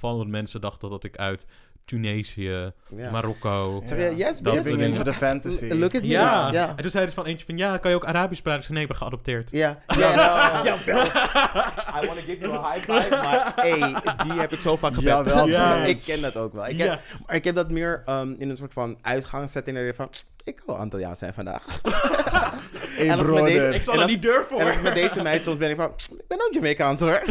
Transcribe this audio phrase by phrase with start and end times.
[0.00, 1.46] opvallen dat mensen dachten dat ik uit
[1.90, 3.10] Tunesië, Ja.
[3.10, 3.82] Marokko...
[3.84, 4.66] Zeg je, yes, bitch.
[4.66, 5.66] into the fantasy.
[5.72, 6.08] Look at me.
[6.08, 6.48] Ja.
[6.52, 6.68] Ja.
[6.68, 8.62] En toen zei er van eentje van, ja, kan je ook Arabisch praten?
[8.62, 9.48] Zei, nee, ik ben geadopteerd.
[9.52, 9.78] Ja.
[9.86, 10.60] Ja.
[10.64, 11.04] Jawel.
[11.06, 14.94] I want to give you a high five, maar hey, die heb ik zo vaak
[14.94, 15.26] gebeld.
[15.26, 15.74] Jawel, Ja.
[15.84, 16.66] Ik ken dat ook wel.
[16.68, 17.00] Ik Ja.
[17.26, 19.76] Maar ik heb dat meer ehm, in een soort van uitgangssetting.
[19.76, 20.08] dat je van,
[20.44, 21.64] ik wil Antilliaans zijn vandaag.
[22.90, 23.74] Hey, En als met deze-.
[23.74, 24.86] Ik zal er niet durven En als hoor.
[24.86, 27.22] ik met deze meid soms ben ik van, ik ben ook Jamaicaans hoor.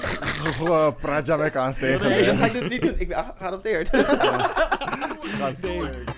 [0.56, 2.94] Gewoon praat Jamaicaans tegen Nee, dat ga ik dus niet doen.
[2.98, 3.90] Ik ben geadopteerd.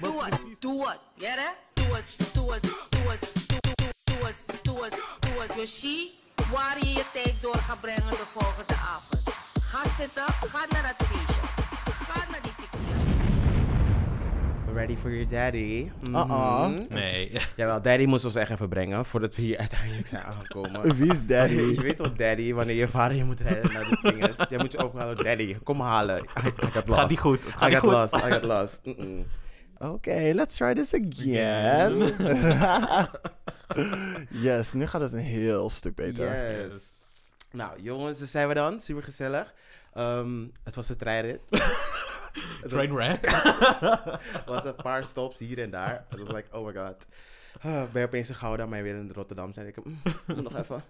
[0.00, 0.98] Doe het, doe het.
[1.14, 1.50] Ja, hè?
[1.74, 4.94] Doe het, doe het, doe het, doe het, doe het, doe het,
[5.38, 5.54] het.
[5.56, 6.18] Yoshi,
[6.52, 9.22] waar je je tijd door gaat brengen de volgende avond.
[9.60, 11.67] Ga zitten, ga naar dat feestje.
[14.74, 15.90] Ready for your daddy.
[16.10, 16.68] Uh-uh.
[16.68, 16.86] Mhm.
[16.88, 17.30] Nee.
[17.56, 20.94] Jawel, daddy moest ons echt even brengen voordat we hier uiteindelijk zijn aangekomen.
[20.96, 21.54] Wie is daddy?
[21.76, 24.36] Je weet toch, daddy, wanneer je vader je moet rijden naar de dinges.
[24.48, 26.18] Jij moet je ook halen, daddy, kom halen.
[26.22, 27.00] I, I got Het lost.
[27.00, 27.42] gaat niet goed.
[27.44, 27.92] Gaat I niet got goed.
[28.12, 28.80] lost, I got lost.
[29.78, 31.98] Oké, let's try this again.
[34.30, 36.26] yes, nu gaat het een heel stuk beter.
[36.26, 36.72] Yes.
[37.52, 38.80] Nou, jongens, dus zijn we dan.
[38.80, 39.54] Super gezellig.
[39.94, 41.42] Ehm, het was een treinrit.
[42.62, 43.30] Was- Trainwreck.
[44.46, 46.04] Was een paar stops hier en daar.
[46.08, 47.08] Het was like, oh my god.
[47.60, 49.66] Ah, ben je opeens in Gouda, maar weer in Rotterdam zijn.
[49.66, 50.82] Ik mm, moet nog even.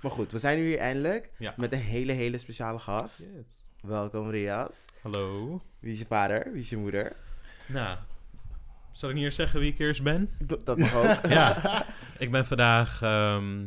[0.00, 1.54] Maar goed, we zijn nu hier eindelijk Ja.
[1.56, 3.30] met een hele, hele speciale gast.
[3.82, 4.84] Welkom, Rias.
[5.02, 5.60] Hallo.
[5.80, 6.52] Wie is je vader?
[6.52, 7.16] Wie is je moeder?
[7.66, 7.98] Nou,
[8.92, 10.30] zal ik niet eerst zeggen wie ik eerst ben?
[10.64, 11.26] Dat mag ook.
[11.38, 11.84] Ja,
[12.18, 13.66] ik ben vandaag ehm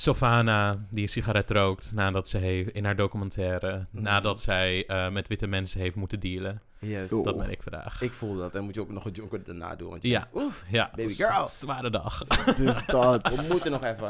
[0.00, 4.02] Sofana die een sigaret rookt nadat ze heeft, in haar documentaire, Mhm.
[4.02, 6.62] nadat zij eh, met witte mensen heeft moeten dealen.
[6.78, 7.10] Yes.
[7.10, 8.00] Dat ben ik vandaag.
[8.02, 8.54] Ik voel dat.
[8.54, 9.90] En moet je ook nog een jonker daarna doen.
[9.90, 10.28] Want je- Ja.
[10.34, 11.48] Oef, ja, Baby girl.
[11.48, 12.24] zware dag.
[12.56, 13.22] Dus dat.
[13.46, 14.08] we moeten nog even.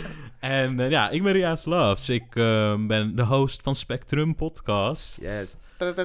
[0.40, 2.08] en eh, ja, ik ben Ria's Loves.
[2.08, 5.20] Ik eh, ben de host van Spectrum Podcast.
[5.20, 5.54] Yes.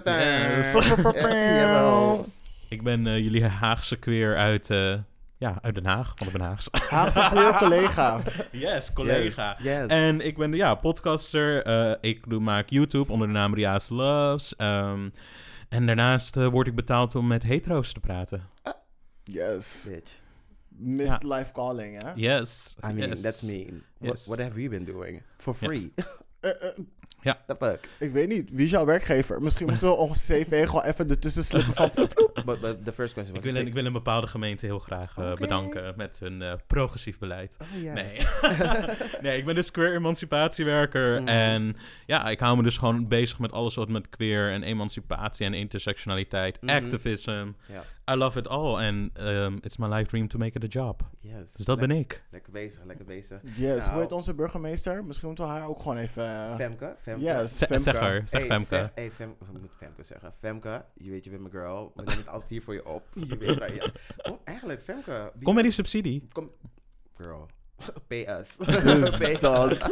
[1.13, 2.17] Ja.
[2.69, 4.93] Ik ben eh, jullie Haagse queer uit, eh,
[5.37, 6.67] ja, uit Den Haag, van de Den Haags.
[6.71, 8.21] Haagse queer collega.
[8.51, 9.55] yes, collega.
[9.59, 9.73] Yes.
[9.73, 9.87] yes.
[9.87, 11.63] En ik ben ja, podcaster.
[11.65, 14.55] Eh, ik doe, maak YouTube onder de naam Ria's Loves.
[14.55, 15.09] Ehm,
[15.69, 18.43] en daarnaast eh, word ik betaald om met hetero's te praten.
[19.23, 19.85] Yes.
[19.89, 20.11] Bitch.
[20.69, 22.11] Missed life calling, hè?
[22.15, 22.75] Yes.
[22.83, 23.21] I mean, yes.
[23.21, 23.83] that's mean.
[23.97, 24.25] What, Yes.
[24.25, 25.21] what have we been doing?
[25.37, 25.93] For free.
[26.39, 26.51] Eh,
[27.21, 27.39] Ja.
[27.47, 27.89] The fuck?
[27.99, 29.41] ik weet niet, wie is jouw werkgever?
[29.41, 31.91] Misschien moeten we ons cv gewoon even ertussen slippen van...
[32.45, 35.17] But, but the first question Ik wil, een, ik wil een bepaalde gemeente heel graag
[35.17, 37.57] eh, bedanken met hun eh, progressief beleid.
[37.61, 37.93] Oh, yes.
[37.93, 38.17] Nee.
[39.21, 41.21] nee, ik ben dus queer emancipatiewerker.
[41.21, 41.27] Mm.
[41.27, 45.45] En ja, ik hou me dus gewoon bezig met alles wat met queer en emancipatie
[45.45, 46.75] en intersectionaliteit, Mhm.
[46.75, 47.47] activism.
[47.67, 47.83] Ja.
[48.11, 48.77] I love it all.
[48.79, 51.01] En um, it's my life dream to make it a job.
[51.21, 51.53] Yes.
[51.53, 52.23] Dus dat ben ik.
[52.31, 53.41] Lekker bezig, lekker bezig.
[53.55, 53.91] Yes, Nou.
[53.91, 55.03] hoe heet onze burgemeester?
[55.05, 56.23] Misschien moeten we haar ook gewoon even...
[56.25, 56.95] eh, Femke?
[56.99, 57.23] Femke?
[57.23, 57.79] Yes, Femke.
[57.79, 58.65] zeg haar, zeg Hey, Femke.
[58.75, 60.33] Fem- hey, Fem, of ik moet Femke zeggen.
[60.39, 61.91] Femke, je weet, je bent mijn girl.
[61.95, 63.03] We nemen het altijd hier voor je op.
[63.27, 63.91] Je weet je...
[64.23, 65.31] Kom, eigenlijk, Femke.
[65.43, 66.27] Kom met die subsidie.
[66.31, 66.51] Kom.
[67.17, 67.47] Girl.
[68.07, 68.57] PS.
[69.17, 69.91] Dus dat.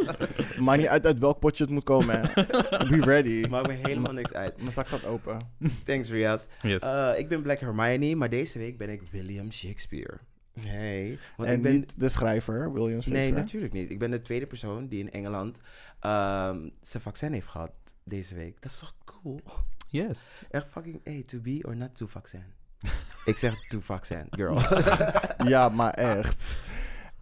[0.60, 2.46] Maakt niet uit uit welk potje het moet komen, hè.
[2.88, 3.46] Be ready.
[3.50, 4.58] Maakt me helemaal niks uit.
[4.58, 5.38] Mijn zak staat open.
[5.86, 6.48] Thanks, Rias.
[6.62, 6.82] Yes.
[6.82, 10.18] Eh, ik ben Black Hermione, maar deze week ben ik William Shakespeare.
[10.60, 11.20] Hey.
[11.38, 11.74] Want en ik ben...
[11.74, 13.32] niet de schrijver, William Nee, Shakespeare.
[13.32, 13.90] natuurlijk niet.
[13.90, 15.62] Ik ben de tweede persoon die in Engeland
[16.00, 17.72] ehm, zijn vaccin heeft gehad
[18.04, 18.62] deze week.
[18.62, 19.42] Dat is toch cool?
[19.90, 20.46] yes.
[20.50, 22.44] Echt fucking, hey, to be or not to vaccin?
[23.26, 24.60] ik zeg to vaccin, girl.
[25.52, 26.58] Ja, maar echt.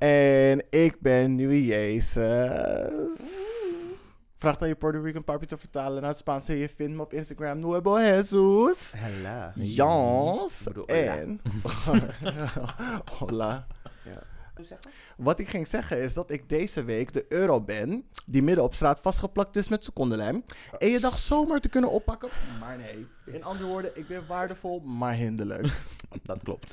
[0.03, 3.15] En ik ben Nieuwe Jezus.
[4.37, 7.01] Vraag dan je Puerto Rican papi te vertalen naar het Spaans en je vindt me
[7.01, 7.59] op Instagram.
[7.59, 8.93] Nuevo Jesus.
[8.97, 9.53] Hella.
[9.55, 10.67] Jans.
[10.73, 11.17] Hola.
[11.17, 11.41] En...
[13.19, 13.67] Hola.
[14.05, 14.32] Ja.
[15.17, 18.73] Wat ik ging zeggen is dat ik deze week de euro ben, die midden op
[18.73, 20.43] straat vastgeplakt is met secondenlijm.
[20.77, 23.07] En je dacht zomaar te kunnen oppakken, maar nee.
[23.25, 25.67] In andere woorden, ik ben waardevol, maar hinderlijk.
[26.23, 26.71] Dat klopt.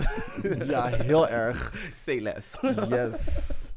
[0.64, 1.74] Ja, heel erg.
[1.96, 2.60] Say less.
[2.88, 3.72] Yes.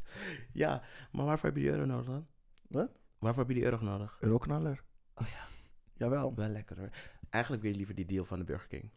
[0.52, 0.82] ja,
[1.12, 2.26] maar waarvoor heb je die euro nodig dan?
[2.68, 2.90] Wat?
[3.18, 4.16] Waarvoor heb je die euro nodig?
[4.20, 4.82] Euroknaller.
[5.14, 5.46] Oh ja.
[5.92, 6.34] Jawel.
[6.34, 6.90] Wel lekker hoor.
[7.30, 8.90] Eigenlijk wil je liever die deal van de Burger King.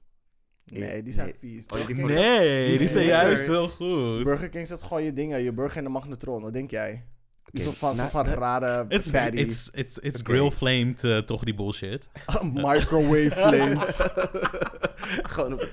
[0.73, 1.35] Nee, die zijn Nee.
[1.39, 1.65] vies.
[1.65, 3.55] Oh, die Burger voor- King- Nee, die die zijn zijn juist lekker.
[3.55, 4.23] heel goed.
[4.23, 6.41] Burger King zet gewoon je dingen, je burger in de magnetron.
[6.41, 7.03] Wat denk jij?
[7.47, 9.37] Oké, Zo van, zo nou, van dat- rare It's, patty.
[9.37, 10.31] it's, it's, it's Oké.
[10.31, 12.07] grill-flamed, eh, toch die bullshit.
[12.53, 14.11] Microwave flint.
[15.33, 15.69] Gewoon op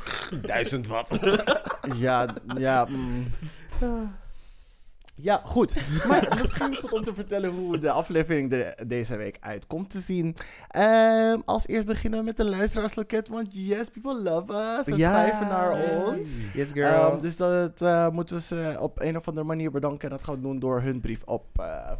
[0.46, 1.18] duizend watt.
[1.96, 2.84] Ja, ja.
[2.84, 3.26] mm.
[5.16, 5.74] Ja, goed.
[6.08, 10.00] Maar misschien goed om te vertellen hoe de aflevering er deze week uit komt te
[10.00, 10.36] zien.
[10.68, 14.86] Ehm, als eerst beginnen we met een luisteraarsloket, want yes, people love us.
[14.86, 16.36] Ze schrijven naar ons.
[16.54, 17.10] Yes, girl.
[17.10, 20.10] Ehm, dus dat eh, moeten we ze op een of andere manier bedanken.
[20.10, 21.46] En dat gaan we doen door hun brief op...
[21.60, 21.92] eh,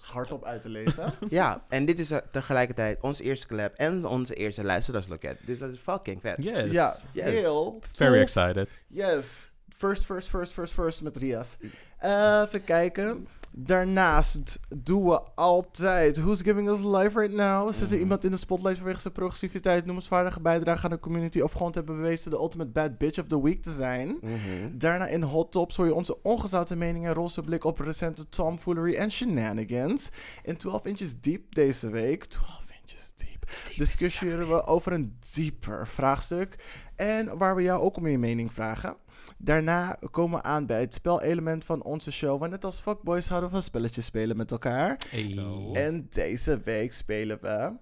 [0.00, 1.12] hardop uit te lezen.
[1.28, 5.38] Ja, en dit is eh, tegelijkertijd onze eerste collab en onze eerste luisteraarsloket.
[5.44, 6.36] Dus dat is fucking vet.
[6.44, 6.70] Yes.
[6.70, 7.24] Ja, Yes.
[7.24, 8.70] heel Very excited.
[8.86, 9.50] Yes.
[9.78, 11.56] First, first, first, first, first met Rias.
[11.98, 13.26] Eh, even kijken.
[13.52, 17.72] Daarnaast doen we altijd Who's Giving Us Life Right Now.
[17.72, 17.98] Zet er Mhm.
[18.02, 21.78] iemand in de spotlight vanwege zijn progressiviteit, noemenswaardige bijdrage aan de community of gewoon te
[21.78, 24.08] hebben bewezen de ultimate bad bitch of the week te zijn.
[24.22, 24.78] Mhm.
[24.78, 28.94] Daarna in Hot Tops hoor je onze ongezouten meningen en roze blik op recente tomfoolery
[28.94, 30.08] en shenanigans.
[30.42, 36.56] In 12 Inches Deep deze week, 12 Inches Deep, discussiëren we over een dieper vraagstuk.
[36.96, 38.96] En waar we jou ook om je mening vragen.
[39.40, 42.38] Daarna komen we aan bij het spelelement van onze show.
[42.38, 45.00] Want net als fuckboys houden we van spelletjes spelen met elkaar.
[45.10, 45.38] Hey.
[45.72, 47.72] En deze week spelen we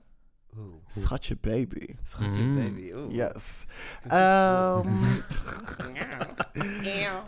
[0.58, 0.75] Oeh.
[0.88, 1.87] Schatje Baby.
[2.03, 2.55] Schatje Mm.
[2.56, 2.93] baby.
[2.94, 3.14] Oeh.
[3.14, 3.64] Yes.
[4.08, 4.88] Ehm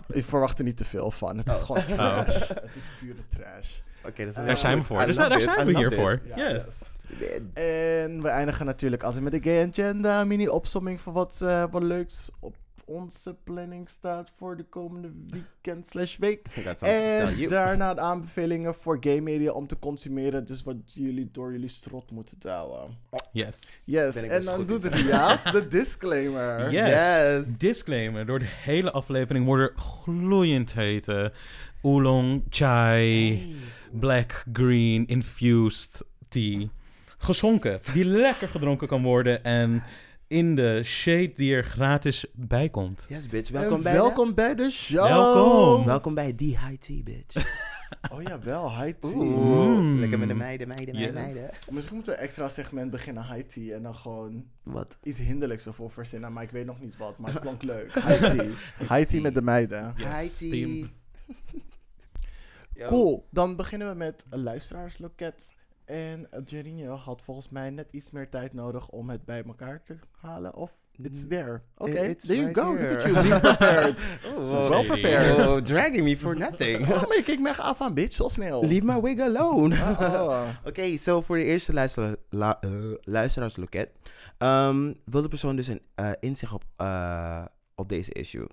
[0.08, 1.36] ik verwacht er niet te veel van.
[1.36, 1.64] Het is Oh.
[1.66, 2.48] gewoon trash.
[2.48, 3.78] Het is pure trash.
[4.04, 5.06] Oké, dat is Daar zijn we voor.
[5.06, 6.20] Dus daar zijn we hier voor.
[6.36, 6.96] Yes.
[7.54, 10.25] En we eindigen natuurlijk altijd met de Gay Agenda.
[10.25, 12.56] Mini-opsomming van wat, eh, wat leuks op
[12.88, 16.46] onze planning staat voor de komende weekend slash week.
[16.81, 20.46] En daarna de aanbevelingen voor gay media om te consumeren.
[20.46, 22.99] Dus wat jullie door jullie strot moeten touwen.
[23.32, 23.61] Yes.
[23.85, 24.85] Yes, en dan doet.
[24.85, 26.70] Ria's de disclaimer.
[26.73, 26.88] Yes.
[26.88, 27.56] Yes.
[27.58, 28.26] Disclaimer.
[28.26, 31.32] Door de hele aflevering worden gloeiend hete
[31.82, 33.56] oolong, chai,
[33.93, 36.69] black, green, infused tea
[37.19, 37.81] geschonken.
[37.93, 39.82] Die lekker gedronken kan worden en
[40.28, 43.06] in de shade die er gratis bij komt.
[43.08, 43.50] Yes, bitch.
[43.50, 45.06] En Welkom bij welkom bij de show.
[45.06, 45.80] Welkom.
[45.80, 45.86] de...
[45.86, 47.36] Welkom bij die high tea, bitch.
[48.12, 49.10] Oh ja, wel, high tea.
[49.14, 49.78] Oeh.
[49.78, 49.98] Mm.
[50.00, 51.32] Lekker met de meiden, meiden, meiden, Yes.
[51.32, 51.50] meiden.
[51.70, 53.75] Misschien moeten we een extra segment beginnen, high tea.
[53.75, 54.98] En dan gewoon Wat?
[55.02, 56.32] iets hinderlijks ervoor verzinnen.
[56.32, 57.92] Maar ik weet nog niet wat, maar het klonk leuk.
[58.06, 58.44] High tea.
[58.96, 59.94] High tea met de meiden.
[59.96, 60.50] Yes, high tea.
[60.50, 60.90] team.
[62.88, 65.54] Cool, dan beginnen we met een luisteraarsloket.
[65.88, 69.96] En Jerinho had volgens mij net iets meer tijd nodig om het bij elkaar te
[70.20, 70.55] halen.
[70.55, 70.70] Of
[71.02, 71.62] it's there.
[71.76, 72.76] Oké, It's there you right go.
[72.76, 72.88] here.
[72.90, 74.05] Look at you, be prepared.
[74.37, 75.46] Oh, So well prepared.
[75.46, 76.81] Oh, dragging me for nothing.
[76.82, 78.61] Oh, maar je keek me echt af aan, bitch, zo snel.
[78.67, 79.75] Leave my wig alone.
[79.76, 80.49] Oh.
[80.69, 82.70] Oké, zo voor de eerste luistera la- eh,
[83.00, 83.90] luisteraarsloket.
[84.38, 87.44] Ehm, wil de persoon dus een eh, inzicht op, eh,
[87.75, 88.46] op deze issue?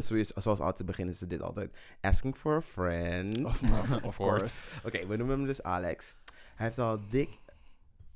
[0.00, 1.70] Zoals, zoals altijd beginnen ze dit altijd.
[2.00, 3.44] Asking for a friend.
[3.44, 3.60] Of,
[4.04, 4.70] of course.
[4.84, 6.16] Oké, we noemen hem dus Alex.
[6.58, 7.38] Hij heeft al dik,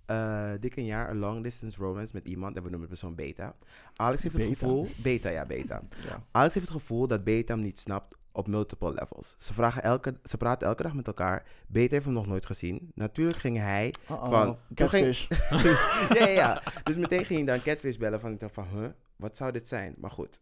[0.07, 3.15] eh, dik een jaar een long distance romance met iemand en we noemen de persoon
[3.15, 3.55] Beta.
[3.97, 4.87] Alex heeft het gevoel...
[5.03, 5.83] Beta, ja, Beta.
[6.09, 6.23] Ja.
[6.31, 9.35] Alex heeft het gevoel dat Beta hem niet snapt op multiple levels.
[9.39, 11.47] Ze, vragen elke, ze praten elke dag met elkaar.
[11.67, 12.91] Beta heeft hem nog nooit gezien.
[12.95, 13.95] Natuurlijk ging hij...
[14.11, 14.29] Uh-oh.
[14.31, 15.27] Van- ging- Catfish.
[16.19, 16.63] ja, ja, ja.
[16.83, 19.69] Dus meteen ging hij dan Catfish bellen van, ik dacht van, huh, wat zou dit
[19.69, 19.95] zijn?
[19.99, 20.41] Maar goed,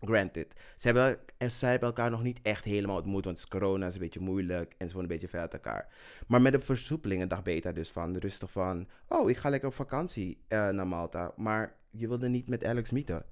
[0.00, 0.54] granted.
[0.76, 3.86] Ze hebben, en zij hebben elkaar nog niet echt helemaal ontmoet, want het is corona,
[3.86, 5.88] is een beetje moeilijk en ze wonen een beetje ver uit elkaar.
[6.26, 9.74] Maar met de versoepelingen dacht Beta dus van, rustig van, oh, ik ga lekker op
[9.74, 13.24] vakantie eh, naar Malta, maar je wilde niet met Alex meeten.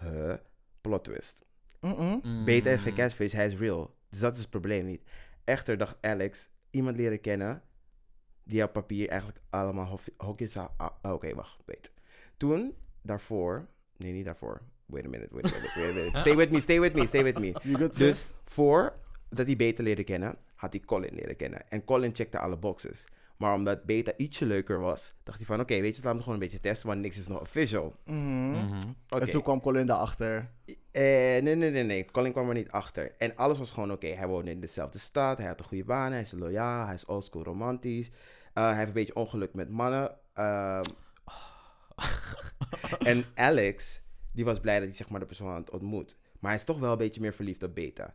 [0.00, 0.34] Huh?
[0.80, 1.44] Plot twist.
[1.80, 2.44] Mm.
[2.44, 3.96] Beta is geen catfish, hij is real.
[4.08, 5.02] Dus dat is het probleem niet.
[5.44, 7.62] Echter dacht Alex iemand leren kennen
[8.44, 10.68] die op papier eigenlijk allemaal hokjes zou...
[10.76, 11.92] ah, Oké, wacht, wait.
[12.36, 13.68] Toen, daarvoor...
[13.96, 14.62] Nee, niet daarvoor.
[14.86, 16.18] Wait a minute, wait a minute, wait a minute.
[16.18, 17.52] Stay with me, stay with me, stay with me.
[17.78, 17.98] Good?
[17.98, 18.92] Dus voor
[19.28, 21.70] dat hij Beta leerde kennen, had hij Colin leren kennen.
[21.70, 23.04] En Colin checkte alle boxes.
[23.36, 25.60] Maar omdat Beta ietsje leuker was, dacht hij van...
[25.60, 27.96] Oké, weet je, laten we gewoon een beetje testen, want niks is nog official.
[28.04, 28.50] Mhm.
[28.50, 28.80] Mhm.
[29.08, 29.24] Oké.
[29.24, 30.50] En toen kwam Colin daarachter.
[30.90, 32.04] Eh, nee, nee, nee, nee.
[32.04, 33.14] Colin kwam er niet achter.
[33.18, 34.06] En alles was gewoon oké.
[34.06, 35.38] Hij woonde in dezelfde stad.
[35.38, 36.12] Hij had een goede baan.
[36.12, 36.84] Hij is loyaal.
[36.86, 38.10] Hij is oldschool romantisch.
[38.52, 40.16] Eh, hij heeft een beetje ongeluk met mannen.
[40.34, 40.82] Ehm,
[43.10, 44.01] en Alex,
[44.32, 46.16] die was blij dat hij zeg maar, de persoon had ontmoet.
[46.40, 48.14] Maar hij is toch wel een beetje meer verliefd op Beta.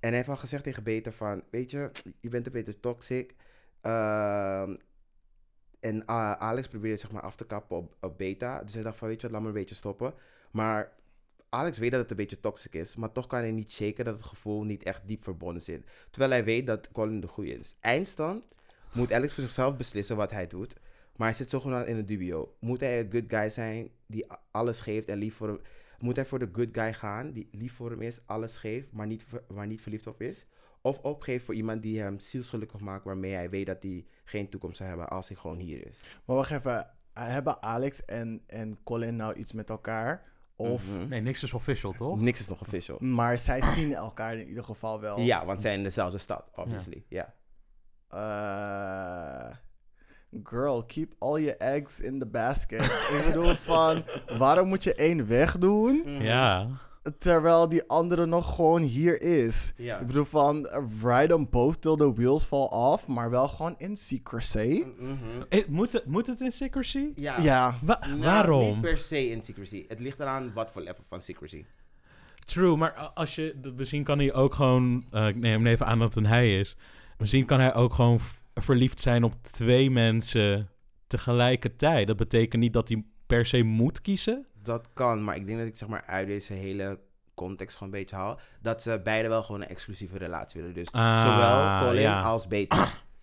[0.00, 1.42] En hij heeft al gezegd tegen Beta van...
[1.50, 3.34] Weet je, je bent een beetje toxic.
[3.80, 4.76] Ehm,
[5.80, 6.08] en
[6.38, 8.62] Alex probeerde zeg maar af te kappen op, op Beta.
[8.62, 10.14] Dus hij dacht van, weet je wat, laat me een beetje stoppen.
[10.50, 10.92] Maar
[11.48, 14.14] Alex weet dat het een beetje toxic is, maar toch kan hij niet shaken dat
[14.14, 15.84] het gevoel niet echt diep verbonden zit.
[16.10, 17.74] Terwijl hij weet dat Colin de goede is.
[17.80, 18.44] Eindstand
[18.92, 20.76] moet Alex voor zichzelf beslissen wat hij doet.
[21.16, 22.56] Maar hij zit zogenaamd in een dubio.
[22.60, 25.60] Moet hij een good guy zijn die alles geeft en lief voor hem...
[25.98, 29.06] Moet hij voor de good guy gaan die lief voor hem is, alles geeft, maar
[29.06, 30.46] niet, maar niet verliefd op is?
[30.82, 34.76] Of opgeeft voor iemand die hem zielsgelukkig maakt, waarmee hij weet dat hij geen toekomst
[34.76, 36.00] zal hebben als hij gewoon hier is?
[36.24, 36.90] Maar wacht even.
[37.12, 40.30] Hebben Alex en, en Colin nou iets met elkaar?
[40.56, 40.88] Of...
[40.88, 41.08] Mhm.
[41.08, 42.20] Nee, niks is official, toch?
[42.20, 42.98] Niks is nog official.
[43.18, 45.20] Maar zij zien elkaar in ieder geval wel.
[45.20, 47.04] Ja, want zij zijn in dezelfde stad, obviously.
[47.08, 47.34] Ja.
[48.08, 49.56] Eh,
[50.44, 52.84] girl, keep all your eggs in the basket.
[52.84, 54.04] ik bedoel van,
[54.38, 56.04] waarom moet je één wegdoen?
[56.20, 56.66] Ja.
[57.18, 59.72] Terwijl die andere nog gewoon hier is.
[59.76, 59.98] Ja.
[59.98, 63.74] Ik bedoel van, uh, ride them both till the wheels fall off, maar wel gewoon
[63.78, 64.84] in secrecy.
[64.98, 65.14] Mhm.
[65.48, 67.12] Eh, moet, het, moet het in secrecy?
[67.14, 67.38] Ja.
[67.40, 68.60] Ja, Wa- Nou, waarom?
[68.64, 69.84] Niet per se in secrecy.
[69.88, 71.64] Het ligt eraan wat voor level van secrecy.
[72.44, 76.14] True, maar als je, misschien kan hij ook gewoon, eh, ik neem even aan dat
[76.14, 76.76] het een hij is.
[77.18, 78.20] Misschien kan hij ook gewoon
[78.62, 80.68] verliefd zijn op twee mensen
[81.06, 82.06] tegelijkertijd.
[82.06, 84.46] Dat betekent niet dat hij per se moet kiezen.
[84.62, 87.00] Dat kan, maar ik denk dat ik zeg maar uit deze hele
[87.34, 88.38] context gewoon een beetje haal.
[88.62, 90.74] Dat ze beide wel gewoon een exclusieve relatie willen.
[90.76, 92.22] Dus Ah, zowel Colin ja.
[92.22, 92.46] als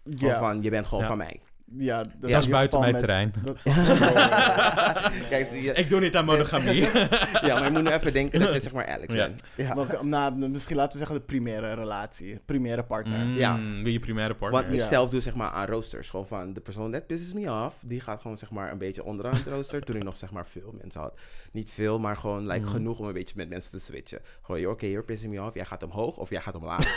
[0.03, 1.09] ja, van, je bent gewoon Ja.
[1.09, 1.41] van mij.
[1.77, 3.33] Ja, Dat is buiten mijn terrein.
[3.43, 3.57] Dat,
[5.29, 6.81] Kijk, zie je, Ik doe niet aan monogamie.
[7.47, 9.27] ja, maar je moet nu even denken dat je zeg maar Alex Ja.
[9.27, 9.43] bent.
[9.55, 9.73] Ja.
[9.73, 13.25] Maar ook, nou, misschien laten we zeggen de primaire relatie, primaire partner.
[13.25, 13.59] Mm, Ja.
[13.83, 14.61] Wie je primaire partner.
[14.61, 14.87] Want ik Ja.
[14.87, 16.09] zelf doe zeg maar aan roosters.
[16.09, 17.75] Gewoon van de persoon that pisses me off.
[17.81, 19.81] Die gaat gewoon zeg maar een beetje onderaan het rooster.
[19.83, 21.19] toen ik nog zeg maar veel mensen had.
[21.51, 22.69] Niet veel, maar gewoon like, Mhm.
[22.69, 24.19] genoeg om een beetje met mensen te switchen.
[24.41, 25.53] Gewoon, oké, you're pissing me off.
[25.55, 26.85] Jij gaat omhoog of jij gaat omlaag.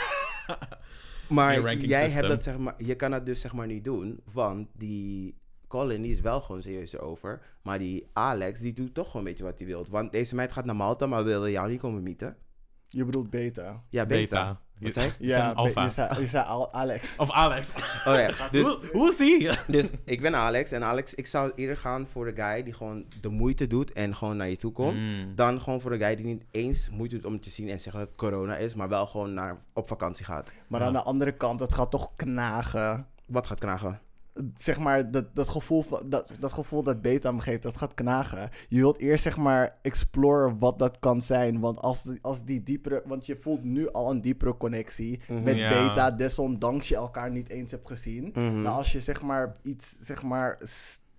[1.31, 4.19] maar jij hebt dat zeg maar, je kan dat dus zeg maar niet doen.
[4.31, 7.41] Want die Colin die is wel gewoon serieus over.
[7.61, 9.85] Maar die Alex die doet toch gewoon een beetje wat hij wil.
[9.89, 12.37] Want deze meid gaat naar Malta, maar wilde jou niet komen mieten.
[12.87, 13.83] Je bedoelt beta.
[13.89, 14.19] Ja, beta.
[14.19, 14.61] Beta.
[14.81, 15.15] Wat zei ik?
[15.19, 15.83] Ja, alpha.
[15.83, 17.15] je zei, je zei al- Alex.
[17.17, 17.73] Of Alex.
[18.05, 18.61] Oh ja, dus
[18.91, 19.49] Hoe- is die?
[19.67, 20.71] Dus ik ben Alex.
[20.71, 24.15] En Alex, ik zou eerder gaan voor de guy die gewoon de moeite doet en
[24.15, 24.95] gewoon naar je toe komt.
[24.97, 25.35] Mm.
[25.35, 27.99] Dan gewoon voor de guy die niet eens moeite doet om te zien en zeggen
[27.99, 30.51] dat het corona is, maar wel gewoon naar, op vakantie gaat.
[30.67, 33.07] Maar aan de andere kant, het gaat toch knagen.
[33.25, 33.99] Wat gaat knagen?
[34.55, 37.93] Zeg maar, dat, dat, gevoel, van, dat, dat gevoel dat beta me geeft, dat gaat
[37.93, 38.49] knagen.
[38.69, 41.59] Je wilt eerst zeg maar exploren wat dat kan zijn.
[41.59, 43.03] Want als die, als die diepere...
[43.05, 45.43] Want je voelt nu al een diepere connectie Mhm.
[45.43, 45.69] met Ja.
[45.69, 48.29] beta, desondanks je elkaar niet eens hebt gezien.
[48.33, 48.61] Mhm.
[48.61, 50.57] Nou, als je zeg maar iets, zeg maar,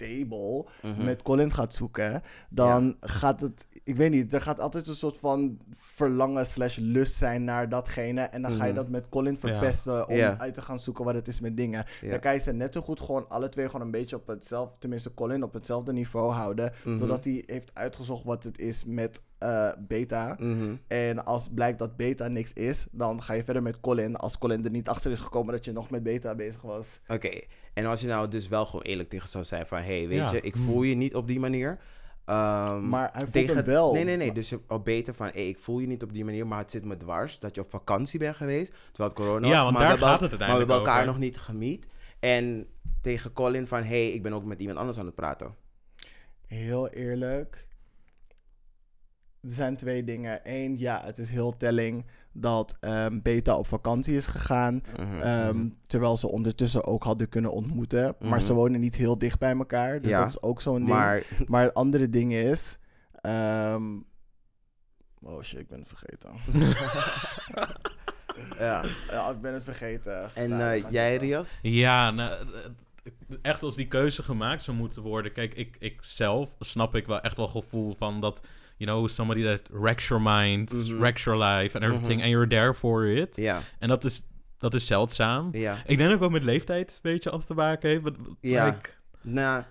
[0.03, 1.05] stable Mhm.
[1.05, 5.19] met Colin gaat zoeken, dan gaat het, ik weet niet, er gaat altijd een soort
[5.19, 8.21] van verlangen slash lust zijn naar datgene.
[8.21, 8.81] En dan ga je Mhm.
[8.81, 10.39] dat met Colin verpesten om Ja.
[10.39, 11.85] uit te gaan zoeken wat het is met dingen.
[12.01, 12.11] Ja.
[12.11, 14.75] Dan kan je ze net zo goed gewoon alle twee gewoon een beetje op hetzelfde,
[14.79, 16.73] tenminste Colin op hetzelfde niveau houden.
[16.85, 16.97] Mhm.
[16.97, 20.37] Zodat hij heeft uitgezocht wat het is met eh, beta.
[20.39, 20.75] Mhm.
[20.87, 24.17] En als blijkt dat beta niks is, dan ga je verder met Colin.
[24.17, 27.01] Als Colin er niet achter is gekomen dat je nog met beta bezig was.
[27.09, 27.41] Oké,
[27.75, 30.33] en als je nou dus wel gewoon eerlijk tegen zou zijn van, hey, weet Ja.
[30.33, 31.79] je, ik voel je niet op die manier.
[32.25, 33.93] Ehm, Maar hij voelt tegen- hem wel.
[33.93, 34.33] Nee, nee, nee.
[34.33, 36.71] Dus je al beter van, hey, ik voel je niet op die manier, maar het
[36.71, 39.63] zit me dwars dat je op vakantie bent geweest, terwijl het corona Ja, was.
[39.63, 41.07] want maar daar we hebben- gaat het Maar we hebben elkaar over.
[41.07, 41.87] nog niet gemiet.
[42.21, 42.67] En
[43.01, 45.55] tegen Colin van, hey, ik ben ook met iemand anders aan het praten.
[46.47, 47.67] Heel eerlijk.
[49.41, 50.41] Er zijn twee dingen.
[50.43, 54.83] Eén, ja, het is heel telling dat ehm, Beta op vakantie is gegaan.
[55.01, 55.69] Mhm, ehm, mhm.
[55.87, 58.15] terwijl ze ondertussen ook hadden kunnen ontmoeten.
[58.21, 58.61] Maar ze Mhm.
[58.61, 60.01] wonen niet heel dicht bij elkaar.
[60.01, 60.89] Dus Ja, dat is ook zo'n ding.
[60.89, 62.79] Maar, Maar het andere ding is.
[63.21, 63.85] ehm,
[65.23, 66.31] oh shit, ik ben het vergeten.
[68.59, 68.85] ja.
[69.11, 70.35] ja, ik ben het vergeten.
[70.35, 71.17] En Nou, eh, jij.
[71.17, 71.59] Rias?
[71.63, 72.61] Ja, nou, eh,
[73.43, 75.33] echt als die keuze gemaakt zou moeten worden.
[75.33, 78.41] Kijk, ik, ik zelf snap ik wel echt wel gevoel van dat,
[78.83, 80.99] you know, somebody that wrecks your mind, Mhm.
[80.99, 82.23] wrecks your life and everything, Mhm.
[82.23, 83.37] and you're there for it.
[83.37, 84.23] Ja, En dat is,
[84.59, 85.49] dat is zeldzaam.
[85.53, 85.77] ja.
[85.87, 88.17] Ik denk ook wel met leeftijd een beetje af te maken heeft.
[88.41, 88.65] Ja.
[88.67, 89.63] like, Nou,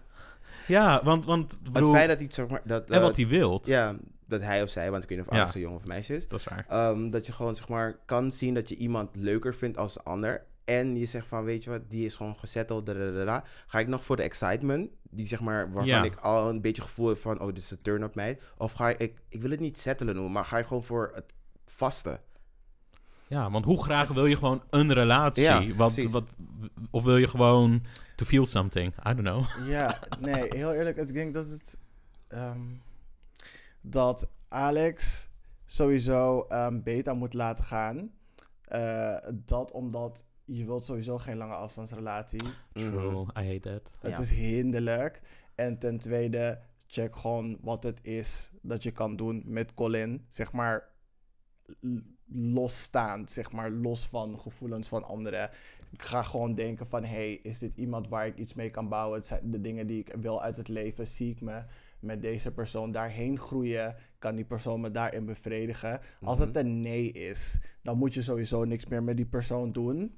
[0.68, 3.16] ja, want, want ik het bedoel, feit dat hij, zeg maar, dat, en eh, wat
[3.16, 3.66] hij wilt.
[3.66, 3.96] ja,
[4.28, 5.40] dat hij of zij, want ik weet niet of Ja.
[5.40, 6.66] Alex een jongen of meisje is, Dat is waar.
[6.70, 10.02] Ehm, dat je gewoon zeg maar kan zien dat je iemand leuker vindt als de
[10.04, 10.44] ander.
[10.64, 12.86] En je zegt van, weet je wat, die is gewoon gezetteld.
[12.86, 13.44] dadadada.
[13.68, 16.04] Ga ik nog voor de excitement, die zeg maar, waarvan Ja.
[16.04, 18.40] ik al een beetje gevoel heb van, oh, dit is een turn op mij.
[18.58, 21.34] Of ga ik, ik wil het niet settelen noemen, maar ga je gewoon voor het
[21.66, 22.20] vaste.
[23.28, 25.44] Ja, want hoe graag wil je gewoon een relatie?
[25.44, 26.24] Ja, wat, wat,
[26.92, 27.84] of wil je gewoon
[28.16, 28.94] to feel something?
[29.08, 29.68] I don't know.
[29.68, 30.98] Ja, nee, heel eerlijk.
[30.98, 31.78] Ik denk dat het.
[32.28, 32.60] ehm,
[33.82, 35.30] dat Alex
[35.66, 38.12] sowieso ehm, beta moet laten gaan.
[38.66, 40.26] Eh, dat omdat
[40.58, 42.42] je wilt sowieso geen lange afstandsrelatie.
[42.74, 43.92] True, I hate that.
[44.00, 44.20] Het Ja.
[44.20, 45.22] is hinderlijk.
[45.56, 50.26] En ten tweede, check gewoon wat het is dat je kan doen met Colin.
[50.30, 50.90] Zeg maar
[52.26, 55.50] losstaand, zeg maar los van gevoelens van anderen.
[55.92, 59.18] Ik ga gewoon denken van, hey, is dit iemand waar ik iets mee kan bouwen?
[59.18, 61.08] Het zijn de dingen die ik wil uit het leven.
[61.08, 61.64] Zie ik me
[62.00, 63.96] met deze persoon daarheen groeien?
[64.20, 66.00] Kan die persoon me daarin bevredigen?
[66.22, 70.16] Als het een nee is, dan moet je sowieso niks meer met die persoon doen.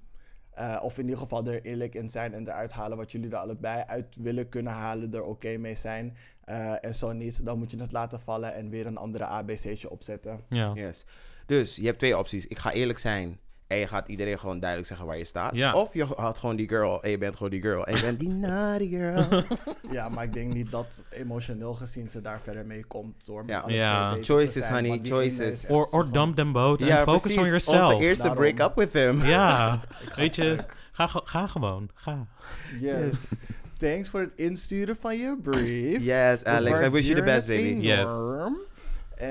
[0.55, 3.37] Eh, of in ieder geval er eerlijk in zijn en eruit halen wat jullie er
[3.37, 6.17] allebei uit willen kunnen halen, er oké mee zijn.
[6.43, 9.89] Eh, en zo niet, dan moet je het laten vallen en weer een andere ABC'tje
[9.89, 10.39] opzetten.
[10.49, 10.71] Ja.
[10.73, 11.05] Yes.
[11.45, 12.47] Dus je hebt twee opties.
[12.47, 13.39] Ik ga eerlijk zijn
[13.73, 15.55] En je gaat iedereen gewoon duidelijk zeggen waar je staat.
[15.55, 15.73] Ja.
[15.73, 17.85] Of je houdt gewoon die girl en je bent gewoon die girl.
[17.85, 19.43] En je bent die naughty girl.
[19.91, 23.63] Ja, maar ik denk niet dat emotioneel gezien ze daar verder mee komt door Ja.
[23.67, 24.17] Ja.
[24.21, 25.65] Choices, zijn, honey, choices.
[25.67, 27.93] Or, or dump them both and focus on yourself.
[27.93, 28.43] Onze eerste Daarom.
[28.43, 29.25] break up with him.
[29.25, 29.79] Ja,
[30.15, 30.57] weet je,
[30.91, 32.27] ga, ga gewoon, ga.
[32.79, 33.33] Yes.
[33.77, 36.01] Thanks voor het insturen van je brief.
[36.01, 36.81] Yes, Alex.
[36.81, 37.77] I wish you the best, baby.
[37.81, 37.99] Yes.
[37.99, 38.57] enorm.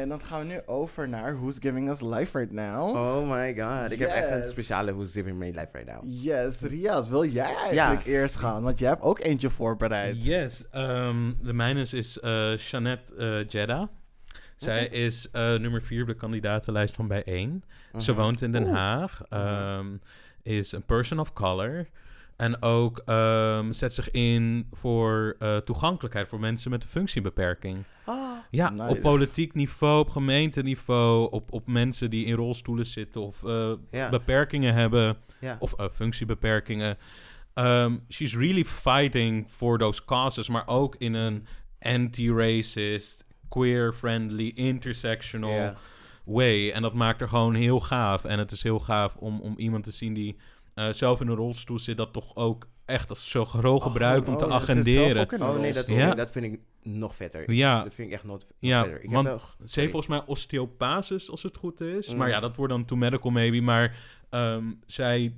[0.01, 2.91] En dan gaan we nu over naar Who's Giving Us Life Right Now.
[2.97, 3.93] Oh my god.
[3.93, 6.03] Ik heb echt een speciale Who's Giving Me Life right now.
[6.07, 8.63] Yes, Rias, wil jij eigenlijk eerst gaan?
[8.63, 10.25] Want jij hebt ook eentje voorbereid.
[10.25, 13.87] Yes, ehm, de mijne is, is eh, Jeannette eh Jeddah.
[14.57, 17.65] Zij is eh, nummer 4 op de kandidatenlijst van Bijeen.
[17.99, 18.21] Ze Mhm.
[18.21, 18.73] woont in Den Oeh.
[18.75, 19.21] Haag.
[19.29, 19.87] ehm,
[20.43, 21.87] is een person of color.
[22.43, 27.85] En ook ehm, zet zich in voor eh, toegankelijkheid voor mensen met een functiebeperking.
[28.05, 28.31] Ah.
[28.51, 28.83] Ja, Nice.
[28.83, 34.75] op politiek niveau, op gemeenteniveau, op, op mensen die in rolstoelen zitten of eh, beperkingen
[34.75, 35.17] hebben
[35.59, 36.99] of eh, functiebeperkingen.
[37.55, 41.47] Ehm, she's really fighting for those causes, maar ook in een
[41.81, 45.75] anti-racist, queer-friendly, intersectional
[46.25, 46.71] way.
[46.71, 48.25] En dat maakt er gewoon heel gaaf.
[48.25, 50.37] En het is heel gaaf om, om iemand te zien die
[50.75, 54.33] eh, zelf in een rolstoel zit, dat toch ook echt als zo groot gebruikt om
[54.33, 55.43] Oh, te zelf agenderen.
[55.43, 56.15] Oh nee, dat Ja.
[56.15, 57.53] dat vind ik nog vetter.
[57.53, 57.83] Ja.
[57.83, 59.03] Dat vind ik echt nog, nog Ja, verder.
[59.03, 59.69] Ik want heb wel...
[59.69, 62.13] Ze heeft volgens mij osteopasis, als het goed is.
[62.13, 62.19] Mm.
[62.19, 63.61] Maar ja, dat wordt dan to medical maybe.
[63.61, 63.97] Maar
[64.31, 65.37] ehm, zij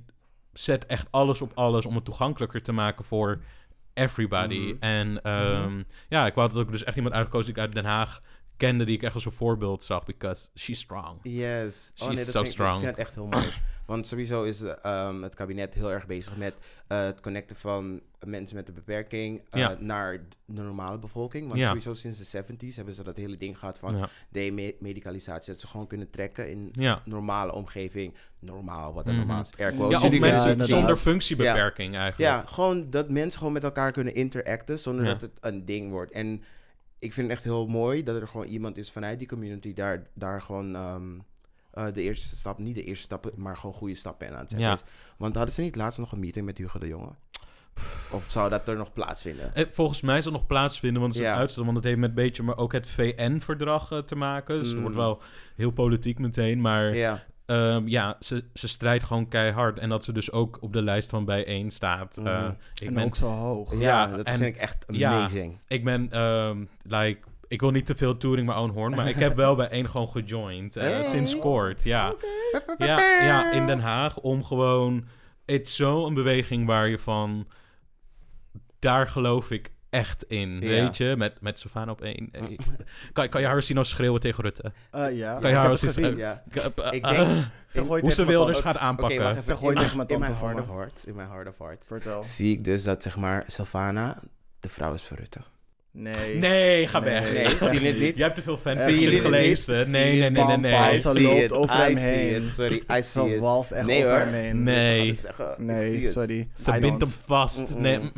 [0.53, 3.41] zet echt alles op alles om het toegankelijker te maken voor
[3.93, 4.59] everybody.
[4.59, 4.75] Mhm.
[4.79, 7.85] En ehm, ja, ik wou dat ook dus echt iemand uitgekozen die ik uit Den
[7.85, 8.21] Haag
[8.57, 11.19] kende, die ik echt als een voorbeeld zag, because she's strong.
[11.21, 11.91] Yes.
[11.95, 12.75] She's dat so ik- strong.
[12.77, 13.51] Ik vind het echt heel mooi.
[13.85, 16.53] Want sowieso is ehm, het kabinet heel erg bezig met
[16.87, 19.75] eh, het connecten van mensen met een beperking eh, Ja.
[19.79, 21.47] naar de normale bevolking.
[21.47, 21.67] Want Ja.
[21.67, 25.51] sowieso sinds de 70s hebben ze dat hele ding gehad van Ja, de-medicalisatie.
[25.51, 26.73] Dat ze gewoon kunnen trekken in
[27.05, 28.13] normale omgeving.
[28.39, 29.19] Normaal, wat er Mhm.
[29.19, 29.49] normaal is.
[29.57, 32.31] Ja, ja of mensen zonder functiebeperking eigenlijk.
[32.31, 36.11] Ja, gewoon dat mensen gewoon met elkaar kunnen interacten zonder dat het een ding wordt.
[36.11, 36.43] En
[37.05, 40.07] ik vind het echt heel mooi dat er gewoon iemand is vanuit die community daar,
[40.13, 41.03] daar gewoon ehm,
[41.71, 44.49] eh, de eerste stap, niet de eerste stappen, maar gewoon goede stappen in aan het
[44.49, 44.73] zetten Ja.
[44.73, 44.83] is.
[45.17, 47.11] Want hadden ze niet laatst nog een meeting met Hugo de Jonge?
[48.11, 49.55] Of zou dat er nog plaatsvinden?
[49.55, 51.35] Eh, Volgens mij zal het nog plaatsvinden, want het is Ja.
[51.37, 51.63] uitstel.
[51.63, 54.55] Want het heeft met een beetje, maar ook het VN-verdrag eh, te maken.
[54.57, 54.81] Dus het Mm.
[54.81, 55.21] wordt wel
[55.55, 56.61] heel politiek meteen.
[56.61, 59.79] Maar Ja, Ehm, ja, ze, ze strijdt gewoon keihard.
[59.79, 62.17] En dat ze dus ook op de lijst van bijeen staat.
[62.17, 62.27] Mhm.
[62.27, 62.47] Eh,
[62.81, 63.71] ik, En ben, ook zo hoog.
[63.73, 65.11] ja, Ja, dat en- vind ik echt ja.
[65.17, 65.59] amazing.
[65.67, 69.15] ik ben, ehm, like, ik wil niet te veel touring mijn own horn, maar ik
[69.15, 70.75] heb wel bij één gewoon gejoind.
[70.75, 71.03] eh, Hey.
[71.03, 72.13] Sinds kort, ja.
[72.77, 72.99] ja.
[73.23, 74.17] Ja, in Den Haag.
[74.19, 75.05] Om gewoon,
[75.45, 77.47] het is zo een beweging waar je van,
[78.79, 80.59] daar geloof ik echt in, Ja.
[80.59, 81.15] weet je.
[81.17, 82.29] Met, met Sylvana op één.
[82.31, 82.41] Eh,
[83.13, 84.71] Kan, kan je haar zien als schreeuwen tegen Rutte?
[84.91, 86.05] Eh, ja, Kan ik je gezien.
[86.11, 86.43] eh, Ja.
[86.91, 89.41] Ik denk- Ze in- hoe ze Wilders tante- gaat aanpakken.
[89.41, 90.73] Ze gooit In tegen mijn in mijn tante hard of me.
[90.73, 92.23] hearts, in mijn hard of hearts, Vertel.
[92.23, 94.19] zie ik dus dat zeg maar Sylvana
[94.59, 95.39] de vrouw is voor Rutte.
[95.97, 96.35] Nee.
[96.35, 97.09] Nee, ga Nee.
[97.13, 97.33] weg.
[97.33, 98.17] Nee, zie je het niet?
[98.17, 99.77] Je hebt te veel fanfiction het gelezen.
[99.77, 99.87] niet?
[99.87, 100.97] Nee, nee, nee, nee, nee.
[100.97, 102.49] Ze see loopt over hem heen.
[102.49, 103.39] Sorry, I see it.
[103.39, 104.19] walst echt Nee, over hoor.
[104.25, 104.63] hem heen.
[104.63, 105.19] Nee.
[105.57, 106.47] Nee, sorry.
[106.55, 107.01] Ze I bindt don't.
[107.01, 107.77] hem vast.
[107.77, 108.11] Nee.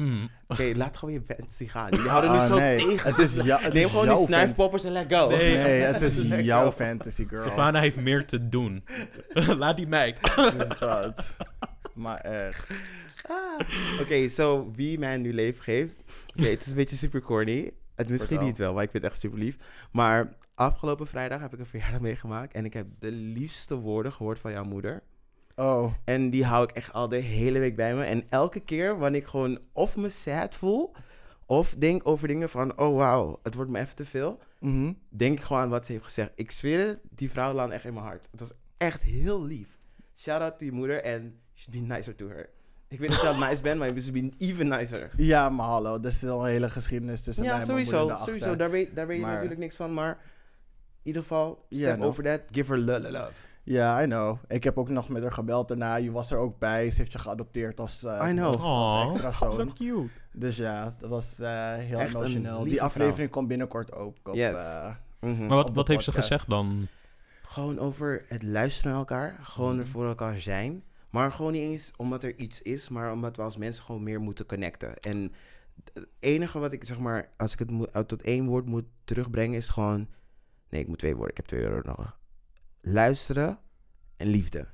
[0.47, 1.89] Oké, laat gewoon je fantasy gaan.
[1.89, 2.77] Jullie houden nu Ah, zo nee.
[2.77, 3.09] tegen.
[3.09, 5.29] Het is ja- het Neem is gewoon die snuifpoppers en let go.
[5.29, 5.57] Nee.
[5.57, 7.41] Nee, het is jouw fantasy girl.
[7.43, 8.83] Savannah heeft meer te doen.
[9.33, 10.19] Laat die meid.
[10.35, 11.37] Dus dat.
[11.93, 12.71] Maar echt.
[14.01, 15.93] Oké, zo wie mij nu leven geeft.
[16.35, 17.71] Oké, het is een beetje super corny.
[17.95, 19.57] Het misschien niet wel, maar ik vind het echt super lief.
[19.91, 22.53] Maar afgelopen vrijdag heb ik een verjaardag meegemaakt.
[22.53, 25.03] En ik heb de liefste woorden gehoord van jouw moeder.
[25.55, 25.93] Oh.
[26.03, 28.03] En die hou ik echt al de hele week bij me.
[28.03, 30.95] En elke keer wanneer ik gewoon of me sad voel...
[31.45, 32.77] of denk over dingen van...
[32.77, 34.39] oh wauw, het wordt me even te veel...
[34.59, 34.93] Mhm.
[35.09, 36.31] denk ik gewoon aan wat ze heeft gezegd.
[36.35, 38.27] Ik zweer het, die vrouw landt echt in mijn hart.
[38.31, 39.77] Het was echt heel lief.
[40.15, 42.49] Shout out to je moeder en you should be nicer to her.
[42.89, 45.09] Ik weet dat je al nice bent, maar je should be even nicer.
[45.15, 45.97] Ja, maar hallo.
[45.99, 47.91] Er is al een hele geschiedenis tussen mij en mijn sowieso.
[47.91, 48.33] moeder daarachter.
[48.33, 50.09] Sowieso, daar weet, daar weet je natuurlijk niks van, maar...
[51.01, 52.05] In ieder geval, Ja, step no.
[52.05, 53.31] over that, give her love, love.
[53.63, 54.37] Ja, I know.
[54.47, 55.95] Ik heb ook nog met haar gebeld daarna.
[55.95, 56.89] Je was er ook bij.
[56.89, 58.45] Ze heeft je geadopteerd als, eh, I know.
[58.45, 59.73] als, als extra zo zoon.
[59.73, 60.07] cute.
[60.33, 62.63] Dus ja, dat was eh, heel Echt emotioneel.
[62.63, 64.35] Die aflevering komt binnenkort ook op.
[64.35, 64.53] Yes.
[64.55, 65.39] eh, Mhm.
[65.45, 66.87] Maar wat, wat heeft ze gezegd dan?
[67.47, 69.35] Gewoon over het luisteren naar elkaar.
[69.41, 69.79] Gewoon Mhm.
[69.79, 70.83] er voor elkaar zijn.
[71.17, 74.21] Maar gewoon niet eens omdat er iets is, maar omdat we als mensen gewoon meer
[74.21, 74.97] moeten connecten.
[74.99, 75.31] En
[75.93, 78.85] het enige wat ik zeg maar, als ik het moet, uit tot één woord moet
[79.03, 80.07] terugbrengen, is gewoon.
[80.69, 81.31] Nee, ik moet twee woorden.
[81.31, 82.19] Ik heb twee woorden nodig.
[82.81, 83.59] Luisteren
[84.17, 84.67] en liefde.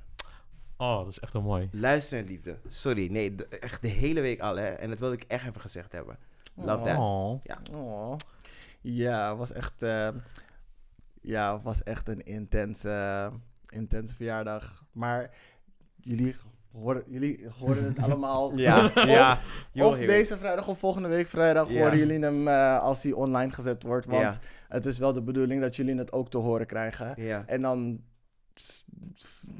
[0.76, 1.68] Oh, dat is echt wel mooi.
[1.72, 2.58] Luisteren en liefde.
[2.68, 4.68] Sorry, nee, de- echt de hele week al, hè.
[4.68, 6.18] En dat wilde ik echt even gezegd hebben.
[6.54, 6.98] Love that.
[6.98, 7.40] Oh.
[7.72, 8.16] Oh.
[8.80, 10.08] Ja, was echt, eh,
[11.20, 13.30] ja, was echt een intense,
[13.70, 14.84] intense verjaardag.
[14.92, 15.30] Maar
[16.04, 16.36] jullie
[16.72, 18.56] horen, jullie horen het allemaal.
[18.56, 19.38] Ja, ja.
[19.72, 21.78] You'll Of deze vrijdag of volgende week vrijdag Ja.
[21.82, 24.06] horen jullie hem eh, als hij online gezet wordt.
[24.06, 24.34] Want Ja.
[24.68, 27.14] het is wel de bedoeling dat jullie het ook te horen krijgen.
[27.16, 27.42] Ja.
[27.46, 28.00] En dan.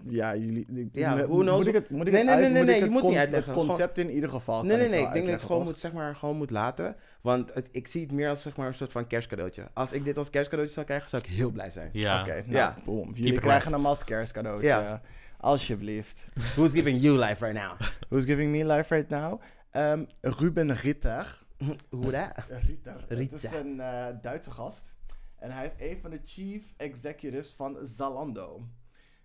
[0.04, 0.66] Ja, jullie.
[0.74, 2.82] ik- Ja, moet- ik het, moet ik Nee, het nee, uit- nee, nee, ik je
[2.82, 3.52] het moet niet uitleggen.
[3.54, 4.62] Het concept in ieder geval.
[4.62, 5.02] Nee, kan nee, ik nee.
[5.06, 6.96] Ik denk dat ik het gewoon moet, zeg maar, gewoon moet laten.
[7.20, 9.68] Want het, ik zie het meer als zeg maar, een soort van kerstcadeautje.
[9.74, 11.88] Als ik dit als kerstcadeautje zou krijgen, zou ik heel blij zijn.
[11.92, 12.20] Ja.
[12.20, 12.74] Oké, nou, Ja.
[12.84, 13.10] boom.
[13.14, 15.00] Jullie krijgen hem als kerstcadeautje.
[15.44, 16.26] Alsjeblieft.
[16.56, 17.76] Who's giving you life right now?
[18.08, 19.40] Who's giving me life right now?
[19.70, 21.44] Ehm, Ruben Ritter.
[21.90, 22.32] Hoe dat?
[22.48, 23.04] Ritter.
[23.08, 24.96] Het is een eh, Duitse gast.
[25.38, 28.68] En hij is een van de chief executives van Zalando.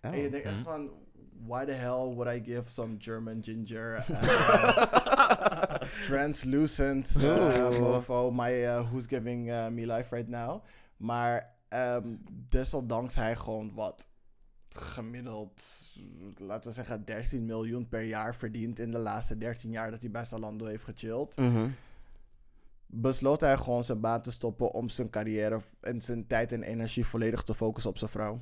[0.01, 0.11] Oh.
[0.11, 0.89] En je denkt echt van...
[1.45, 4.83] Why the hell would I give some German ginger uh,
[6.07, 10.63] translucent uh, mofo my uh, who's giving uh, me life right now?
[10.97, 12.15] Maar ehm
[12.49, 14.08] desondanks hij gewoon wat
[14.77, 15.63] gemiddeld,
[16.37, 20.11] laten we zeggen, 13 miljoen per jaar verdient in de laatste 13 jaar dat hij
[20.11, 21.67] bij Zalando heeft gechilled Mhm.
[22.85, 27.05] besloot hij gewoon zijn baan te stoppen om zijn carrière en zijn tijd en energie
[27.05, 28.41] volledig te focussen op zijn vrouw.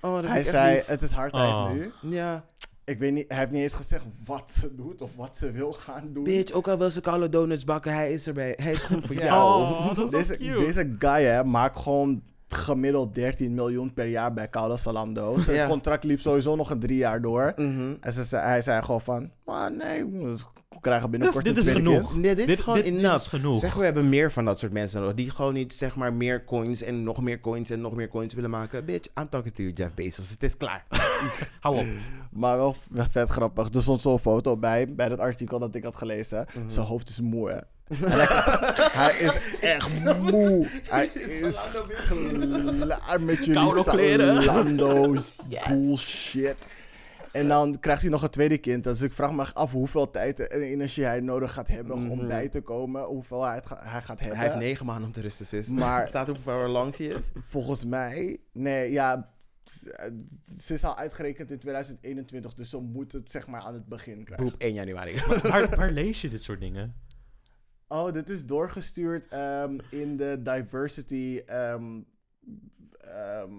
[0.00, 0.86] Oh, dat Hij zei, lief.
[0.86, 1.70] het is hard tijd Oh.
[1.70, 1.92] nu.
[2.02, 2.44] Ja.
[2.84, 5.72] Ik weet niet, hij heeft niet eens gezegd wat ze doet of wat ze wil
[5.72, 6.24] gaan doen.
[6.24, 8.54] Bitch, ook al wil ze koude donuts bakken, hij is erbij.
[8.62, 9.62] Hij is goed voor jou.
[9.62, 10.58] Oh, dat is deze, cute.
[10.64, 15.36] deze guy hè, maakt gewoon gemiddeld 13 miljoen per jaar bij Koude Salando.
[15.38, 15.66] Zijn Ja.
[15.66, 17.52] contract liep sowieso nog een drie jaar door.
[17.56, 17.94] Mhm.
[18.00, 20.34] En ze, zei- hij zei gewoon van, maar nee, we
[20.80, 22.14] krijgen binnenkort dit een is genoeg.
[22.18, 23.60] Nee, dit is Dit- gewoon dit- dit is genoeg.
[23.60, 25.14] Zeg, we hebben meer van dat soort mensen nodig.
[25.16, 28.34] Die gewoon niet, zeg maar, meer coins en nog meer coins en nog meer coins
[28.34, 28.84] willen maken.
[28.84, 30.30] Bitch, I'm talking to you, Jeff Bezos.
[30.30, 30.86] Het is klaar.
[31.60, 31.86] Hou op.
[32.30, 32.76] Maar wel
[33.10, 33.68] vet grappig.
[33.74, 36.46] Er stond zo'n foto bij, bij dat artikel dat ik had gelezen.
[36.54, 36.68] Mhm.
[36.68, 37.62] Zijn hoofd is moe,
[37.94, 38.26] hij,
[38.92, 40.66] hij is echt moe.
[40.88, 41.56] Hij is
[42.80, 44.42] klaar met jullie.
[44.42, 45.16] Zalando
[45.68, 46.68] bullshit.
[47.32, 48.84] En dan krijgt hij nog een tweede kind.
[48.84, 52.26] Dus ik vraag me af hoeveel tijd en energie hij nodig gaat hebben om Mhm.
[52.26, 53.02] bij te komen.
[53.04, 54.38] Hoeveel hij, ga- hij gaat hebben.
[54.38, 55.68] Hij heeft negen maanden om te rusten, sis.
[55.68, 57.30] Maar- Staat hoeveel uur lang hij is?
[57.40, 59.30] Volgens mij, nee, ja,
[60.58, 64.24] ze is al uitgerekend in 2021, dus ze moet het zeg maar aan het begin
[64.24, 64.46] krijgen.
[64.46, 65.20] Boep, 1 januari.
[65.42, 66.94] Waar, waar lees je dit soort dingen?
[67.88, 72.00] Oh, dit is doorgestuurd ehm, in de diversity ehm,
[73.00, 73.52] ehm,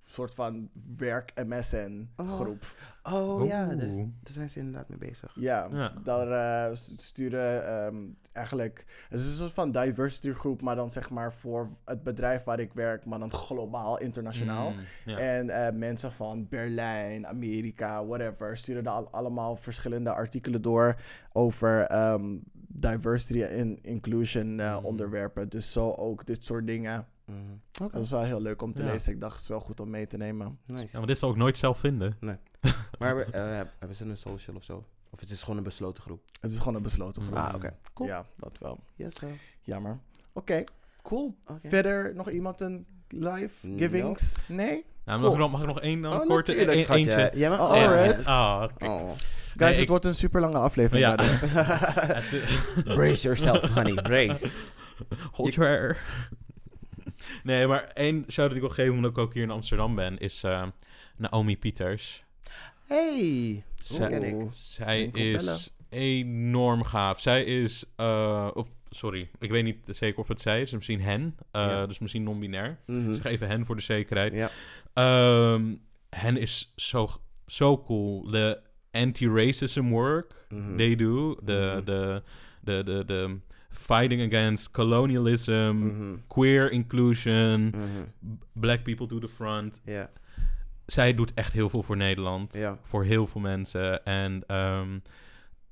[0.00, 2.28] soort van werk MSN Oh.
[2.32, 2.64] groep.
[3.02, 5.32] Oh ja, daar, daar zijn ze inderdaad mee bezig.
[5.34, 5.92] Ja, Ja.
[6.04, 7.96] daar s- sturen ehm,
[8.32, 12.44] eigenlijk, het is een soort van diversity groep, maar dan zeg maar voor het bedrijf
[12.44, 14.70] waar ik werk, maar dan globaal, internationaal.
[14.70, 15.18] Mm, ja.
[15.18, 20.96] En eh, mensen van Berlijn, Amerika, whatever, sturen daar al- allemaal verschillende artikelen door
[21.32, 22.36] over ehm,
[22.72, 24.84] diversity en inclusion eh, Mm.
[24.84, 25.48] onderwerpen.
[25.48, 27.06] Dus zo ook dit soort dingen.
[27.24, 27.38] Mhm.
[27.82, 28.90] Oké, Dat is wel heel leuk om te Ja.
[28.90, 29.12] lezen.
[29.12, 30.58] Ik dacht, het is wel goed om mee te nemen.
[30.66, 30.88] nice.
[30.92, 32.16] Ja, maar dit zal ik nooit zelf vinden.
[32.98, 34.84] Maar we- eh, hebben ze een social of zo?
[35.10, 36.22] Of het is gewoon een besloten groep?
[36.40, 37.36] Het is gewoon een besloten groep.
[37.36, 37.76] Ah, oké.
[37.94, 38.08] Cool.
[38.08, 38.84] Ja, dat wel.
[38.94, 39.28] Yes, sir.
[39.60, 39.98] Jammer.
[40.32, 40.64] Oké,
[41.02, 41.36] cool.
[41.62, 43.76] Verder nog iemand een live No.
[43.76, 44.36] givings?
[44.48, 44.84] Nee?
[45.04, 45.30] Nou, Cool.
[45.30, 47.30] mag, ik nog, mag ik nog één dan Oh, korte een- eentje?
[47.34, 48.24] Ja, maar Oh, oh, alright.
[48.24, 48.92] Kijk.
[48.92, 49.08] Oh.
[49.08, 51.06] Guys, Nee, het ik- wordt een super lange aflevering.
[51.06, 51.14] Ja.
[52.96, 53.94] Brace yourself, honey.
[54.02, 54.56] Brace.
[55.32, 55.98] Hold your hair.
[57.42, 60.18] Nee, maar één shout-out die ik wil geven, omdat ik ook hier in Amsterdam ben,
[60.18, 60.62] is eh,
[61.16, 62.24] Naomi Pieters.
[62.86, 63.62] Hey.
[63.76, 64.46] Zij, ken ik.
[64.50, 67.20] zij is enorm gaaf.
[67.20, 71.36] Zij is, eh, of, sorry, ik weet niet zeker of het zij is, misschien hen,
[71.50, 71.86] eh, Ja.
[71.86, 72.78] dus misschien non-binair.
[72.86, 73.06] Mhm.
[73.06, 74.32] Dus even hen voor de zekerheid.
[74.32, 74.50] Ja.
[74.94, 75.74] Ehm,
[76.10, 77.08] hen is zo,
[77.46, 78.30] zo cool.
[78.30, 80.76] De anti-racism work Mhm.
[80.76, 81.84] they do, de, Mhm.
[81.84, 82.22] de,
[82.62, 83.38] de, de, de
[83.70, 86.16] fighting against colonialism, Mhm.
[86.28, 87.74] queer inclusion,
[88.52, 89.80] black people to the front.
[89.84, 90.10] Ja.
[90.86, 94.04] Zij doet echt heel veel voor Nederland, voor heel veel mensen.
[94.04, 94.98] En ehm,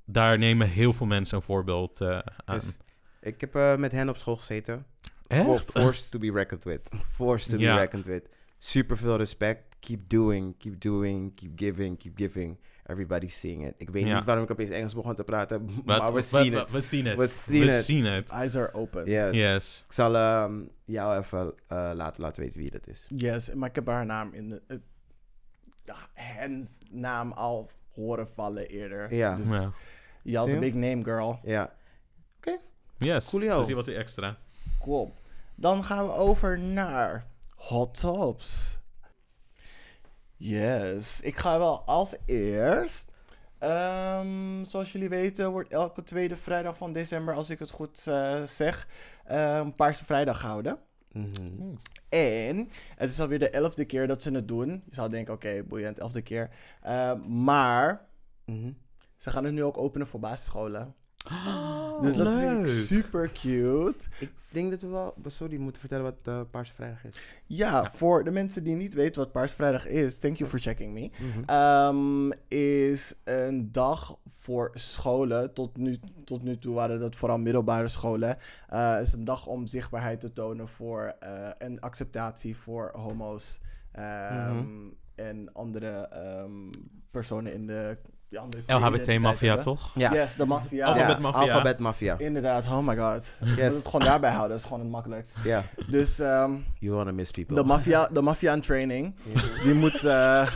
[0.05, 2.55] daar nemen heel veel mensen een voorbeeld eh, aan.
[2.59, 2.77] Dus
[3.21, 4.87] ik heb eh, met hen op school gezeten.
[5.27, 5.45] Echt?
[5.45, 6.89] For- forced to be reckoned with.
[7.15, 8.29] Forced to be reckoned with.
[8.59, 9.77] Super veel respect.
[9.81, 12.59] Keep doing, keep doing, keep giving, keep giving.
[12.87, 13.75] Everybody's seeing it.
[13.77, 14.15] Ik weet Ja.
[14.17, 16.71] niet waarom ik opeens Engels begon te praten, Wat- maar we zien het.
[16.71, 17.17] We zien het.
[17.17, 17.85] We zien het.
[17.85, 18.07] zien.
[18.07, 19.05] Eyes are open.
[19.11, 19.35] Yes.
[19.35, 19.83] Yes.
[19.87, 23.07] Ik zal ehm, jou even eh, laten, laten weten wie dat is.
[23.09, 24.81] Yes, maar ik heb haar naam in de...
[26.15, 29.15] Hens naam al horen vallen eerder.
[29.15, 29.35] Ja.
[29.35, 29.71] Dus
[30.23, 30.47] Ja.
[30.47, 30.59] je?
[30.59, 31.41] big name girl.
[31.43, 31.73] Ja.
[32.99, 33.31] Yes.
[33.31, 33.57] Coolio.
[33.59, 34.37] Dus die wat extra.
[34.81, 35.15] Cool.
[35.55, 37.27] Dan gaan we over naar
[37.59, 38.79] Hot Tops.
[40.37, 43.13] Yes, ik ga wel als eerst.
[43.59, 48.43] Ehm, zoals jullie weten wordt elke tweede vrijdag van december, als ik het goed eh,
[48.43, 48.89] zeg,
[49.25, 50.79] ehm Paarse Vrijdag gehouden.
[51.13, 51.75] Mhm.
[52.09, 54.69] En het is alweer de elfde keer dat ze het doen.
[54.87, 56.51] Je zou denken, oké, boeiend, elfde keer.
[56.83, 58.07] Eh, maar
[58.45, 58.73] Mhm.
[59.17, 60.95] ze gaan het nu ook openen voor basisscholen.
[61.31, 62.67] Oh, dus dat leuk.
[62.67, 64.07] is super cute.
[64.19, 67.21] Ik denk dat we wel, sorry, moeten vertellen wat eh Paarse Vrijdag is.
[67.47, 70.93] Ja, voor de mensen die niet weten wat Paars Vrijdag is, thank you for checking
[70.93, 71.11] me.
[71.19, 71.43] Mhm.
[71.47, 75.53] Ehm, is een dag voor scholen.
[75.55, 78.37] Tot nu, tot nu toe waren dat vooral middelbare scholen.
[78.69, 83.61] Eh is een dag om zichtbaarheid te tonen voor eh, en acceptatie voor homo's
[83.93, 84.67] ehm, Mhm.
[85.15, 86.71] en andere ehm,
[87.11, 89.65] personen in de die andere LHBT-mafia, hebben.
[89.65, 89.91] toch?
[89.95, 90.13] Ja.
[90.13, 90.87] Yes, de maffia.
[90.87, 91.41] Alphabet ja, Mafia.
[91.41, 92.19] Alphabet Mafia.
[92.19, 93.35] Inderdaad, oh my god.
[93.41, 93.55] We Yes.
[93.57, 95.35] moeten het gewoon daarbij houden, dat is gewoon het makkelijkst.
[95.45, 97.55] Ja, Dus ehm, you wanna miss people.
[97.57, 99.15] de maffia, de maffia in training,
[99.65, 100.49] die moet, eh,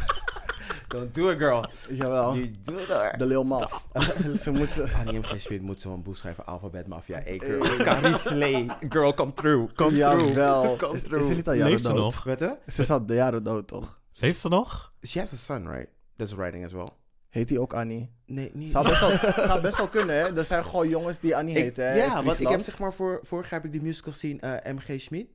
[0.89, 1.67] Don't do it, girl.
[1.91, 3.15] jawel, You do it hoor.
[3.19, 3.83] de Lil Maf.
[4.43, 4.89] Ze moeten...
[4.99, 5.23] Annie M.
[5.25, 5.61] G.
[5.61, 7.21] Moet zo'n boek schrijven, Alphabet Mafia.
[7.25, 8.67] Hey girl, Carrie Slay.
[8.89, 9.73] Girl, come through.
[9.75, 10.29] Come through.
[10.29, 10.77] Jawel.
[10.77, 11.21] Come Is, through.
[11.23, 11.99] is ze niet al jaren Leeft ze dood?
[11.99, 12.25] nog?
[12.25, 12.57] Weet je?
[12.67, 14.01] Ze is al de jaren dood, toch?
[14.19, 14.93] Heeft ze nog?
[15.07, 15.89] She has a son, right?
[16.17, 16.89] That's writing as well.
[17.33, 18.11] Heet hij ook Annie?
[18.27, 18.71] Nee, niet.
[18.71, 19.11] Zou best, wel,
[19.47, 20.37] zou best wel kunnen, hè?
[20.37, 21.95] Er zijn gewoon jongens die Annie Ik- heten, hè?
[21.95, 24.73] ja, want ik heb zeg maar voor, vorig jaar heb ik die musical gezien, eh,
[24.75, 25.27] MG Schmid.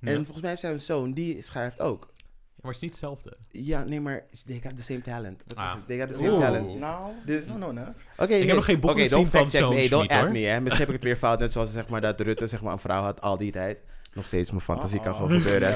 [0.00, 0.10] Ja.
[0.10, 2.12] En volgens mij heeft zij een zoon, die schrijft ook.
[2.60, 3.36] Maar het is niet hetzelfde.
[3.50, 5.42] Ja, nee, maar they got the same talent.
[5.46, 5.74] Dat is Ah.
[5.74, 5.86] het.
[5.86, 6.40] They got the same Oeh.
[6.40, 6.78] talent.
[6.78, 7.80] Nou, Dus- no, no.
[7.80, 7.86] Oké,
[8.16, 8.54] heb nee.
[8.54, 9.88] nog geen boek Oké, gezien don't van fact check zo'n me.
[9.88, 10.30] Don't add hoor.
[10.32, 10.60] me, hè.
[10.60, 11.38] Misschien heb ik het weer fout.
[11.38, 13.82] Net zoals zeg maar, dat Rutte zeg maar, een vrouw had al die tijd.
[14.14, 15.26] Nog steeds mijn fantasie kan Uh-oh.
[15.26, 15.74] gewoon gebeuren.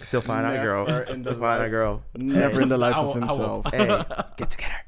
[0.00, 1.04] Sylvana girl.
[1.22, 2.02] Sylvana girl.
[2.12, 3.70] Never in the life of himself.
[3.70, 3.86] Hey,
[4.36, 4.84] get together.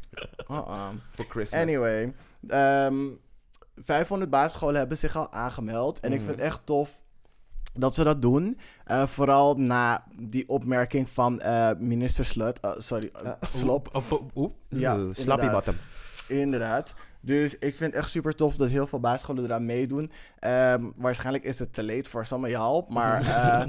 [0.51, 0.89] Uh-uh.
[1.11, 1.61] For Christmas.
[1.61, 2.13] Anyway,
[2.49, 2.97] ehm
[3.77, 6.01] 500 basisscholen hebben zich al aangemeld.
[6.01, 6.27] En ik Mhm.
[6.27, 6.91] vind het echt tof
[7.75, 8.59] dat ze dat doen.
[8.85, 12.61] Eh, vooral na die opmerking van eh, minister Slut.
[12.61, 14.03] eh, sorry, Slop.
[14.35, 14.55] Oep.
[14.69, 15.53] Ja, slappy inderdaad.
[15.53, 15.75] bottom.
[16.29, 16.95] Inderdaad.
[17.21, 20.11] Dus ik vind het echt super tof dat heel veel basisscholen eraan meedoen.
[20.39, 22.85] Ehm, waarschijnlijk is het te late voor some of y'all.
[22.89, 23.23] Maar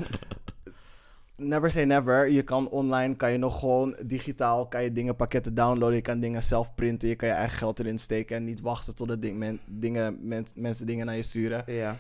[1.37, 2.29] never say never.
[2.29, 5.95] Je kan online, kan je nog gewoon digitaal, kan je dingen pakketten downloaden.
[5.95, 7.09] Je kan dingen zelf printen.
[7.09, 8.35] Je kan je eigen geld erin steken.
[8.35, 11.63] En niet wachten tot ding, men, dingen, men- mensen dingen naar je sturen.
[11.65, 11.97] Ja.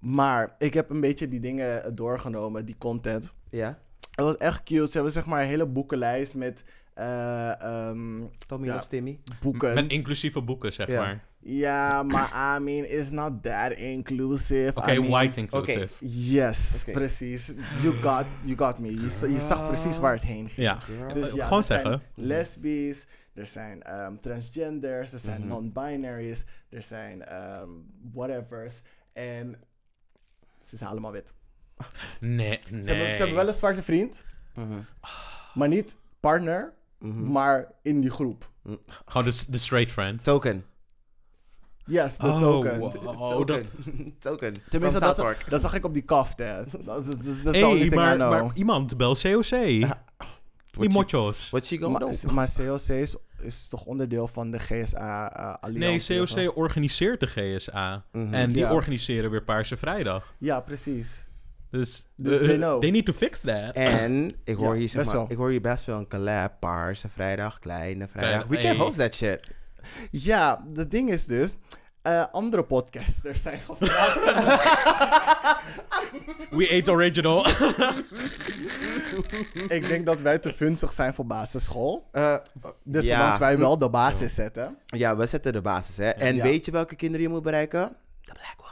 [0.00, 3.32] Maar ik heb een beetje die dingen doorgenomen, die content.
[3.50, 3.78] Ja.
[4.14, 4.86] Het was echt cute.
[4.86, 8.76] Ze hebben zeg maar een hele boekenlijst met eh, ehm, Tommy Ja.
[8.76, 9.18] of Timmy.
[9.40, 9.74] boeken.
[9.74, 11.00] Met inclusieve boeken, zeg Ja.
[11.00, 11.24] maar.
[11.40, 14.72] Ja, maar I mean, it's not that inclusive.
[14.74, 16.06] Oké, I mean, white inclusive.
[16.06, 16.92] Yes, Oké.
[16.92, 17.52] precies.
[17.82, 18.90] You got, you got me.
[18.94, 20.66] Je, je zag precies waar het heen ging.
[20.66, 20.78] Ja.
[21.12, 22.02] Dus ja, Gewoon er zijn zeggen.
[22.14, 25.48] lesbisch, er zijn ehm, transgenders, er zijn Mhm.
[25.48, 27.68] non-binaries, er zijn ehm,
[28.12, 28.80] whatevers.
[29.12, 29.56] En
[30.64, 31.32] ze zijn allemaal wit.
[32.20, 32.82] Nee, nee.
[32.82, 34.24] Ze, hebben, ze hebben wel een zwarte vriend,
[34.54, 34.78] Mhm.
[35.54, 37.30] maar niet partner, Mhm.
[37.32, 38.50] maar in die groep.
[39.06, 40.24] Gewoon de, de straight friend.
[40.24, 40.64] Token.
[41.88, 42.78] Yes, de Oh, token.
[42.78, 42.92] wow.
[42.92, 43.60] De- Oh, dat-
[44.18, 44.52] Token.
[44.68, 46.62] Tenminste, dat, dat zag ik op die kaft, hè.
[46.84, 49.50] Dat, is maar, maar iemand bel COC.
[50.70, 51.50] Die mochos.
[51.50, 52.32] What she gonna Maar, do?
[52.32, 56.16] maar COC is, is toch onderdeel van de GSA-alliantie?
[56.16, 58.04] Nee, COC organiseert de GSA.
[58.12, 58.34] Mhm.
[58.34, 58.72] En die Ja.
[58.72, 60.34] organiseren weer Paarse Vrijdag.
[60.38, 61.26] Ja, precies.
[61.70, 62.80] Dus, Dus eh, they know.
[62.80, 63.74] they need to fix that.
[63.74, 65.30] En ik hoor, Ja, hier, zeg best maar, wel.
[65.30, 66.52] ik hoor hier best wel een collab.
[66.60, 68.46] Paarse vrijdag, kleine vrijdag.
[68.46, 68.76] We can hey.
[68.76, 69.50] host that shit.
[70.10, 71.56] Ja, het ding is dus...
[72.08, 74.24] eh, andere podcasters zijn gevraagd.
[76.50, 77.46] We ate original.
[79.78, 82.08] ik denk dat wij te funzig zijn voor basisschool.
[82.12, 82.34] Eh,
[82.84, 83.16] Dus ja.
[83.18, 84.76] zolang wij wel de basis zetten.
[84.86, 86.08] Ja, we zetten de basis, hè.
[86.08, 86.42] En Ja.
[86.42, 87.96] weet je welke kinderen je moet bereiken?
[88.20, 88.67] De black ones.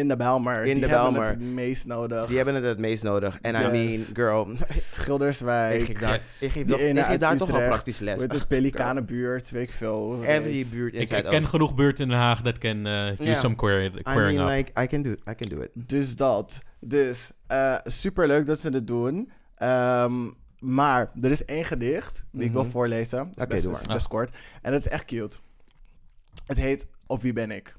[0.00, 0.58] In de Belmer.
[0.58, 1.30] In die de hebben Bijlmer.
[1.30, 2.26] het het meest nodig.
[2.26, 3.38] Die hebben het het meest nodig.
[3.40, 5.84] En I mean, girl, ik Schilderswijk.
[5.84, 6.42] geef daar, Yes.
[6.42, 8.20] ik geef Die ene ik geef daar toch wel praktisch les.
[8.20, 10.18] Met het Pelikanenbuurt, weet ik veel.
[10.22, 10.70] Every weet.
[10.70, 13.34] buurt in ik, ik ken genoeg buurten in Den Haag dat can uh, use Ja.
[13.34, 14.66] some query, I querying mean, up.
[14.66, 15.70] like, I can do, I can do it.
[15.74, 16.58] Dus dat.
[16.80, 19.30] Dus uh, super leuk dat ze het doen.
[19.56, 20.12] Ehm,
[20.58, 22.70] maar er is één gedicht die ik wil Mhm.
[22.70, 23.18] voorlezen.
[23.18, 23.94] Dat is Oké, best, doe is maar.
[23.96, 24.30] best kort.
[24.62, 25.36] En dat is echt cute.
[26.46, 27.76] Het heet Op wie ben ik?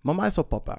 [0.00, 0.78] Mama is op papa.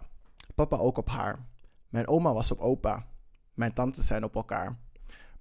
[0.59, 1.45] Papa ook op haar.
[1.89, 3.05] Mijn oma was op opa.
[3.53, 4.79] Mijn tantes zijn op elkaar.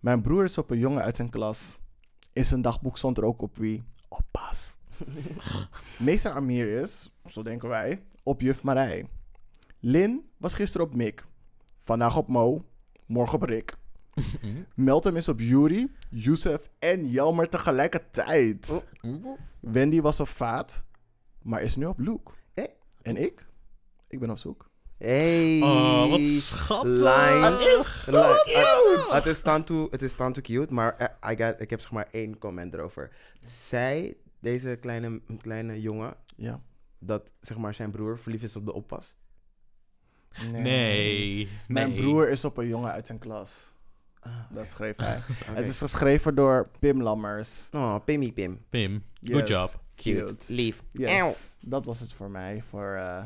[0.01, 1.79] Mijn broer is op een jongen uit zijn klas.
[2.33, 3.85] In zijn dagboek stond er ook op wie?
[4.09, 4.77] Op Bas.
[5.99, 9.09] Meester Amir is, zo denken wij, op juf Marij.
[9.81, 11.25] Lin was gisteren op Mick.
[11.81, 12.65] Vandaag op Mo.
[13.07, 13.77] Morgen op Rick.
[14.75, 18.87] Meltem is op Yuri, Youssef en Jelmer tegelijkertijd.
[19.61, 20.83] Wendy was op Vaat,
[21.43, 22.33] maar is nu op Luke.
[22.55, 22.65] Eh.
[23.03, 23.47] En ik?
[24.09, 24.68] Ik ben op zoek.
[24.99, 25.61] Hey.
[25.63, 28.07] Oh, wat schattig.
[29.11, 32.09] Het- is staan toe, het is cute, maar eh, I got, ik heb zeg maar
[32.11, 33.11] één comment erover.
[33.45, 36.61] Zij, deze kleine, kleine jongen, Ja.
[36.99, 39.17] dat zeg maar zijn broer verliefd is op de oppas.
[40.53, 41.49] Nee.
[41.69, 42.01] Mijn nee.
[42.01, 43.73] broer is op een jongen uit zijn klas.
[44.51, 45.21] Dat schreef hij.
[45.59, 47.69] Het is geschreven door Pim Lammers.
[47.73, 48.65] Oh, Pimmy Pim.
[48.69, 49.81] Pim, good job.
[49.95, 50.55] Cute.
[50.55, 50.83] Lief.
[50.93, 51.57] Yes.
[51.61, 53.25] Dat was het voor mij voor eh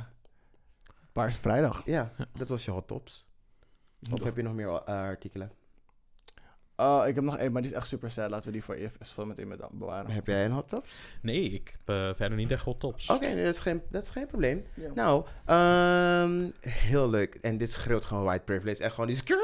[1.13, 1.83] Paars Vrijdag.
[1.85, 3.31] Ja, dat was je hot tops.
[4.13, 5.53] Of heb je nog meer eh, artikelen?
[6.77, 8.31] Oh, ik heb nog één, maar die is echt super sad.
[8.31, 8.65] Laten we die
[9.01, 10.11] voor meteen met bewaren.
[10.11, 11.01] Heb jij een hot tops?
[11.23, 13.09] Nee, ik heb eh, verder niet echt hot tops.
[13.09, 14.65] Oké, nee, dat, is geen, dat is geen probleem.
[14.75, 14.91] Ja.
[14.95, 17.35] Nou, ehm, heel leuk.
[17.35, 18.83] En dit schreeuwt gewoon white privilege.
[18.83, 19.19] Echt gewoon die...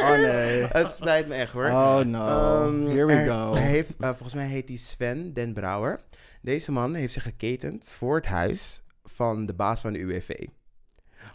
[0.00, 0.62] Oh nee.
[0.62, 1.66] Het spijt me echt hoor.
[1.66, 2.26] Oh no.
[2.26, 3.54] Ehm, Here we er- go.
[3.54, 6.00] heeft, volgens mij heet hij Sven Den Brouwer.
[6.42, 10.30] Deze man heeft zich geketend voor het huis van de baas van de UWV.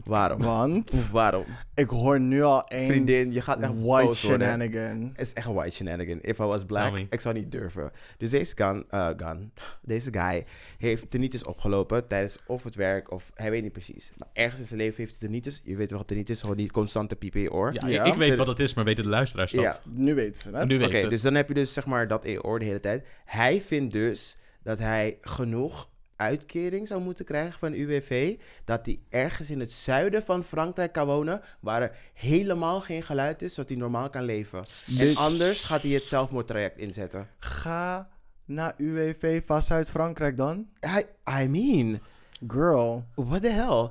[0.03, 0.41] Waarom?
[0.41, 1.45] Want Waarom?
[1.75, 5.09] ik hoor nu al één Vriendin, je gaat echt white shenanigan.
[5.13, 6.19] Het is echt een white shenanigan.
[6.21, 7.91] If I was black, ik zou niet durven.
[8.17, 10.45] Dus deze gun, eh, gun, deze guy
[10.77, 14.11] heeft tinnitus opgelopen tijdens of het werk of hij weet niet precies.
[14.17, 15.61] Maar ergens in zijn leven heeft hij tinnitus.
[15.63, 17.73] Je weet wel wat tinnitus is, gewoon die constante piep in je oor.
[17.73, 18.03] Ja, Ja.
[18.03, 19.63] Ik, ik weet wat het is, maar weten de luisteraars dat?
[19.63, 19.79] Ja.
[19.89, 20.67] Nu weten ze het.
[20.67, 22.79] Nu weten dus dan heb je dus zeg maar dat in je oor de hele
[22.79, 23.05] tijd.
[23.25, 25.89] Hij vindt dus dat hij genoeg
[26.21, 28.37] uitkering zou moeten krijgen van UWV.
[28.65, 31.41] Dat hij ergens in het zuiden van Frankrijk kan wonen.
[31.59, 34.59] Waar er helemaal geen geluid is, zodat hij normaal kan leven.
[34.59, 35.19] En Bitch.
[35.19, 37.27] anders gaat hij het zelfmoordtraject inzetten.
[37.39, 38.09] Ga
[38.45, 40.67] naar UWV van Zuid-Frankrijk dan.
[40.85, 41.05] I,
[41.41, 41.99] I mean,
[42.47, 43.05] Girl.
[43.15, 43.89] what the hell?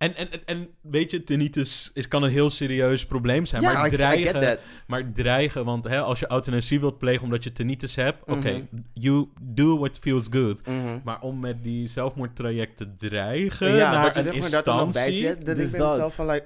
[0.00, 3.62] En, en, en, weet je, tinnitus is, kan een heel serieus probleem zijn.
[3.62, 4.58] Ja, maar, I, I get dreigen, that.
[4.86, 8.62] maar dreigen, want hè, als je euthanasie wilt plegen omdat je tinnitus hebt, oké, Mhm.
[8.94, 10.66] you do what feels good.
[10.66, 10.76] Mhm.
[11.04, 15.44] Maar om met die zelfmoordtraject te dreigen Ja, naar dat een dat er instantie, Dus
[15.44, 15.90] denk ik bij dat.
[15.90, 16.44] mezelf van like,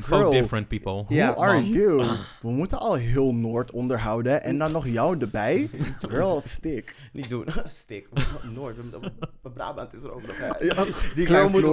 [0.00, 0.30] fuck Girl.
[0.30, 0.92] different people.
[0.92, 1.96] Who Ja, are want- you?
[2.42, 4.42] We moeten al heel Noord onderhouden.
[4.42, 5.70] En dan nog jou erbij.
[6.08, 6.94] Girl, stick.
[7.12, 7.44] Niet doen.
[7.66, 8.08] Stik.
[8.54, 8.76] Noord.
[9.54, 10.36] Brabant is er ook nog.
[11.14, 11.66] Die girl we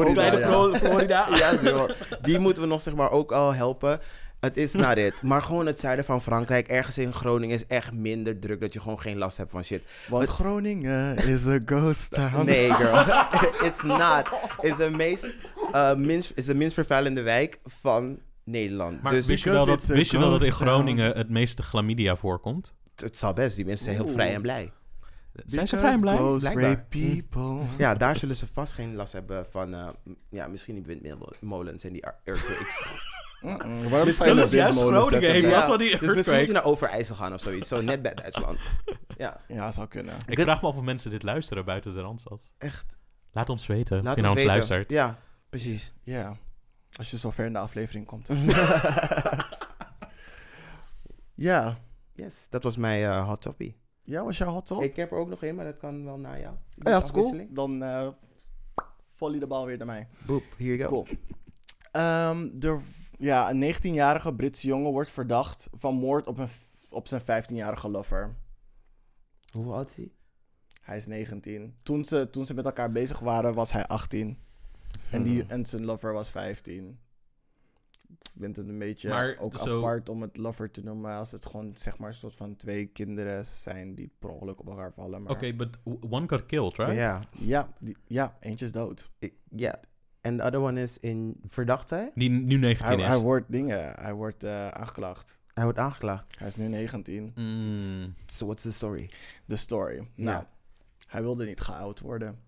[0.53, 1.57] ook Florida, ja.
[1.57, 1.87] Zo.
[2.21, 3.99] Die moeten we nog zeg maar ook al helpen.
[4.39, 5.21] Het is naar dit.
[5.21, 8.81] Maar gewoon het zuiden van Frankrijk, ergens in Groningen, is echt minder druk dat je
[8.81, 9.83] gewoon geen last hebt van shit.
[10.07, 12.45] Want Groningen is a ghost town.
[12.45, 12.95] Nee, girl.
[13.69, 14.29] It's not.
[14.61, 15.31] It's de meest,
[15.73, 19.01] uh, minst, is de minst vervuilende wijk van Nederland.
[19.01, 20.51] Maar dus wist je, wel dat, wist je wel dat in.
[20.51, 22.73] Groningen het meeste chlamydia voorkomt?
[22.95, 23.55] het, het zal best.
[23.55, 24.13] Die mensen zijn heel Oeh.
[24.13, 24.71] vrij en blij.
[25.45, 26.15] Zijn ze vrij blij?
[26.15, 26.63] Ghost Blijkbaar.
[26.69, 27.61] rape people.
[27.83, 29.87] Ja, daar zullen ze vast geen last hebben van, uh,
[30.29, 32.89] ja, misschien die windmolens en die earthquakes.
[33.89, 37.15] Waarom zou je kan een dus juist Groningen die dus misschien moet je naar Overijssel
[37.15, 37.67] gaan of zoiets.
[37.67, 38.59] Zo net bij Duitsland.
[39.17, 40.15] Ja, Ja, zou kunnen.
[40.27, 42.51] Ik vraag me af of mensen dit luisteren buiten de Randstad.
[42.57, 42.97] echt.
[43.31, 44.55] Laat ons weten Laat of je ons naar ons weten.
[44.55, 44.89] luistert.
[44.91, 45.17] Ja,
[45.49, 45.93] precies.
[46.03, 46.37] Ja.
[46.97, 48.29] Als je zo ver in de aflevering komt.
[51.33, 51.77] ja.
[52.13, 53.77] Yes, dat was mijn eh, hot toppie.
[54.05, 54.81] Ja, was jouw hot top?
[54.81, 56.53] Ik heb er ook nog één, maar dat kan wel na jou.
[56.53, 57.47] Oh ja, is cool.
[57.49, 58.07] Dan eh
[59.15, 60.07] volley de bal weer naar mij.
[60.25, 60.87] Boep, here you go.
[60.87, 61.17] Cool.
[61.91, 62.81] Ehm, er,
[63.17, 66.49] ja, een 19-jarige Britse jongen wordt verdacht van moord op, een,
[66.89, 68.35] op zijn 15-jarige lover.
[69.51, 70.11] Hoe oud is hij?
[70.81, 71.75] Hij is 19.
[71.83, 74.37] Toen ze, toen ze met elkaar bezig waren, was hij 18.
[75.11, 75.49] En, die, Hmm.
[75.49, 76.99] en zijn lover was 15.
[78.09, 81.31] Ik vind het een beetje Maar ook zo- apart om het lover te noemen als
[81.31, 84.93] het gewoon zeg maar een soort van twee kinderen zijn die per ongeluk op elkaar
[84.93, 85.23] vallen.
[85.23, 85.69] Maar Oké, but
[86.09, 86.95] one got killed, right?
[86.95, 87.19] Ja.
[87.31, 87.67] ja,
[88.07, 89.09] ja, eentje is dood.
[89.49, 89.79] Ja.
[90.21, 92.11] En de other one is in verdachte.
[92.15, 93.05] Die nu 19 Hij, is.
[93.07, 95.37] hij wordt dingen, hij wordt eh, aangeklaagd.
[95.53, 96.37] Hij wordt aangeklaagd.
[96.39, 97.31] Hij is nu 19.
[97.35, 98.13] Mm.
[98.25, 99.09] So what's the story?
[99.45, 99.95] De story.
[100.15, 100.49] Nou, Ja.
[101.07, 102.39] hij wilde niet geout worden.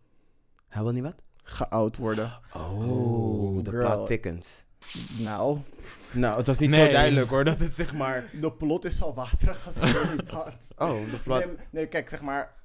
[0.68, 1.16] Hij wil niet wat?
[1.44, 2.32] Geout worden.
[2.54, 3.92] Oh, de girl.
[3.94, 4.66] plot thickens.
[5.20, 5.58] Nou,
[6.12, 6.86] Nou, het was niet Nee.
[6.86, 8.30] zo duidelijk hoor, dat het zeg maar...
[8.42, 10.56] de plot is al waterig als niet wat.
[10.78, 11.46] Oh, de plot...
[11.46, 12.56] Nee, nee, kijk, zeg maar.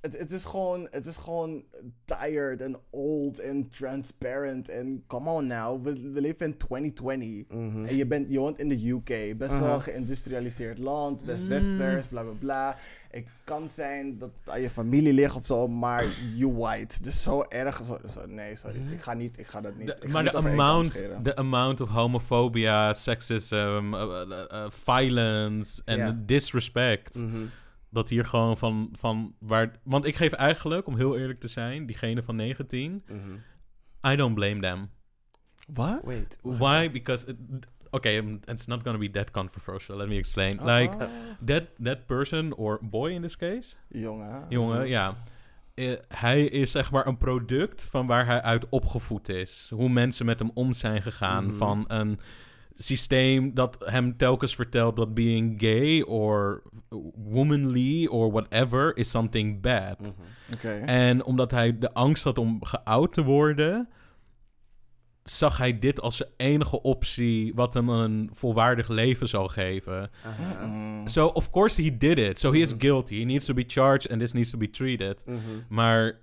[0.00, 1.62] Het, het, is gewoon, het is gewoon
[2.04, 4.68] tired en old en transparent.
[4.68, 7.44] En come on now, we, we leven in 2020.
[7.48, 7.84] Mhm.
[7.84, 9.74] En je, bent, je woont in de UK, best wel Uh-huh.
[9.74, 11.48] een geïndustrialiseerd land, best Mm.
[11.48, 12.76] westers, bla bla bla.
[13.10, 17.02] Het kan zijn dat het aan je familie ligt of zo, maar you white.
[17.02, 17.84] Dus zo erg.
[17.84, 18.92] Zo, zo- nee, sorry.
[18.92, 19.86] Ik ga, niet, ik ga dat niet.
[19.86, 23.54] De- ik ga maar niet de amount, de amount of homophobia, sexism,
[23.94, 27.14] uh, uh, uh, violence en disrespect.
[27.22, 27.38] Mhm.
[27.92, 29.80] Dat hier gewoon van, van waar...
[29.82, 33.04] Want ik geef eigenlijk, om heel eerlijk te zijn, diegene van 19...
[33.06, 34.12] Mhm.
[34.12, 34.90] I don't blame them.
[35.72, 36.00] Wat?
[36.04, 36.38] Wait.
[36.42, 36.90] Why?
[36.90, 37.26] Because...
[37.26, 37.36] It,
[37.90, 39.96] okay, um, it's not gonna be that controversial.
[39.96, 40.58] Let me explain.
[40.62, 41.08] Like, Ah,
[41.46, 43.76] that, that person, or boy in this case...
[43.88, 44.44] jongen.
[44.48, 45.16] Jongen, ja.
[45.74, 49.70] Eh, hij is zeg maar een product van waar hij uit opgevoed is.
[49.74, 51.44] Hoe mensen met hem om zijn gegaan.
[51.46, 51.54] Mhm.
[51.54, 52.20] Van een
[52.74, 56.62] systeem dat hem telkens vertelt dat being gay or
[57.14, 60.00] womanly or whatever is something bad.
[60.00, 60.10] Mhm.
[60.54, 60.68] Oké.
[60.86, 63.88] En omdat hij de angst had om geout te worden,
[65.24, 70.10] zag hij dit als zijn enige optie wat hem een volwaardig leven zou geven.
[70.64, 71.08] Mm.
[71.08, 72.38] So, of course he did it.
[72.38, 72.80] So he is Mhm.
[72.80, 73.18] guilty.
[73.18, 75.22] He needs to be charged and this needs to be treated.
[75.26, 75.38] Mhm.
[75.68, 76.20] Maar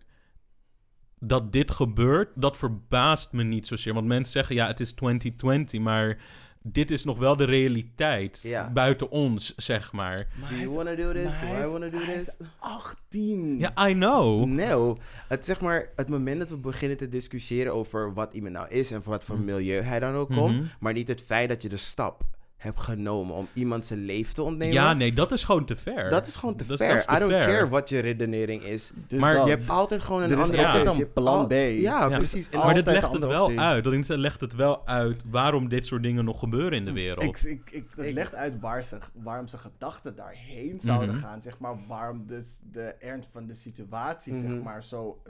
[1.19, 3.93] dat dit gebeurt, dat verbaast me niet zozeer.
[3.93, 6.17] Want mensen zeggen, ja, het is 2020, maar
[6.61, 8.39] dit is nog wel de realiteit.
[8.43, 8.69] Ja.
[8.71, 10.27] Buiten ons, zeg maar.
[10.39, 11.23] Maar Do you is- wanna do this?
[11.41, 12.15] Do I is- wanna do this?
[12.15, 13.59] is 18.
[13.59, 14.45] Ja, I know.
[14.45, 14.97] No.
[15.27, 18.91] Het, zeg maar, het moment dat we beginnen te discussiëren over wat iemand nou is
[18.91, 20.63] en voor wat voor milieu hij dan ook komt, Mhm.
[20.79, 22.23] maar niet het feit dat je de stap
[22.57, 24.73] hebt genomen om iemand zijn leven te ontnemen.
[24.73, 26.09] Ja, nee, dat is gewoon te ver.
[26.09, 26.87] Dat is gewoon te Dat- ver.
[26.87, 27.41] dat is te I don't ver.
[27.45, 28.91] care wat je redenering is.
[29.07, 29.43] Dus Maar dat.
[29.45, 31.51] Je hebt altijd gewoon een Er andere altijd een plan B.
[31.51, 32.17] Ja, Ja.
[32.17, 32.49] precies.
[32.49, 33.59] Maar dit legt het wel optie.
[33.59, 33.83] uit.
[33.83, 37.23] Dat legt het wel uit waarom dit soort dingen nog gebeuren in de wereld.
[37.23, 41.23] Ik, ik, ik, het Ik- legt uit waar ze, waarom zijn gedachten daarheen zouden Mhm.
[41.23, 41.41] gaan.
[41.41, 44.41] Zeg maar, waarom dus de ernst van de situatie Mhm.
[44.51, 45.21] zeg maar, zo,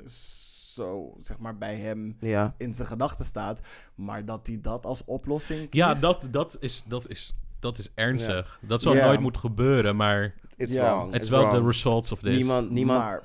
[0.78, 2.54] zo zeg maar, bij hem ja.
[2.58, 3.62] in zijn gedachten staat.
[3.96, 6.02] Maar dat hij dat als oplossing ja, kiest.
[6.02, 8.60] dat, dat, is, dat, is, dat is ernstig.
[8.68, 9.06] Dat zou Ja.
[9.06, 10.90] nooit moeten gebeuren, maar It's Ja.
[10.92, 11.06] wrong.
[11.06, 11.66] het It's is wel de wrong.
[11.66, 12.38] results of this.
[12.38, 13.00] Niemand, niemand...
[13.00, 13.24] Maar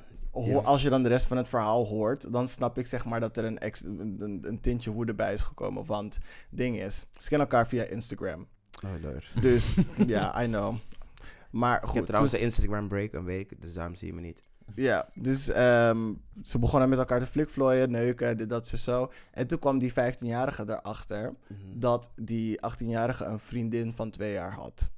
[0.63, 3.37] als je dan de rest van het verhaal hoort, dan snap ik zeg maar dat
[3.37, 5.85] er een, ex, een, tintje woede bij is gekomen.
[5.85, 6.17] Want
[6.49, 8.47] ding is, ze kennen elkaar via Instagram.
[8.85, 9.41] Oh, lord.
[9.41, 9.75] Dus
[10.07, 10.75] ja, I know.
[11.51, 14.13] Maar Ik goed, heb trouwens toen- een Instagram break een week, dus daarom zie je
[14.13, 14.41] me niet.
[14.73, 19.11] Ja, dus ehm, ze begonnen met elkaar te flikvlooien, neuken, dit, dat, zo, zo.
[19.31, 21.33] En toen kwam die 15-jarige erachter
[21.75, 24.91] dat die 18-jarige een vriendin van twee jaar had.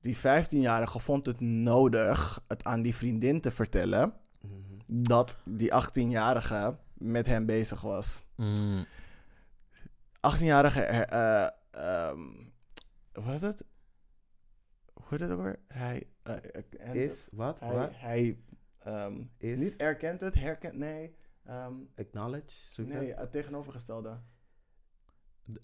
[0.00, 4.12] Die 15-jarige vond het nodig het aan die vriendin te vertellen
[4.42, 4.58] Mhm.
[4.86, 8.22] dat die 18-jarige met hem bezig was.
[8.36, 8.86] Mm.
[10.20, 12.20] 18-jarige, eh, eh, ehm,
[13.14, 13.64] hoe heet het?
[14.92, 15.58] Hoe heet het ook weer?
[15.66, 16.34] Hij, eh,
[16.78, 16.94] het.
[16.94, 17.90] Is, wat, hij, wat?
[17.94, 18.38] hij
[18.84, 21.14] ehm, Is, niet erkent het, herkent, nee.
[21.46, 24.18] ehm, acknowledge, zoek nee, het tegenovergestelde.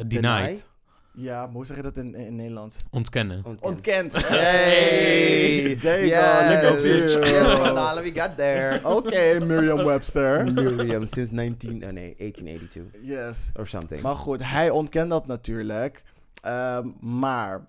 [0.07, 0.67] Denied.
[1.15, 2.77] Ja, maar hoe zeg je dat in, in Nederlands?
[2.91, 3.45] Ontkennen.
[3.45, 3.65] Ontkend.
[3.73, 4.27] Ontkend.
[4.29, 5.77] Hey!
[5.81, 6.61] There you Yes!
[6.69, 7.31] go, bitch.
[7.31, 8.81] Yes, Vandalen, we got there.
[8.97, 10.53] Oké, Merriam-Webster.
[10.53, 13.51] Miriam, sinds 19, oh nee, 1882 Yes.
[13.55, 14.03] or something.
[14.03, 16.03] Maar goed, hij ontkent dat natuurlijk.
[16.43, 17.67] Ehm, maar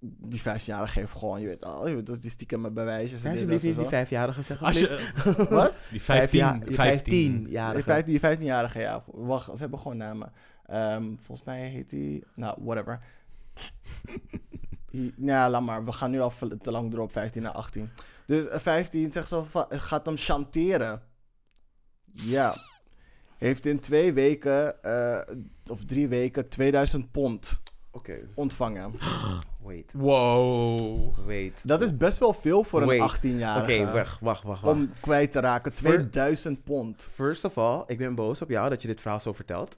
[0.00, 3.18] die 15-jarige geeft gewoon, je weet al, je weet, dat die stiekem met bewijsjes.
[3.18, 4.66] en dit, Alsjeblieft dat, niet die vijfjarige zeggen.
[4.66, 5.12] Als je,
[5.48, 5.80] Wat?
[5.90, 6.94] die Vijf 15, jaar- die 15.
[6.94, 7.82] 15 Die jarige.
[7.82, 9.04] 15 die 15-jarige, ja.
[9.06, 10.32] Wacht, ze hebben gewoon namen.
[10.66, 12.22] Ehm, volgens mij heet hij...
[12.34, 13.00] Nou, whatever.
[15.16, 15.84] Ja, laat maar.
[15.84, 16.32] We gaan nu al
[16.62, 17.90] te lang door op 15 naar 18.
[18.26, 21.02] Dus eh, 15 zegt zo van, gaat hem chanteren.
[22.04, 22.54] Ja.
[23.38, 25.36] Heeft in twee weken, eh,
[25.70, 28.92] of drie weken, 2000 pond Oké, ontvangen.
[29.62, 31.26] wait, Wow.
[31.26, 31.68] wait.
[31.68, 33.00] Dat is best wel veel voor een Wait.
[33.00, 33.82] 18-jarige.
[33.82, 34.62] Oké, wacht, wacht, wacht.
[34.62, 34.76] wacht.
[34.76, 35.74] Om kwijt te raken.
[35.74, 37.06] 2000 pond.
[37.10, 39.76] First of all, ik ben boos op jou dat je dit verhaal zo vertelt.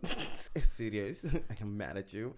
[0.52, 1.22] Echt serieus.
[1.52, 2.32] I am mad at you.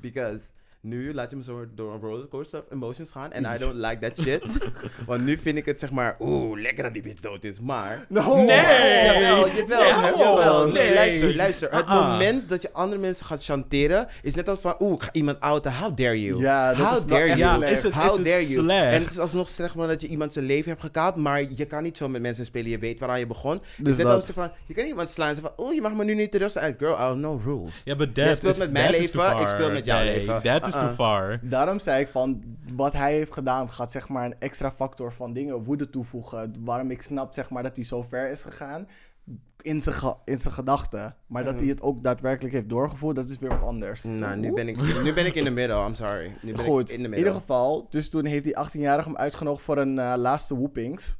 [0.00, 0.44] Because
[0.84, 3.32] nu laat je me zo door een rollercoaster of emotions gaan.
[3.32, 4.68] En I don't like that shit.
[5.06, 7.60] Want nu vind ik het zeg maar, oeh, lekker dat die bitch dood is.
[7.60, 8.04] Maar...
[8.08, 8.34] No.
[8.36, 8.46] Nee!
[8.46, 10.64] Jawel, jawel, Nee, jawel.
[10.66, 10.94] Nee, nee.
[10.94, 11.70] luister, luister.
[11.70, 12.10] Het Ah-ah.
[12.10, 15.40] moment dat je andere mensen gaat chanteren, is net als van, oeh, ik ga iemand
[15.40, 15.72] outen.
[15.74, 16.40] How dare you?
[16.40, 17.38] Ja, dat How is dare you?
[17.38, 18.62] Ja, is het, How is het dare you?
[18.62, 18.92] slecht?
[18.94, 21.64] En het is alsnog zeg maar dat je iemand zijn leven hebt gekaapt, maar je
[21.64, 22.70] kan niet zo met mensen spelen.
[22.70, 23.58] Je weet waaraan je begon.
[23.58, 24.16] Dus, Dus net dat.
[24.16, 25.34] als van, je kan iemand slaan.
[25.34, 26.74] Ze van, oh, je mag me nu niet terug uit.
[26.78, 27.80] Girl, I have no rules.
[27.84, 30.40] Ja, but Jij that speelt is, met mijn is leven, ik speel met jouw leven.
[30.74, 31.38] Is too far.
[31.42, 32.42] Daarom zei ik van,
[32.74, 36.54] wat hij heeft gedaan gaat zeg maar een extra factor van dingen woede toevoegen.
[36.64, 38.88] Waarom ik snap zeg maar dat hij zo ver is gegaan
[39.62, 41.16] in zijn, ge- in zijn gedachten.
[41.26, 44.02] Maar dat hij het ook daadwerkelijk heeft doorgevoerd, dat is weer wat anders.
[44.02, 46.32] Nou, nu ben, ik, nu ben ik in de middel, I'm sorry.
[46.42, 49.16] Nu ben Goed, ik in de in ieder geval, dus toen heeft die 18-jarige hem
[49.18, 51.16] uitgenodigd voor een eh, laatste whoopings.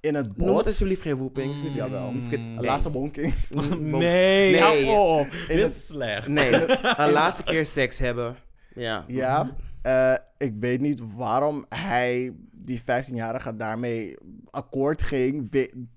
[0.00, 0.66] In het Noem het bos.
[0.66, 1.62] alsjeblieft geen whoopings.
[1.62, 2.12] Mm, jawel.
[2.12, 2.56] nee.
[2.60, 3.50] laatste bonkings.
[3.50, 4.60] Nee, Nee.
[4.60, 4.86] hou
[5.20, 5.26] op.
[5.48, 6.28] In Dit het- is slecht.
[6.28, 6.52] Nee,
[6.96, 8.36] een laatste keer seks hebben.
[8.78, 9.04] Ja.
[9.06, 10.14] Ja, eh,
[10.48, 14.16] ik weet niet waarom hij die 15-jarige daarmee
[14.50, 15.50] akkoord ging,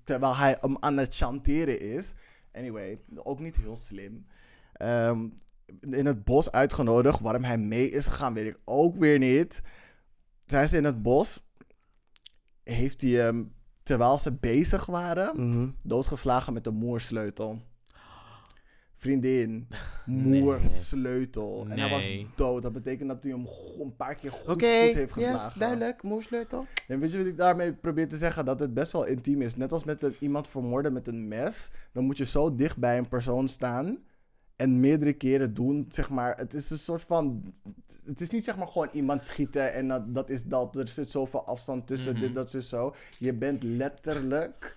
[0.04, 2.14] terwijl hij hem aan het chanteren is.
[2.52, 4.26] Anyway, ook niet heel slim.
[4.72, 5.26] Ehm,
[5.80, 9.62] in het bos uitgenodigd, waarom hij mee is gegaan, weet ik ook weer niet.
[10.46, 11.42] Zijn ze in het bos,
[12.62, 13.52] heeft hij hem,
[13.82, 15.68] terwijl ze bezig waren, Mhm.
[15.82, 17.62] doodgeslagen met een moersleutel.
[19.02, 19.68] Vriendin,
[20.06, 20.42] Nee.
[20.42, 21.66] moersleutel.
[21.68, 22.62] En hij was dood.
[22.62, 23.46] Dat betekent dat hij hem
[23.80, 25.58] een paar keer goed, heeft yes, geslagen.
[25.60, 26.02] duidelijk.
[26.02, 26.66] Moersleutel.
[26.88, 28.44] En weet je wat ik daarmee probeer te zeggen?
[28.44, 29.56] Dat het best wel intiem is.
[29.56, 31.70] Net als met een, iemand vermoorden met een mes.
[31.92, 33.98] Dan moet je zo dicht bij een persoon staan.
[34.56, 36.36] En meerdere keren doen, zeg maar.
[36.36, 37.52] Het is een soort van.
[38.04, 40.76] Het is niet zeg maar gewoon iemand schieten en dat, dat is dat.
[40.76, 42.20] Er zit zoveel afstand tussen Mhm.
[42.22, 42.94] dit, dat, zo, zo.
[43.18, 44.76] Je bent letterlijk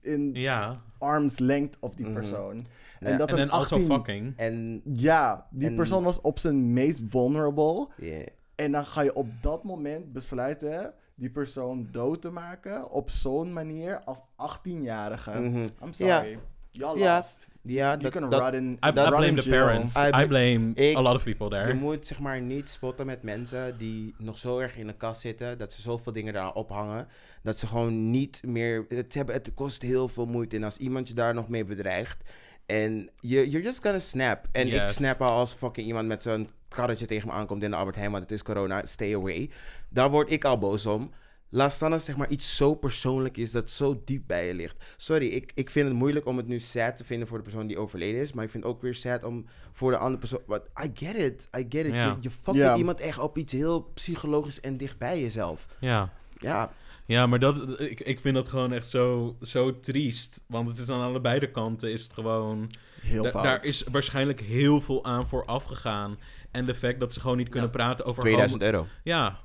[0.00, 0.82] in Ja.
[0.98, 2.14] arm's length of die Mhm.
[2.14, 2.66] persoon.
[3.00, 3.06] Ja.
[3.06, 3.90] En dat En een dan also 18...
[3.94, 4.32] fucking.
[4.36, 7.88] En, Ja, die En- persoon was op zijn meest vulnerable.
[7.96, 8.26] yeah.
[8.54, 13.52] En dan ga je op dat moment besluiten die persoon dood te maken op zo'n
[13.52, 15.40] manier als 18-jarige.
[15.40, 15.64] Mhm.
[15.82, 16.38] I'm sorry.
[16.70, 17.14] Y'all Ja.
[17.16, 17.48] lost.
[17.62, 19.64] Ja, You dat, can dat- rot in, I, I blame the jail.
[19.66, 19.96] parents.
[19.96, 21.74] I blame ik- a lot of people Je there.
[21.74, 25.58] moet zeg maar niet spotten met mensen die nog zo erg in de kast zitten.
[25.58, 27.08] Dat ze zoveel dingen daar ophangen.
[27.42, 28.84] Dat ze gewoon niet meer.
[28.88, 30.56] Het, hebben, het kost heel veel moeite.
[30.56, 32.22] En als iemand je daar nog mee bedreigt.
[32.66, 34.46] En je, you're just gonna snap.
[34.52, 37.76] En ik snap al als fucking iemand met zo'n karretje tegen me aankomt in de
[37.76, 38.10] Albert Heijn.
[38.10, 38.86] Want het is corona.
[38.86, 39.50] Stay away.
[39.88, 41.10] Daar word ik al boos om.
[41.48, 44.84] Laat staan als zeg maar iets zo persoonlijk is dat zo diep bij je ligt.
[44.96, 47.66] Sorry, ik, ik vind het moeilijk om het nu sad te vinden voor de persoon
[47.66, 48.32] die overleden is.
[48.32, 50.40] Maar ik vind het ook weer sad om voor de andere persoon...
[50.46, 51.92] But I get it, I get it.
[51.92, 52.68] Je, je fuckt Ja.
[52.68, 55.66] met iemand echt op iets heel psychologisch en dicht bij jezelf.
[55.80, 56.12] Ja.
[56.36, 56.72] Ja,
[57.06, 60.42] Ja, maar dat, ik, ik vind dat gewoon echt zo, zo triest.
[60.46, 62.70] Want het is aan allebei de kanten is het gewoon...
[63.00, 63.44] Heel da- fout.
[63.44, 66.18] daar is waarschijnlijk heel veel aan vooraf gegaan.
[66.50, 68.22] En de fact dat ze gewoon niet kunnen praten over...
[68.22, 68.86] 2000 homo- euro.
[69.02, 69.38] Ja.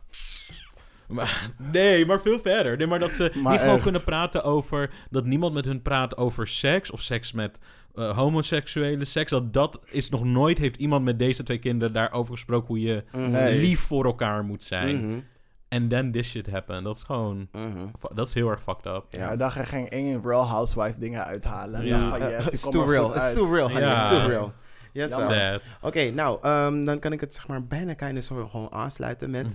[1.07, 2.77] Maar, nee, maar veel verder.
[2.77, 3.83] Nee, maar dat ze Maar niet gewoon echt.
[3.83, 4.89] kunnen praten over...
[5.09, 6.91] Dat niemand met hun praat over seks.
[6.91, 7.59] Of seks met
[7.95, 9.31] eh, homoseksuele seks.
[9.31, 10.57] Dat dat is nog nooit...
[10.57, 12.67] Heeft iemand met deze twee kinderen daarover gesproken...
[12.67, 13.59] Hoe je Nee.
[13.59, 15.05] lief voor elkaar moet zijn.
[15.07, 15.19] Mhm,
[15.71, 16.83] En then this shit happen.
[16.83, 17.47] Dat is gewoon...
[17.51, 17.87] mhm.
[18.13, 19.05] Dat is heel erg fucked up.
[19.09, 21.79] Ja, dan ga je geen enge Real Housewife dingen uithalen.
[21.79, 22.09] En Ja.
[22.09, 24.01] van, Uh, yes, it's too real, goed it's too real, honey, Ja.
[24.03, 24.53] it's too real.
[24.93, 25.13] Yes.
[25.81, 29.45] Oké, nou, ehm, dan kan ik het zeg maar bijna kind zo gewoon aansluiten met...
[29.45, 29.53] Hm.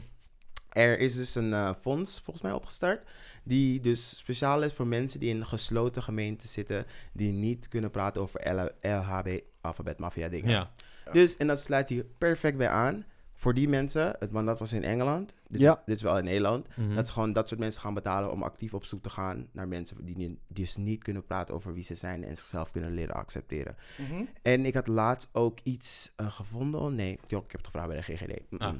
[0.78, 3.08] Er is dus een eh, fonds, volgens mij, opgestart...
[3.44, 6.84] die dus speciaal is voor mensen die in gesloten gemeenten zitten...
[7.12, 10.50] die niet kunnen praten over L- LHB, alfabet mafia dingen.
[10.50, 10.70] Ja.
[11.12, 13.04] Dus, en dat sluit hier perfect bij aan.
[13.38, 15.32] Voor die mensen, het, want dat was in Engeland.
[15.48, 15.82] Dit, Ja.
[15.86, 16.76] dit is wel in Nederland.
[16.76, 16.94] Mhm.
[16.94, 19.68] Dat ze gewoon dat soort mensen gaan betalen om actief op zoek te gaan naar
[19.68, 22.94] mensen die, niet- die dus niet kunnen praten over wie ze zijn en zichzelf kunnen
[22.94, 23.76] leren accepteren.
[23.98, 24.22] Mhm.
[24.42, 26.80] En ik had laatst ook iets eh, gevonden.
[26.80, 28.60] Oh nee, joh, ik heb het gevraagd bij de GGD.
[28.62, 28.74] Ah.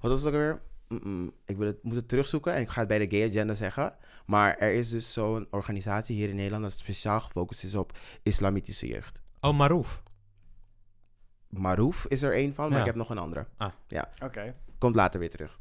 [0.00, 0.60] Wat was het ook weer?
[1.44, 3.94] Ik wil het, moet het terugzoeken en ik ga het bij de Gay Agenda zeggen.
[4.26, 8.86] Maar er is dus zo'n organisatie hier in Nederland dat speciaal gefocust is op islamitische
[8.86, 9.22] jeugd.
[9.40, 10.02] Oh, Marouf.
[11.50, 12.80] Marouf is er één van, maar Ja.
[12.80, 13.46] ik heb nog een andere.
[14.24, 14.54] Oké.
[14.78, 15.58] Komt later weer terug.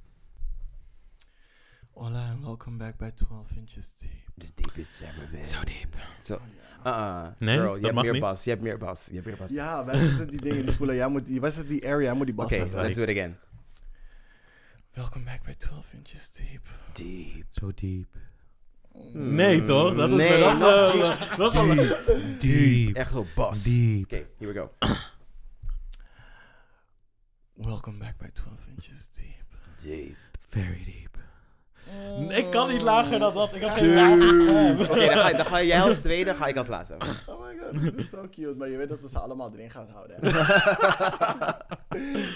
[1.92, 4.12] Hola and welcome back by 12 Inches Deep.
[4.38, 5.46] The deep it's ever been.
[5.46, 5.96] Zo diep.
[6.24, 6.40] Zo.
[6.86, 7.28] Uh-uh.
[7.40, 8.22] Nee, Girl, dat je hebt mag meer niet.
[8.22, 8.44] bas.
[8.44, 9.08] Je hebt meer bas.
[9.08, 9.50] Je hebt meer bas.
[9.52, 10.96] Ja, wij zetten die dingen, die spoelen.
[10.96, 12.82] Jij moet die, wij zetten die area, jij moet die bas Oké, zetten.
[12.82, 13.38] let's do it again.
[14.94, 16.68] Welcome back by 12 Inches Deep.
[16.94, 17.46] Deep.
[17.52, 18.08] Zo diep.
[18.92, 19.34] Hmm.
[19.36, 19.96] Nee, toch?
[19.96, 21.34] Dat is Nee, dat is wel- diep.
[21.38, 21.76] dat is
[22.06, 22.96] wel- Diep.
[22.96, 23.64] Echt zo bas.
[23.64, 24.04] Diep.
[24.04, 24.72] Oké, here we go.
[27.64, 29.46] Welcome back by 12 Inches Deep.
[29.84, 30.16] Deep.
[30.48, 31.18] Very deep.
[32.38, 33.54] Ik kan niet lager dan dat.
[33.56, 33.96] Ik heb geen Dude.
[33.96, 34.80] lage stem.
[34.82, 36.96] Oké, dan, ga, dan ga jij als tweede, ga ik als laatste.
[37.28, 38.54] Oh my god, dit is zo cute.
[38.58, 40.18] Maar je weet dat we ze allemaal erin gaan houden.
[40.22, 40.30] hè?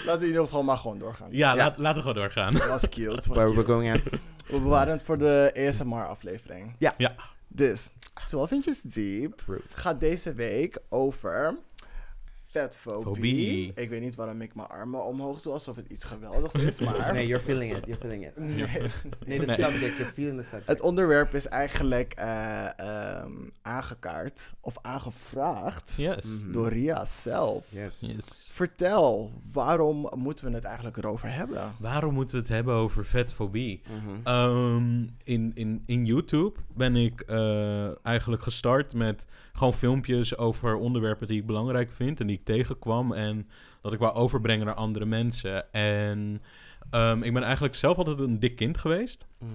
[0.06, 1.28] Laten we in ieder geval maar gewoon doorgaan.
[1.30, 1.56] Ja, Ja.
[1.56, 2.54] Laat, laten we gewoon doorgaan.
[2.54, 3.10] Het was cute.
[3.14, 3.72] Het was Where we're cute.
[3.72, 4.02] going at.
[4.46, 6.74] We bewaren het voor de ASMR-aflevering.
[6.78, 6.94] Ja.
[6.98, 7.12] Ja.
[7.48, 7.90] Dus,
[8.26, 9.62] 12 Inches Deep Rude.
[9.68, 11.58] gaat deze week over
[12.54, 13.04] vetfobie.
[13.14, 13.72] Fobie.
[13.74, 17.12] Ik weet niet waarom ik mijn armen omhoog doe, alsof het iets geweldigs is, maar...
[17.12, 17.86] Nee, you're feeling it.
[17.86, 18.36] You're feeling it.
[18.36, 18.66] Nee.
[19.26, 19.96] Nee, the subject.
[19.96, 20.66] You're feeling the subject.
[20.68, 23.30] Het onderwerp is eigenlijk eh, ehm,
[23.62, 26.24] aangekaart of aangevraagd Yes.
[26.42, 26.52] Mhm.
[26.52, 27.66] door Ria zelf.
[27.70, 28.00] Yes.
[28.00, 28.50] yes.
[28.52, 31.74] Vertel, waarom moeten we het eigenlijk erover hebben?
[31.78, 33.82] Waarom moeten we het hebben over vetfobie?
[33.88, 34.16] Mhm.
[34.24, 39.26] Ehm, in, in, in YouTube ben ik eh, eigenlijk gestart met
[39.56, 43.48] gewoon filmpjes over onderwerpen die ik belangrijk vind en die ik tegenkwam en
[43.82, 45.72] dat ik wou overbrengen naar andere mensen.
[45.72, 46.42] En
[46.90, 49.26] ehm, ik ben eigenlijk zelf altijd een dik kind geweest.
[49.38, 49.50] Mhm.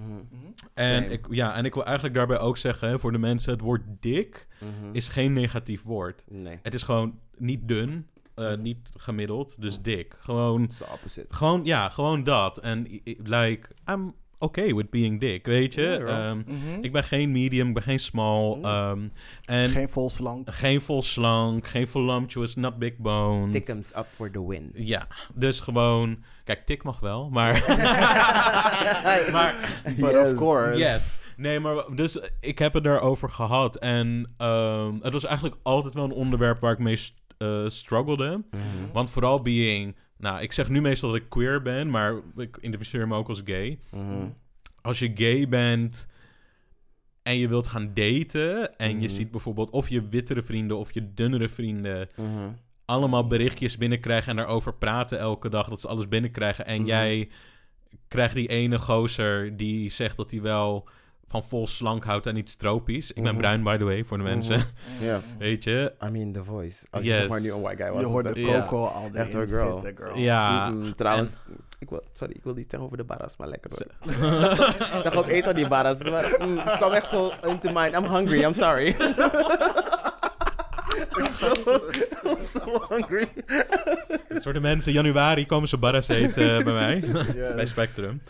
[0.74, 1.12] En Same.
[1.12, 4.46] ik, ja, en ik wil eigenlijk daarbij ook zeggen, voor de mensen, het woord dik
[4.60, 4.92] Mhm.
[4.94, 6.24] is geen negatief woord.
[6.28, 6.58] Nee.
[6.62, 10.14] Het is gewoon niet dun, eh, niet gemiddeld, dus dik.
[10.18, 10.70] Gewoon
[11.28, 12.58] gewoon, ja, gewoon dat.
[12.58, 15.86] En like, I'm okay with being dik, weet je?
[15.96, 16.80] Ehm, Mhm.
[16.80, 18.56] ik ben geen medium, ik ben geen small.
[18.56, 18.64] Mm.
[18.64, 18.98] ehm,
[19.44, 20.48] en geen, Geen vol slank.
[20.82, 23.52] vol slank, geen voluptuous, not big boned.
[23.52, 24.70] Tickums up for the win.
[24.74, 26.24] Ja, dus gewoon...
[26.44, 27.52] Kijk, tik mag wel, maar...
[29.32, 30.16] maar But Yes.
[30.32, 30.78] of course.
[30.78, 31.28] Yes.
[31.36, 33.76] Nee, maar dus ik heb het daarover gehad.
[33.76, 38.42] En ehm, het was eigenlijk altijd wel een onderwerp waar ik mee st- eh, struggelde.
[38.50, 38.62] Mhm.
[38.92, 39.96] Want vooral being...
[40.20, 43.42] Nou, ik zeg nu meestal dat ik queer ben, maar ik identificeer me ook als
[43.44, 43.78] gay.
[43.90, 44.28] Mhm.
[44.82, 46.06] Als je gay bent
[47.22, 48.78] en je wilt gaan daten...
[48.78, 49.14] en je Mhm.
[49.16, 52.08] ziet bijvoorbeeld of je wittere vrienden of je dunnere vrienden...
[52.16, 52.48] Mhm.
[52.84, 55.68] allemaal berichtjes binnenkrijgen en daarover praten elke dag...
[55.68, 57.28] dat ze alles binnenkrijgen en jij
[58.08, 60.88] krijgt die ene gozer die zegt dat hij wel
[61.30, 63.08] van vol slank houdt en iets tropisch.
[63.12, 63.40] Ik ben Mhm.
[63.40, 64.64] bruin, by the way, voor de mensen.
[65.00, 65.20] Ja.
[65.38, 65.92] Weet je?
[66.06, 66.86] I mean, The Voice.
[66.90, 67.18] Als je Yes.
[67.18, 68.00] zeg maar nu een white guy was.
[68.00, 68.60] Je is hoort dat- de Ja.
[68.60, 70.16] Coco al Echt erin een girl.
[70.18, 70.72] Ja.
[70.96, 71.36] Trouwens,
[71.78, 73.86] ik wil, sorry, ik wil niet zeggen over de barras, maar lekker hoor.
[74.98, 76.02] ik dacht ook eens aan die barras.
[76.10, 77.94] Maar, mm, het kwam echt zo into mind.
[77.94, 78.96] I'm hungry, I'm sorry.
[81.00, 83.28] I'm so hungry.
[84.28, 87.00] Voor de mensen, januari komen ze barras eten eh, bij mij.
[87.34, 87.54] Yes.
[87.54, 88.20] bij Spectrum.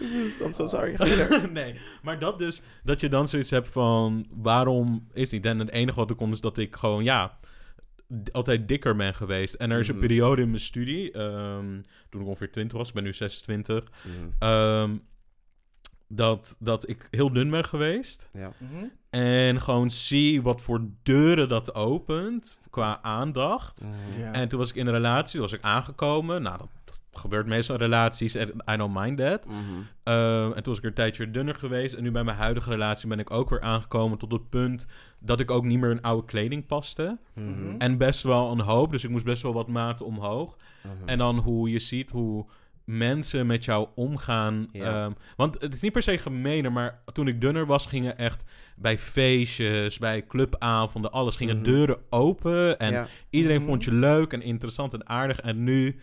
[0.41, 0.97] I'm so sorry.
[1.53, 5.45] Nee, maar dat dus, dat je dan zoiets hebt van, waarom is niet?
[5.47, 7.39] En het enige wat er komt is dat ik gewoon, ja,
[8.33, 9.55] altijd dikker ben geweest.
[9.55, 10.07] En er is een Mhm.
[10.07, 14.35] periode in mijn studie, ehm, toen ik ongeveer 20 was, ik ben nu 26, Mm,
[14.39, 14.97] ehm,
[16.13, 18.29] dat, dat ik heel dun ben geweest.
[18.33, 18.53] ja.
[18.59, 18.85] Mhm.
[19.11, 23.85] En gewoon zie wat voor deuren dat opent qua aandacht.
[23.85, 24.33] Mm, Ja.
[24.33, 26.43] En toen was ik in een relatie, toen was ik aangekomen.
[26.43, 29.47] Nou, dat, dat gebeurt meestal in relaties en I don't mind that.
[29.47, 29.57] mhm.
[30.05, 31.95] Uh, en toen was ik een tijdje dunner geweest.
[31.95, 34.87] En nu bij mijn huidige relatie ben ik ook weer aangekomen tot het punt
[35.19, 37.19] dat ik ook niet meer in oude kleding paste.
[37.35, 37.75] Mhm.
[37.79, 38.91] En best wel een hoop.
[38.91, 40.57] Dus ik moest best wel wat maten omhoog.
[40.83, 41.09] Mhm.
[41.09, 42.47] En dan hoe je ziet hoe
[42.97, 44.69] mensen met jou omgaan.
[44.73, 45.05] Ja.
[45.05, 48.45] Ehm, want het is niet per se gemener, maar toen ik dunner was, gingen echt
[48.77, 51.65] bij feestjes, bij clubavonden, alles gingen Mhm.
[51.65, 52.79] deuren open.
[52.79, 53.09] En ja.
[53.31, 53.67] iedereen Mhm.
[53.67, 55.41] vond je leuk en interessant en aardig.
[55.41, 56.01] En nu,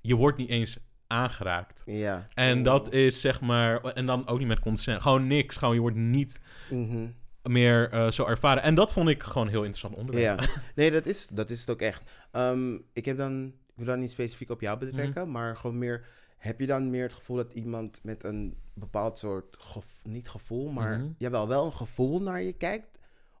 [0.00, 1.82] je wordt niet eens aangeraakt.
[1.86, 2.26] Ja.
[2.34, 5.56] En dat is zeg maar, en dan ook niet met consent, gewoon niks.
[5.56, 6.40] Gewoon, je wordt niet
[6.70, 7.06] Mhm.
[7.42, 8.62] meer eh, zo ervaren.
[8.62, 10.40] En dat vond ik gewoon een heel interessant onderwerp.
[10.40, 12.02] Ja, nee, dat is, dat is het ook echt.
[12.32, 13.52] Ehm, ik heb dan,
[13.84, 15.30] wil dat niet specifiek op jou betrekken, Mhm.
[15.30, 16.06] maar gewoon meer,
[16.38, 19.56] heb je dan meer het gevoel dat iemand met een bepaald soort,
[20.04, 21.08] niet gevoel, maar Mhm.
[21.18, 22.88] jawel, wel een gevoel naar je kijkt?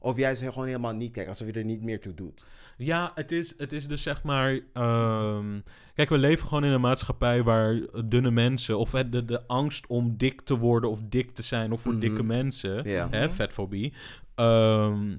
[0.02, 2.46] Of juist gewoon helemaal niet kijkt, alsof je er niet meer toe doet?
[2.76, 4.60] Ja, het is, het is dus zeg maar.
[4.72, 5.60] ehm,
[5.94, 8.78] kijk, we leven gewoon in een maatschappij waar dunne mensen.
[8.78, 11.72] of het- de, de angst om dik te worden of dik te zijn.
[11.72, 12.00] of voor Mhm.
[12.00, 12.88] dikke mensen.
[12.88, 13.08] Ja.
[13.10, 13.92] Hè, vetfobie.
[14.34, 15.16] ehm,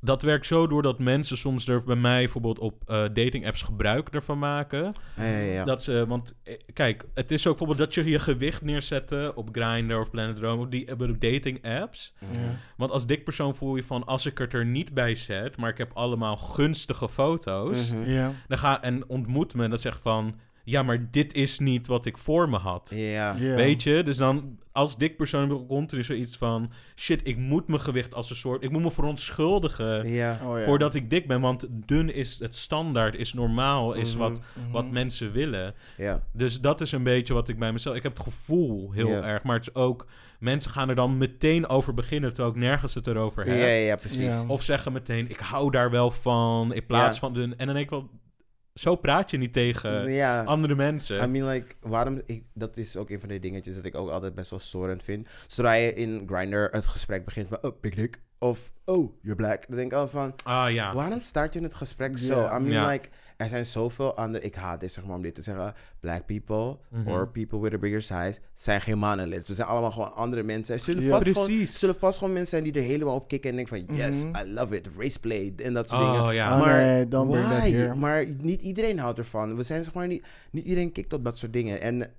[0.00, 3.62] dat werkt zo door dat mensen soms er bij mij bijvoorbeeld op eh, dating apps
[3.62, 4.94] gebruik ervan maken.
[5.16, 5.64] Ja, ja, ja.
[5.64, 9.48] Dat ze, want eh, kijk, het is ook bijvoorbeeld dat je je gewicht neerzetten op
[9.52, 12.14] Grindr of Planet Rome, of die hebben dating apps.
[12.32, 12.56] Ja.
[12.76, 15.70] Want als dik persoon voel je van, als ik het er niet bij zet, maar
[15.70, 18.10] ik heb allemaal gunstige foto's, Mhm.
[18.10, 18.32] Ja.
[18.48, 20.38] dan ga en ontmoet me en dan zegt van,
[20.68, 22.92] ja, maar dit is niet wat ik voor me had.
[22.94, 23.34] Ja.
[23.38, 23.54] Ja.
[23.54, 24.02] Weet je?
[24.02, 28.14] Dus dan als dik persoon heb ik continu zoiets van, shit, ik moet mijn gewicht
[28.14, 30.40] als een soort, ik moet me verontschuldigen Ja.
[30.44, 30.64] Oh, ja.
[30.64, 34.18] voordat ik dik ben, want dun is het standaard, is normaal, is Mhm.
[34.18, 34.70] wat, Mhm.
[34.70, 35.74] wat mensen willen.
[35.96, 36.22] Ja.
[36.32, 37.96] Dus dat is een beetje wat ik bij mezelf...
[37.96, 40.06] Ik heb het gevoel heel erg, maar het is ook...
[40.38, 43.60] Mensen gaan er dan meteen over beginnen, terwijl ik nergens het erover Ja, heb.
[43.60, 44.18] ja, ja, precies.
[44.18, 44.44] Ja.
[44.46, 47.20] Of zeggen meteen, ik hou daar wel van, in plaats Ja.
[47.20, 47.58] van dun.
[47.58, 48.10] En dan denk ik wel,
[48.78, 50.44] zo praat je niet tegen ja.
[50.44, 51.22] andere mensen.
[51.22, 52.20] I mean, like, waarom...
[52.26, 55.02] Ik, dat is ook een van de dingetjes dat ik ook altijd best wel storend
[55.02, 55.28] vind.
[55.46, 57.58] Zodra je in Grindr het gesprek begint van...
[57.62, 58.20] Oh, big dick.
[58.38, 59.64] Of, oh, you're black.
[59.68, 60.34] Dan denk ik al van...
[60.44, 60.94] ah ja.
[60.94, 62.46] Waarom start je het gesprek zo?
[62.56, 64.44] I mean, like, er zijn zoveel andere...
[64.44, 65.74] Ik haat dit, zeg maar, om dit te zeggen.
[66.00, 67.08] Black people, Mhm.
[67.08, 69.48] or people with a bigger size, zijn geen monoliths.
[69.48, 70.74] We zijn allemaal gewoon andere mensen.
[70.74, 71.08] Er zullen, Ja.
[71.10, 71.78] vast, gewoon, Precies.
[71.78, 73.96] zullen vast gewoon mensen zijn die er helemaal op kicken en denken van...
[73.96, 74.36] Yes, Mhm.
[74.46, 74.88] I love it.
[74.98, 76.26] Raceplay en dat soort dingen.
[76.26, 76.52] Oh ja.
[76.52, 77.70] Oh, Maar nee, don't bring that Why?
[77.70, 77.94] here.
[77.94, 79.56] Maar niet iedereen houdt ervan.
[79.56, 80.24] We zijn zeg maar niet...
[80.50, 81.80] Niet iedereen kikt op dat soort dingen.
[81.80, 82.10] En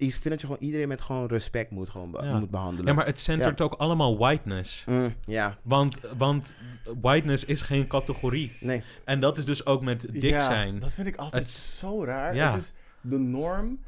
[0.00, 2.38] ik vind dat je gewoon iedereen met gewoon respect moet, gewoon be- Ja.
[2.38, 2.86] moet behandelen.
[2.86, 4.84] Ja, maar het centert ook allemaal whiteness.
[4.88, 6.54] Mm, ja, Want, want
[7.00, 8.52] whiteness is geen categorie.
[8.60, 8.82] nee.
[9.04, 10.78] En dat is dus ook met dik ja, zijn.
[10.78, 12.34] Dat vind ik altijd Het- zo raar.
[12.34, 12.50] Ja.
[12.52, 13.78] Het is de norm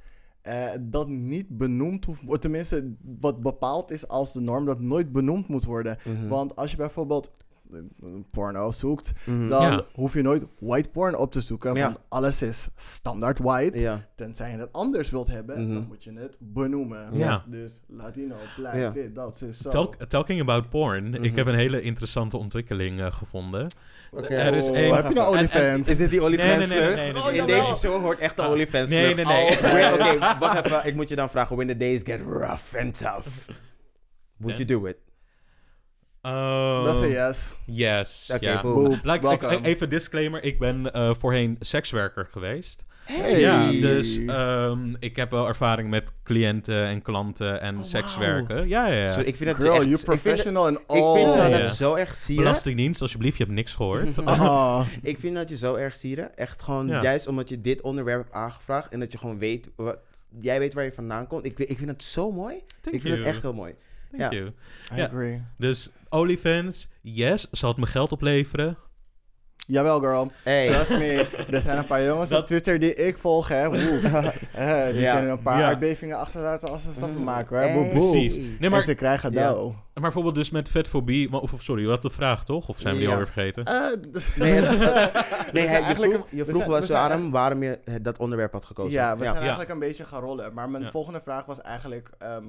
[0.42, 2.40] eh, dat niet benoemd hoeft worden.
[2.40, 5.98] Tenminste, wat bepaald is als de norm dat nooit benoemd moet worden.
[6.04, 6.28] Mhm.
[6.28, 7.30] Want als je bijvoorbeeld
[8.30, 9.48] porno zoekt, Mhm.
[9.48, 9.84] dan Ja.
[9.94, 11.74] hoef je nooit white porn op te zoeken.
[11.74, 11.82] Ja.
[11.84, 13.78] Want alles is standaard white.
[13.78, 14.06] Ja.
[14.16, 15.74] Tenzij je het anders wilt hebben, Mhm.
[15.74, 17.08] dan moet je het benoemen.
[17.18, 17.44] Ja.
[17.46, 18.90] Dus Latino, black, Ja.
[18.90, 19.52] dit, dat, zo.
[19.52, 19.68] zo.
[19.70, 21.08] Talk- talking about porn.
[21.10, 21.24] Mhm.
[21.24, 23.70] Ik heb een hele interessante ontwikkeling eh, gevonden.
[24.10, 24.34] Oké.
[24.34, 25.88] Er is Oh, één- heb je nou OnlyFans?
[25.88, 27.60] Is dit die OnlyFans Nee, nee, nee, nee, nee, nee, In nee.
[27.60, 29.26] deze show hoort echt de Ah, OnlyFans nee, plug.
[29.26, 29.46] nee, nee.
[29.46, 30.86] Oh, Oké, wacht even.
[30.86, 31.56] Ik moet je dan vragen.
[31.56, 33.48] When the days get rough and tough.
[34.36, 34.96] Would you do it?
[36.22, 37.54] Oh, Dat is een yes.
[37.66, 38.30] Yes.
[38.34, 38.62] Oké, ja.
[38.62, 38.74] boom.
[38.84, 39.00] Boom.
[39.02, 39.60] Like, ik- Welcome.
[39.66, 40.42] even disclaimer.
[40.42, 42.84] Ik ben eh, voorheen sekswerker geweest.
[43.04, 43.40] Hey.
[43.40, 48.68] Ja, dus ehm, ik heb wel ervaring met cliënten en klanten en Oh, sekswerken.
[48.68, 49.16] Ja, ja, ja.
[49.16, 49.82] Ik vind dat Girl, echt...
[49.82, 51.14] you ik vind, professional in ik all.
[51.20, 51.58] vind jou Ja.
[51.58, 52.44] dat zo erg sierig.
[52.44, 54.24] Belastingdienst, alsjeblieft, je hebt niks gehoord.
[54.24, 54.86] Ah.
[55.02, 56.26] Ik vind dat je zo erg sierig.
[56.26, 57.02] Echt gewoon Ja.
[57.02, 58.92] juist omdat je dit onderwerp hebt aangevraagd.
[58.92, 59.70] En dat je gewoon weet...
[59.76, 59.98] Wat,
[60.40, 61.46] jij weet waar je vandaan komt.
[61.46, 62.54] Ik, ik vind het zo mooi.
[62.80, 63.16] Thank ik vind you.
[63.16, 63.74] het echt heel mooi.
[64.16, 64.38] Thank Ja.
[64.38, 64.52] you.
[64.92, 65.06] I Ja.
[65.06, 65.42] agree.
[65.58, 67.48] Dus OnlyFans, yes.
[67.50, 68.76] Zal het me geld opleveren?
[69.66, 70.32] Jawel, girl.
[70.44, 70.66] Hey.
[70.66, 71.28] Trust me.
[71.50, 73.68] Er zijn een paar jongens op Twitter die ik volg, hè.
[73.68, 74.02] Woef.
[74.52, 75.14] Eh, die Ja.
[75.14, 75.66] kunnen een paar Ja.
[75.68, 77.66] aardbevingen achterlaten als ze stappen maken, hè.
[77.68, 77.90] Hey.
[77.90, 78.36] Precies.
[78.36, 79.74] Nee, En maar, ze krijgen dough.
[79.94, 81.30] maar bijvoorbeeld dus met vetfobie...
[81.30, 82.68] maar- Of, of sorry, je had de vraag toch?
[82.68, 83.14] Of zijn we die Ja.
[83.14, 83.64] alweer vergeten?
[83.64, 83.74] Eh,
[84.36, 87.10] Nee, het- nee hij- je vroeg, je we vroeg zijn- wel we zo zijn aan
[87.10, 88.92] hem waarom je eh, dat onderwerp had gekozen.
[88.92, 89.40] Ja, we zijn Ja.
[89.40, 90.54] eigenlijk een beetje gaan rollen.
[90.54, 90.90] Maar mijn Ja.
[90.90, 92.10] volgende vraag was eigenlijk...
[92.18, 92.44] ehm,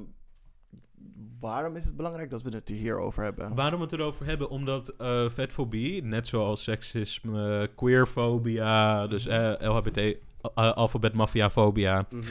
[1.40, 3.56] waarom is het belangrijk dat we het hierover hebben?
[3.56, 4.50] Waarom we het erover hebben?
[4.50, 10.16] Omdat eh vetfobie, net zoals seksisme, queerfobia, dus eh, LHBT, uh,
[10.54, 12.06] alfabetmafiafobia...
[12.10, 12.24] Mhm.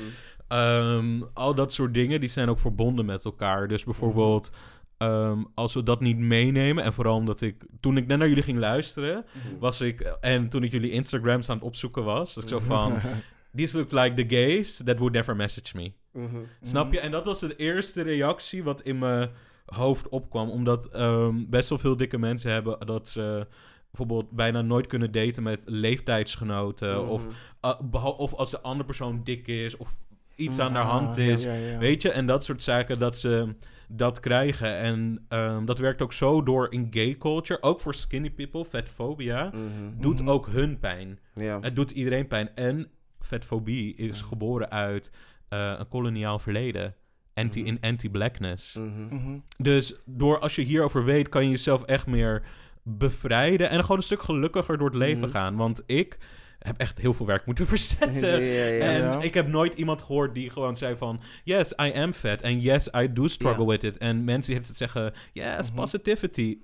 [0.49, 3.69] Ehm, al dat soort dingen, die zijn ook verbonden met elkaar.
[3.69, 4.51] Dus bijvoorbeeld,
[4.99, 6.85] ehm, als we dat niet meenemen...
[6.85, 7.65] en vooral omdat ik...
[7.81, 9.25] Toen ik net naar jullie ging luisteren,
[9.59, 10.01] was ik...
[10.01, 12.35] en toen ik jullie Instagrams aan het opzoeken was...
[12.35, 13.01] dat ik zo van...
[13.57, 15.93] These look like the gays that would never message me.
[16.13, 16.37] Mhm.
[16.63, 17.01] Snap je?
[17.01, 19.31] En dat was de eerste reactie wat in mijn
[19.67, 20.51] hoofd opkwam.
[20.51, 23.47] Omdat ehm, best wel veel dikke mensen hebben dat ze
[23.91, 26.97] bijvoorbeeld bijna nooit kunnen daten met leeftijdsgenoten.
[27.01, 27.09] Mhm.
[27.09, 27.27] Of,
[27.65, 29.99] uh, beha- of als de andere persoon dik is of
[30.37, 31.43] iets aan de Ah, hand is.
[31.43, 31.79] ja, ja.
[31.79, 32.11] Weet je?
[32.11, 33.55] En dat soort zaken dat ze
[33.89, 34.77] dat krijgen.
[34.77, 37.63] En ehm, dat werkt ook zo door in gay culture.
[37.63, 39.45] Ook voor skinny people, vetfobia.
[39.55, 40.01] Mhm.
[40.01, 40.29] Doet Mhm.
[40.31, 41.19] ook hun pijn.
[41.35, 41.61] Ja.
[41.61, 42.55] Het doet iedereen pijn.
[42.55, 42.91] En
[43.21, 44.27] vetfobie is Ja.
[44.27, 45.11] geboren uit
[45.53, 46.95] eh, een koloniaal verleden.
[47.35, 47.69] Anti, Mhm.
[47.69, 48.75] In anti-blackness.
[48.75, 49.15] Mhm.
[49.15, 49.39] Mhm.
[49.59, 52.43] Dus door als je hierover weet, kan je jezelf echt meer
[52.83, 53.71] bevrijden.
[53.71, 55.57] En gewoon een stuk gelukkiger door het leven gaan.
[55.57, 56.19] Want ik
[56.59, 58.29] heb echt heel veel werk moeten verzetten.
[58.29, 58.85] Ja, ja, ja.
[58.85, 59.21] En Ja.
[59.21, 61.21] ik heb nooit iemand gehoord die gewoon zei van...
[61.45, 62.41] Yes, I am fat.
[62.43, 63.99] En yes, I do struggle with it.
[63.99, 65.13] En mensen hebben het zeggen...
[65.33, 66.59] Yes, positivity.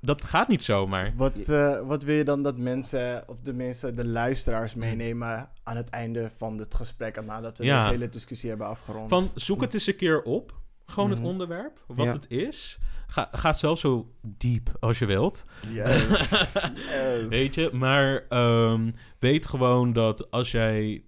[0.00, 1.12] Dat gaat niet zomaar.
[1.16, 4.80] Wat, eh, wat wil je dan dat mensen, of de mensen, de luisteraars Hmm.
[4.80, 7.76] meenemen aan het einde van dit gesprek en nadat we Ja.
[7.78, 9.08] deze hele discussie hebben afgerond?
[9.08, 10.58] Van zoek het eens een keer op.
[10.86, 11.84] Gewoon het onderwerp.
[11.86, 12.12] Wat Ja.
[12.12, 12.78] het is.
[13.06, 15.44] Ga, ga zelf zo diep als je wilt.
[15.72, 16.52] Yes.
[16.62, 17.26] yes.
[17.28, 21.04] Weet je, maar ehm, weet gewoon dat als jij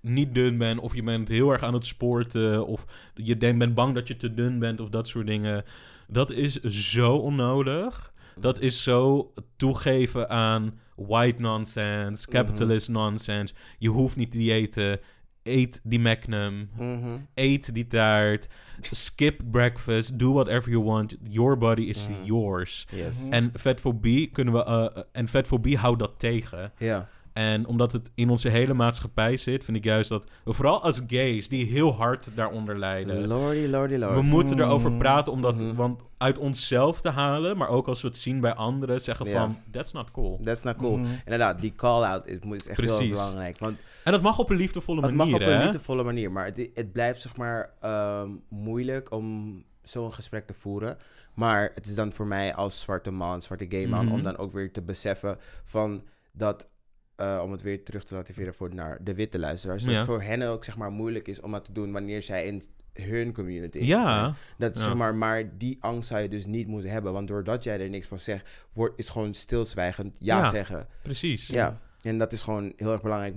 [0.00, 2.84] niet dun bent of je bent heel erg aan het sporten of
[3.14, 5.64] je denkt, bent bang dat je te dun bent of dat soort dingen,
[6.08, 8.12] dat is zo onnodig.
[8.40, 13.54] Dat is zo toegeven aan white nonsense, capitalist nonsense.
[13.78, 15.00] Je hoeft niet te diëten.
[15.42, 16.70] Eet die Magnum.
[16.76, 17.16] Mhm.
[17.34, 18.48] Eet die taart.
[18.90, 20.18] Skip breakfast.
[20.18, 21.16] Do whatever you want.
[21.28, 22.24] Your body is Mhm.
[22.24, 22.86] yours.
[22.90, 23.22] Yes.
[23.24, 23.32] Mhm.
[23.32, 24.64] En vetfobie kunnen we.
[24.64, 26.72] eh, en vetfobie houdt dat tegen.
[26.78, 27.08] Ja.
[27.36, 31.00] En omdat het in onze hele maatschappij zit, vind ik juist dat we vooral als
[31.06, 33.26] gays die heel hard daaronder lijden.
[33.26, 34.16] Lordy, lordy, lordy.
[34.20, 34.98] We moeten erover Mm.
[34.98, 35.74] praten om dat Mhm.
[35.74, 39.58] want uit onszelf te halen, maar ook als we het zien bij anderen, zeggen van
[39.70, 40.40] that's not cool.
[40.44, 40.96] That's not cool.
[40.96, 41.10] Mhm.
[41.24, 43.58] Inderdaad, die call-out is, is echt heel belangrijk.
[43.58, 46.44] Want En dat mag op een liefdevolle het manier, mag op een liefdevolle manier, maar
[46.44, 50.96] het, het blijft zeg maar ehm, moeilijk om zo'n gesprek te voeren.
[51.34, 54.14] Maar het is dan voor mij als zwarte man, zwarte gay man, Mhm.
[54.14, 56.68] om dan ook weer te beseffen van dat,
[57.16, 59.98] eh, om het weer terug te relativeren voor naar de witte luisteraars, dat Ja.
[59.98, 62.62] het voor hen ook zeg maar moeilijk is om dat te doen wanneer zij in
[62.92, 63.88] hun community zijn.
[63.88, 64.80] Ja, Dat, Ja.
[64.82, 67.12] zeg maar, maar die angst zou je dus niet moeten hebben.
[67.12, 70.50] Want doordat jij er niks van zegt, wordt, is gewoon stilzwijgend ja, Ja.
[70.50, 70.86] zeggen.
[71.02, 71.46] precies.
[71.46, 73.34] Ja, en dat is gewoon heel erg belangrijk.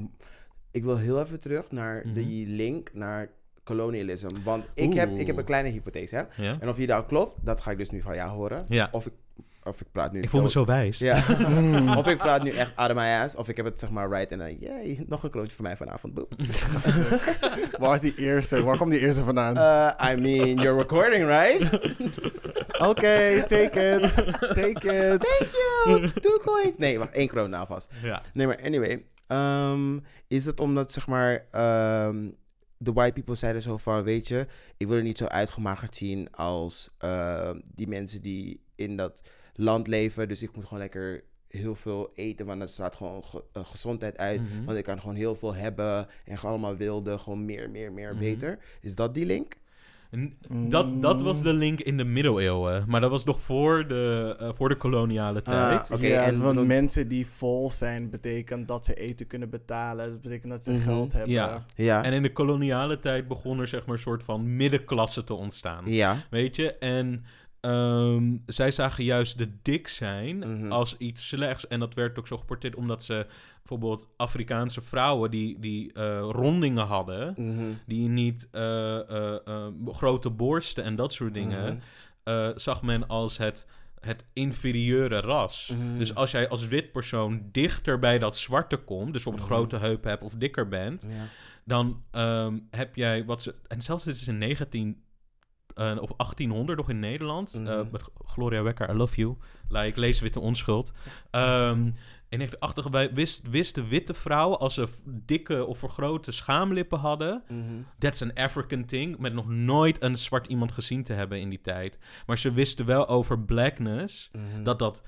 [0.71, 2.13] Ik wil heel even terug naar Mhm.
[2.13, 3.29] die link naar
[3.63, 4.27] colonialism.
[4.43, 6.15] Want ik heb, ik heb een kleine hypothese.
[6.15, 6.43] Hè?
[6.43, 6.57] Ja?
[6.59, 8.65] En of die nou klopt, dat ga ik dus nu van jou horen.
[8.69, 8.89] Ja.
[8.91, 9.13] Of ik,
[9.69, 10.21] of ik praat nu...
[10.21, 10.97] Ik voel me zo wijs.
[10.99, 11.23] Ja.
[11.49, 11.97] Mm.
[11.97, 13.35] of ik praat nu echt out of my ass.
[13.35, 14.57] Of ik heb het zeg maar right en dan...
[14.59, 16.13] Yay, nog een klootje voor mij vanavond.
[16.13, 16.33] Boep.
[17.79, 18.63] Waar is die eerste?
[18.63, 19.57] Waar komt die eerste vandaan?
[19.57, 21.79] Uh, I mean, you're recording, right?
[22.89, 24.13] Oké, take it.
[24.39, 25.21] Take it.
[25.21, 25.51] Thank
[25.85, 26.11] you.
[26.21, 26.77] Two coins.
[26.77, 27.11] Nee, wacht.
[27.13, 27.89] één kroon nou vast.
[28.01, 28.21] Ja.
[28.33, 29.05] Nee, maar anyway.
[29.27, 32.27] ehm, is het omdat, zeg maar, ehm,
[32.77, 34.47] de white people zeiden zo van, weet je,
[34.77, 39.21] ik wil er niet zo uitgemagerd zien als ehm, die mensen die in dat
[39.59, 40.27] land leven.
[40.27, 44.17] Dus ik moet gewoon lekker heel veel eten, want dat staat gewoon ge- eh, gezondheid
[44.17, 44.41] uit.
[44.41, 44.65] Mhm.
[44.65, 48.09] Want ik kan gewoon heel veel hebben en gewoon allemaal wilde, gewoon meer, meer, meer,
[48.11, 48.19] Mhm.
[48.19, 48.59] beter.
[48.81, 49.57] Is dat die link?
[50.49, 52.83] Dat, dat was de link in de middeleeuwen.
[52.87, 55.89] Maar dat was nog voor de, eh, voor de koloniale tijd.
[55.89, 60.09] Ah, Oké, ja, en want mensen die vol zijn, betekent dat ze eten kunnen betalen.
[60.09, 60.81] Dat betekent dat ze Mhm.
[60.81, 61.31] geld hebben.
[61.31, 61.65] Ja.
[61.75, 62.03] Ja.
[62.03, 65.83] En in de koloniale tijd begon er zeg maar een soort van middenklasse te ontstaan.
[65.85, 66.23] ja.
[66.29, 66.77] Weet je?
[66.77, 67.25] En
[67.61, 70.71] ehm, zij zagen juist de dik zijn Mhm.
[70.71, 71.67] als iets slechts.
[71.67, 73.25] En dat werd ook zo geporteerd omdat ze
[73.57, 77.33] bijvoorbeeld Afrikaanse vrouwen die, die eh, rondingen hadden.
[77.37, 77.65] Mhm.
[77.85, 81.81] Die niet eh, eh, grote borsten en dat soort dingen.
[82.23, 82.51] Mhm.
[82.55, 83.65] zag men als het,
[83.99, 85.73] het inferieure ras.
[85.97, 90.09] Dus als jij als wit persoon dichter bij dat zwarte komt, dus bijvoorbeeld grote heupen
[90.09, 91.25] hebt of dikker bent, Ja.
[91.65, 93.55] dan ehm, heb jij wat ze.
[93.67, 95.03] En zelfs dit is in 19
[95.79, 97.53] eh, of 1800 nog in Nederland.
[97.53, 97.67] Mhm.
[97.67, 99.35] eh, met Gloria Wekker, I love you.
[99.69, 100.93] Like, lees Witte Onschuld.
[102.29, 107.43] En ik dacht, wij wist, wisten witte vrouwen als ze dikke of vergrote schaamlippen hadden.
[107.47, 107.63] Mhm.
[107.97, 109.17] That's an African thing.
[109.17, 111.99] Met nog nooit een zwart iemand gezien te hebben in die tijd.
[112.25, 114.29] Maar ze wisten wel over blackness.
[114.31, 114.63] Mhm.
[114.63, 115.03] Dat dat,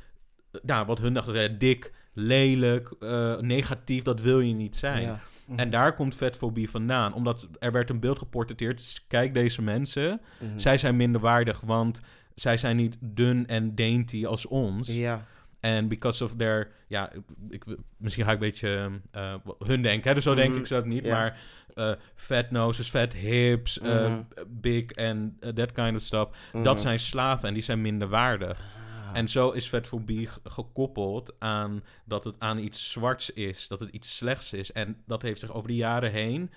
[0.61, 5.01] nou, wat hun dachten, eh, dik, lelijk, eh, negatief, dat wil je niet zijn.
[5.01, 5.19] Ja.
[5.55, 7.13] En daar komt vetfobie vandaan.
[7.13, 9.03] Omdat er werd een beeld geportretteerd.
[9.07, 10.21] Kijk deze mensen.
[10.39, 10.57] Mhm.
[10.59, 11.99] Zij zijn minder waardig, want
[12.35, 14.87] zij zijn niet dun en dainty als ons.
[14.87, 15.25] Ja.
[15.59, 16.71] En because of their...
[16.87, 17.11] Ja,
[17.49, 17.65] ik,
[17.97, 20.07] misschien ga ik een beetje eh, hun denken.
[20.09, 20.15] Hè?
[20.15, 20.59] Dus zo denk Mhm.
[20.59, 21.07] ik ze dat niet.
[21.09, 21.39] Maar
[21.75, 24.15] eh fat noses, fat hips, eh,
[24.47, 26.29] big en eh, that kind of stuff.
[26.63, 28.09] Dat zijn slaven en die zijn minder
[29.13, 33.67] En zo is vetfobie gekoppeld aan dat het aan iets zwarts is.
[33.67, 34.71] Dat het iets slechts is.
[34.71, 36.51] En dat heeft zich over de jaren heen...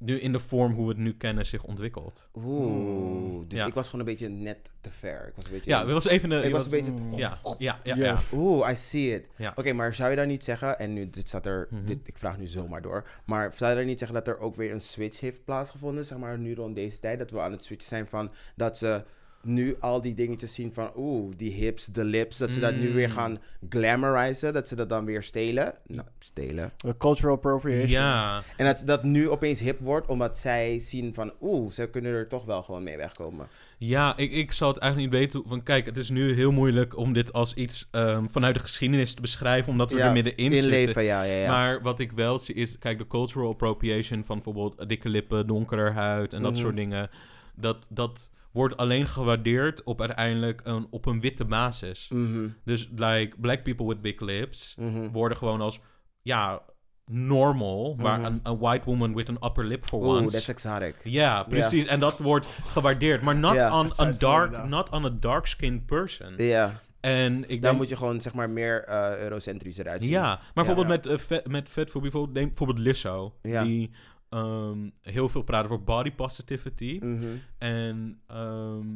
[0.00, 2.28] Nu in de vorm hoe we het nu kennen zich ontwikkeld.
[2.34, 3.66] Oeh, dus Ja.
[3.66, 5.26] ik was gewoon een beetje net te ver.
[5.28, 5.70] Ik was een beetje...
[5.70, 6.44] Ja, dat was even een...
[6.44, 6.90] ik was een beetje...
[6.92, 7.14] Mm.
[7.14, 7.94] Ja, ja, ja.
[7.96, 8.12] ja.
[8.12, 8.32] Yes.
[8.32, 9.26] Oeh, I see it.
[9.36, 9.52] Ja.
[9.56, 11.84] Oké, maar zou je daar niet zeggen, en nu dit staat er, Mhm.
[11.86, 14.54] dit, ik vraag nu zomaar door, maar zou je daar niet zeggen dat er ook
[14.54, 17.64] weer een switch heeft plaatsgevonden, zeg maar nu rond deze tijd, dat we aan het
[17.64, 19.04] switchen zijn van dat ze
[19.42, 22.92] nu al die dingetjes zien van oeh, die hips, de lips, dat ze dat nu
[22.92, 23.14] weer Mm.
[23.14, 26.72] gaan glamorizen, dat ze dat dan weer stelen, nou, stelen.
[26.98, 27.88] Cultural appropriation.
[27.90, 32.12] Ja, En dat dat nu opeens hip wordt, omdat zij zien van oeh, ze kunnen
[32.12, 33.46] er toch wel gewoon mee wegkomen.
[33.78, 35.42] ja ik, ik zou het eigenlijk niet weten.
[35.48, 39.14] Van, kijk, het is nu heel moeilijk om dit als iets ehm, vanuit de geschiedenis
[39.14, 40.70] te beschrijven, omdat we Ja, er middenin zitten.
[40.78, 41.50] Inleven, ja, ja, ja.
[41.50, 45.90] Maar wat ik wel zie is, kijk, de cultural appropriation van bijvoorbeeld dikke lippen, donkere
[45.90, 46.60] huid en dat Mhm.
[46.60, 47.10] soort dingen.
[47.54, 52.08] Dat, dat wordt alleen gewaardeerd op uiteindelijk een, op een witte basis.
[52.12, 55.08] Mhm, Dus like black people with big lips mhm.
[55.08, 55.80] worden gewoon als,
[56.22, 56.62] ja,
[57.10, 57.94] normal.
[57.98, 58.26] Maar Mhm.
[58.26, 60.32] een, een white woman with an upper lip for Oeh, once.
[60.32, 60.94] that's exotic.
[61.04, 61.86] Ja, precies.
[61.86, 63.22] En dat wordt gewaardeerd.
[63.22, 66.34] Maar not, on, a dark, not on a dark-skinned person.
[66.36, 67.76] Ja, En ik dan denk...
[67.76, 70.12] moet je gewoon zeg maar meer eh, eurocentrisch eruit zien.
[70.12, 70.94] Ja, maar bijvoorbeeld Ja.
[70.94, 73.34] met, eh, vet, met vet voor bijvoorbeeld, neem bijvoorbeeld Lizzo.
[73.42, 73.90] Die
[74.28, 76.98] ehm, heel veel praten over body positivity.
[77.02, 77.26] Mhm.
[77.58, 78.86] En ehm,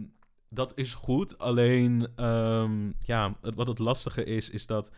[0.49, 1.39] dat is goed.
[1.39, 4.91] Alleen, ehm, ja, het, wat het lastige is, is dat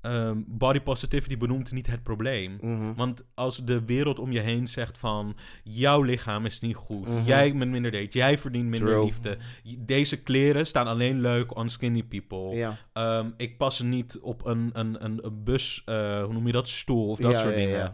[0.00, 2.58] ehm, body positivity benoemt niet het probleem.
[2.60, 2.94] Mhm.
[2.94, 5.36] Want als de wereld om je heen zegt van...
[5.64, 7.24] jouw lichaam is niet goed, Mhm.
[7.24, 9.04] jij bent minder date, jij verdient minder True.
[9.04, 9.38] liefde...
[9.78, 12.74] deze kleren staan alleen leuk on skinny people...
[12.92, 16.68] Ehm, ik pas niet op een, een, een, een bus, eh, hoe noem je dat,
[16.68, 17.78] stoel of dat Ja, soort ja, dingen.
[17.78, 17.92] ja.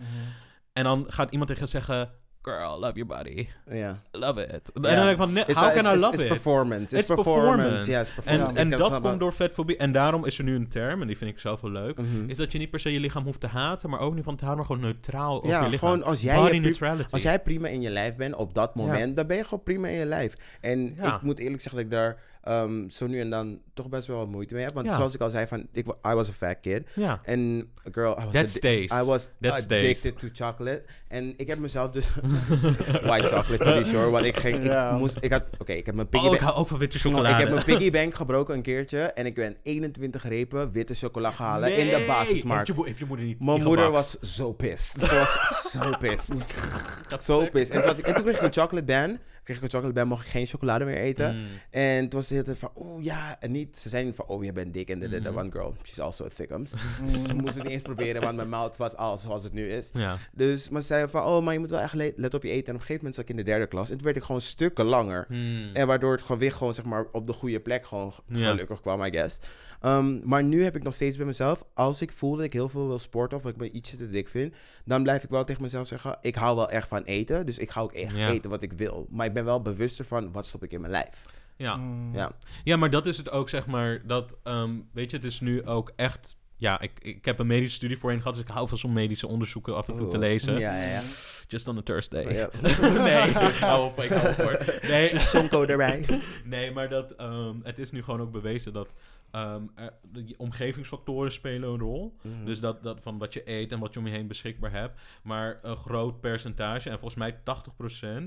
[0.75, 2.11] En dan gaat iemand tegen zeggen...
[2.43, 3.47] Girl, love your body.
[3.71, 4.03] Ja.
[4.13, 4.73] Love it.
[4.73, 4.89] En Ja.
[4.95, 6.29] dan denk ik van, nee, It's- how can it's- I it's- love it's it?
[6.29, 6.83] performance.
[6.83, 7.91] It's, It's performance.
[7.91, 8.59] Ja, it's performance.
[8.59, 9.77] en dat komt door vetfobie.
[9.77, 11.97] En daarom is er nu een term, en die vind ik zelf wel leuk...
[11.99, 12.29] Mhm.
[12.29, 13.91] is dat je niet per se je lichaam hoeft te haten...
[13.91, 15.89] maar ook niet van te houden, maar gewoon neutraal over Ja, je lichaam.
[15.89, 17.13] gewoon als jij, Body neutrality.
[17.13, 19.89] als jij prima in je lijf bent op dat moment, dan ben je gewoon prima
[19.89, 20.35] in je lijf.
[20.61, 21.15] En Ja.
[21.17, 24.17] ik moet eerlijk zeggen dat ik daar ehm, zo nu en dan toch best wel
[24.17, 24.75] wat moeite mee heb.
[24.75, 24.95] Want Ja.
[24.95, 26.87] zoals ik al zei, van, ik, I was a fat kid.
[26.95, 28.93] Ja, En girl, I was, That addi- stays.
[28.93, 29.81] I was That stays.
[29.83, 30.83] addicted to chocolate.
[31.09, 32.07] En ik heb mezelf dus...
[33.03, 34.11] white chocolate, to be sure.
[34.11, 34.65] Want ik ging...
[34.65, 35.17] Ik moest...
[35.21, 35.43] Ik had...
[35.59, 36.51] Oké, ik heb mijn piggy oh, ik bank...
[36.51, 37.35] hou ook van witte Ik chocolade.
[37.35, 38.99] heb mijn piggy bank gebroken een keertje.
[38.99, 42.67] En ik ben 21 repen witte chocola halen in de basismarkt.
[42.67, 45.01] Heeft je, mo- heeft je moeder niet Mijn moeder was zo pissed.
[45.09, 46.35] Ze was zo pissed.
[47.25, 47.71] Zo pissed.
[47.71, 49.19] En, toen had ik- en toen kreeg ik een chocolate ban.
[49.45, 51.37] Kreeg ik een chocolate ban, mocht ik geen chocolade meer eten.
[51.37, 51.47] Mm.
[51.71, 53.79] En toen was tijd van, oh ja, en niet.
[53.79, 54.89] Ze zeiden van, oh, je bent dik.
[54.89, 55.39] En de, de, de Mhm.
[55.39, 56.71] one girl, she's also a thickums.
[57.11, 59.69] Dus ze moesten het niet eens proberen, want mijn mouth was al zoals het nu
[59.71, 59.91] is.
[59.93, 60.19] Ja.
[60.33, 62.49] Dus, maar ze zeiden van, oh, maar je moet wel echt le- let op je
[62.51, 62.67] eten.
[62.67, 63.91] En op een gegeven moment zat ik in de derde klas.
[63.91, 65.27] En toen werd ik gewoon stukken langer.
[65.29, 65.71] Mm.
[65.73, 68.51] En waardoor het gewicht gewoon, zeg maar, op de goede plek gewoon Ja.
[68.51, 69.39] gelukkig kwam, I guess.
[69.85, 72.69] Ehm, maar nu heb ik nog steeds bij mezelf, als ik voel dat ik heel
[72.69, 74.55] veel wil sporten of dat ik me ietsje te dik vind,
[74.85, 77.71] dan blijf ik wel tegen mezelf zeggen, ik hou wel echt van eten, dus ik
[77.71, 78.29] ga ook echt Ja.
[78.31, 79.07] eten wat ik wil.
[79.11, 81.25] Maar ik ben wel bewuster van, wat stop ik in mijn lijf.
[81.57, 81.77] Ja.
[81.77, 82.15] Mm.
[82.15, 82.33] Ja.
[82.65, 85.67] ja, maar dat is het ook, zeg maar, dat, ehm, weet je, het is nu
[85.67, 86.37] ook echt...
[86.57, 89.27] Ja, ik, ik heb een medische studie voorheen gehad, dus ik hou van zo'n medische
[89.27, 90.59] onderzoeken af en toe te lezen.
[90.59, 91.03] Ja, ja, ja.
[91.47, 92.33] Just on a Thursday.
[92.35, 92.49] Ja.
[93.03, 94.65] nee, hou op, ik hou op hoor.
[94.89, 96.05] Nee, Sonko erbij.
[96.45, 98.95] nee maar dat, ehm, het is nu gewoon ook bewezen dat
[99.31, 102.17] ehm, er- de omgevingsfactoren spelen een rol.
[102.23, 102.45] Mhm.
[102.45, 105.01] Dus dat, dat van wat je eet en wat je om je heen beschikbaar hebt.
[105.23, 107.39] Maar een groot percentage, en volgens mij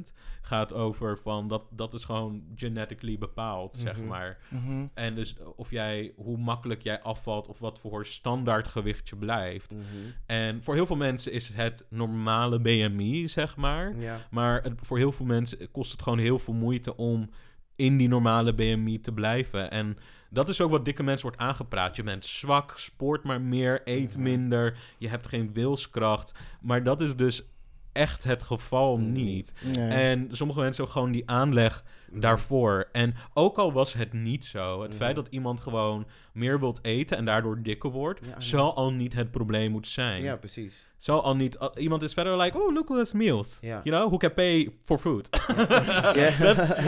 [0.08, 4.08] 80% gaat over van dat, dat is gewoon genetically bepaald, zeg Mhm.
[4.08, 4.38] maar.
[4.50, 4.86] Mhm.
[4.94, 9.76] En dus of jij, hoe makkelijk jij afvalt of wat voor standaard gewicht je blijft.
[10.26, 13.94] En voor heel veel mensen is het normale BMI, zeg maar.
[14.00, 14.28] Ja.
[14.32, 17.30] Maar het, voor heel veel mensen kost het gewoon heel veel moeite om
[17.76, 19.72] in die normale BMI te blijven.
[19.72, 19.98] En
[20.30, 21.96] dat is ook wat dikke mensen wordt aangepraat.
[21.96, 26.34] Je bent zwak, sport maar meer, eet minder, je hebt geen wilskracht.
[26.62, 27.44] Maar dat is dus
[27.92, 29.54] echt het geval niet.
[29.76, 29.90] Nee.
[29.90, 32.90] En sommige mensen hebben gewoon die aanleg daarvoor.
[32.92, 34.98] En ook al was het niet zo, het Mhm.
[35.00, 38.40] feit dat iemand gewoon meer wilt eten en daardoor dikker wordt, Ja, ja.
[38.40, 40.22] zal al niet het probleem moeten zijn.
[40.24, 40.90] Ja, precies.
[40.98, 43.58] Zal al niet, al- iemand is verder like, oh, look what's meals.
[43.62, 43.82] Ja.
[43.84, 45.28] You know, who can pay for food?
[46.16, 46.30] Ja.
[46.46, 46.84] That's,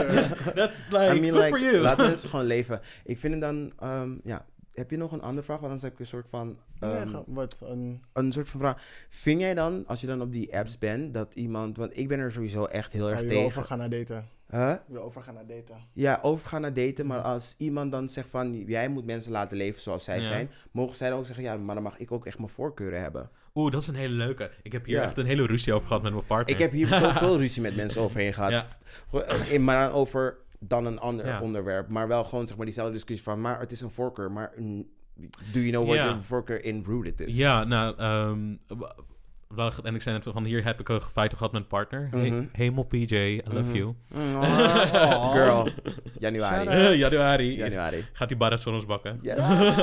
[0.54, 1.78] that's like, I mean, good like, for you.
[1.78, 2.80] laten we eens gewoon leven.
[3.04, 4.44] Ik vind het dan, ehm, ja.
[4.74, 5.56] Heb je nog een andere vraag?
[5.60, 8.02] Want anders heb ik een soort van, ehm, wat een...
[8.12, 8.82] een soort van vraag.
[9.08, 12.18] Vind jij dan, als je dan op die apps bent, dat iemand, want ik ben
[12.18, 13.44] er sowieso echt heel erg wil tegen.
[13.44, 14.28] overgaan naar daten.
[14.50, 14.74] Huh?
[14.86, 15.76] Wil overgaan naar daten.
[15.92, 19.80] Ja, overgaan naar daten, maar als iemand dan zegt van, jij moet mensen laten leven
[19.82, 20.24] zoals zij Ja.
[20.24, 23.00] zijn, mogen zij dan ook zeggen, ja, maar dan mag ik ook echt mijn voorkeuren
[23.02, 23.30] hebben.
[23.54, 24.50] Oeh, dat is een hele leuke.
[24.62, 25.02] Ik heb hier Ja.
[25.02, 26.54] echt een hele ruzie over gehad met mijn partner.
[26.54, 28.50] Ik heb hier zoveel ruzie met mensen overheen gehad.
[28.50, 28.66] Ja.
[29.20, 31.40] Eh, Maar dan over dan een ander Ja.
[31.40, 31.88] onderwerp.
[31.88, 34.32] Maar wel gewoon zeg maar diezelfde discussie van, maar het is een voorkeur.
[34.32, 34.52] Maar
[35.52, 36.16] do you know what Ja.
[36.16, 37.36] the voorkeur in rooted is?
[37.36, 38.94] Ja, nou, ehm, wel,
[39.82, 42.08] en ik zei net van hier heb ik een feit gehad met mijn partner.
[42.10, 42.44] He- Mhm.
[42.52, 43.76] Hemel PJ, I love Mhm.
[43.76, 43.94] you.
[44.14, 45.68] Oh, Girl,
[46.18, 46.96] januari.
[46.98, 47.56] Januari.
[47.56, 48.06] Januari.
[48.12, 49.18] Gaat die barras voor ons bakken.
[49.22, 49.36] Yes.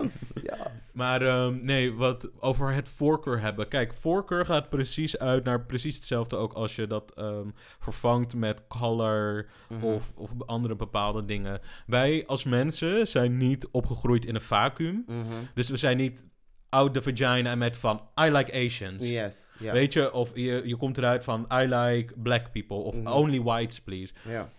[0.00, 0.30] yes.
[0.42, 0.58] yes.
[0.94, 3.68] Maar ehm, nee, wat over het voorkeur hebben.
[3.68, 7.48] Kijk, voorkeur gaat precies uit naar precies hetzelfde ook als je dat ehm,
[7.78, 9.84] vervangt met color Mhm.
[9.84, 11.60] of, of andere bepaalde dingen.
[11.86, 15.04] Wij als mensen zijn niet opgegroeid in een vacuüm.
[15.06, 15.18] Mhm.
[15.54, 16.24] Dus we zijn niet
[16.70, 19.08] out the vagina met van I like Asians.
[19.10, 19.50] Yes.
[19.58, 23.06] Weet je, of je, je komt eruit van I like black people of Mhm.
[23.06, 24.12] only whites please.
[24.28, 24.50] Ja.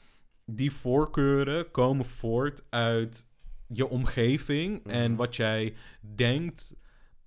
[0.46, 3.26] Die voorkeuren komen voort uit
[3.68, 5.16] je omgeving en Mhm.
[5.20, 5.74] wat jij
[6.16, 6.76] denkt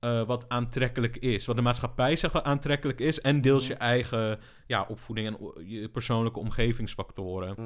[0.00, 1.46] eh, wat aantrekkelijk is.
[1.46, 3.72] Wat de maatschappij zegt wat aantrekkelijk is en deels Mhm.
[3.72, 5.36] je eigen ja, opvoeding en
[5.70, 7.56] je persoonlijke omgevingsfactoren.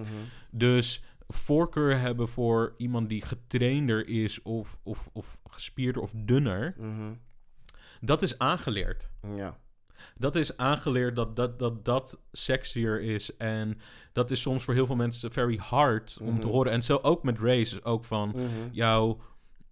[0.51, 7.13] Dus voorkeur hebben voor iemand die getrainder is of, of, of gespierder of dunner, Mhm.
[8.01, 9.11] dat is aangeleerd.
[9.37, 9.59] Ja.
[10.17, 13.37] Dat is aangeleerd dat dat, dat dat sexier is.
[13.37, 13.79] En
[14.13, 16.55] dat is soms voor heel veel mensen very hard om te Mhm.
[16.57, 16.73] horen.
[16.73, 17.85] En zo ook met race.
[17.85, 18.45] Ook van Mhm.
[18.71, 19.21] jouw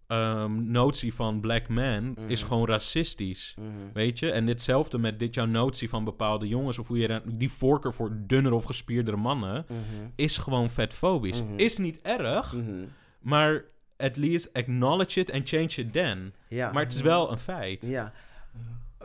[0.06, 2.50] ehm, notie van black man is Mhm.
[2.52, 3.54] gewoon racistisch.
[3.58, 3.68] Mhm.
[3.92, 4.30] Weet je?
[4.30, 6.78] En ditzelfde met dit jouw notie van bepaalde jongens.
[6.78, 9.64] Of hoe je die voorkeur voor dunner of gespierdere mannen.
[9.68, 9.80] Mhm.
[10.16, 11.42] Is gewoon vetfobisch.
[11.56, 12.54] Is niet erg.
[13.20, 13.64] Maar
[13.96, 16.34] at least acknowledge it and change it then.
[16.48, 16.72] Ja.
[16.72, 17.86] Maar het is wel een feit.
[17.86, 18.12] Ja.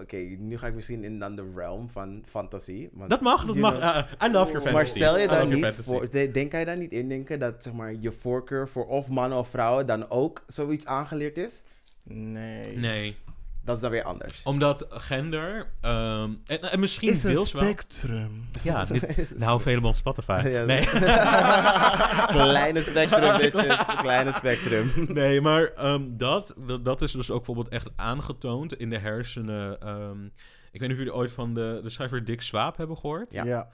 [0.01, 2.89] Oké, nu ga ik misschien in dan de realm van fantasie.
[2.93, 3.77] want- Dat mag, dat mag.
[3.77, 4.71] know- Uh, I love your fantasy.
[4.73, 7.63] Maar stel je dan your niet voor, de- denk jij daar niet in denken dat
[7.63, 11.61] zeg maar je voorkeur voor of mannen of vrouwen dan ook zoiets aangeleerd is?
[12.03, 12.77] Nee.
[12.77, 13.17] Nee.
[13.63, 14.41] Dat is dan weer anders.
[14.43, 15.71] Omdat gender...
[15.81, 17.63] ehm, en, en misschien Is een deels wel...
[17.63, 18.49] spectrum.
[18.63, 20.41] Ja, dit, nou, on Spotify.
[20.45, 20.85] Ja, nee.
[22.45, 23.85] Kleine spectrum, bitches.
[23.85, 24.91] Kleine spectrum.
[25.07, 29.81] nee, maar ehm, dat, dat, dat is dus ook bijvoorbeeld echt aangetoond in de hersenen.
[29.81, 30.25] ehm,
[30.71, 33.33] ik weet niet of jullie ooit van de, de schrijver Dick Swaap hebben gehoord.
[33.33, 33.43] Ja.
[33.43, 33.69] Ja.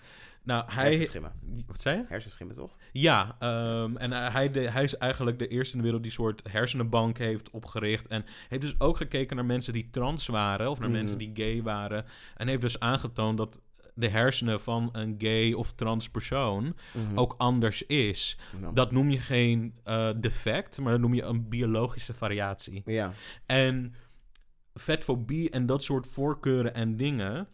[0.48, 0.84] Nou, hij...
[0.90, 1.32] Hersenschimmen.
[1.68, 2.04] Wat zei je?
[2.08, 2.78] Hersenschimmen, toch?
[2.92, 6.42] Ja, ehm, en hij, de- hij is eigenlijk de eerste in de wereld die soort
[6.50, 8.08] hersenenbank heeft opgericht.
[8.08, 10.98] En heeft dus ook gekeken naar mensen die trans waren of naar Mhm.
[10.98, 12.06] mensen die gay waren.
[12.36, 13.62] En heeft dus aangetoond dat
[13.94, 17.18] de hersenen van een gay of trans persoon Mhm.
[17.18, 18.38] ook anders is.
[18.60, 18.74] Nou.
[18.74, 22.82] Dat noem je geen eh, defect, maar dat noem je een biologische variatie.
[22.86, 23.14] Ja.
[23.46, 23.94] En
[24.74, 27.48] vetfobie en dat soort voorkeuren en dingen,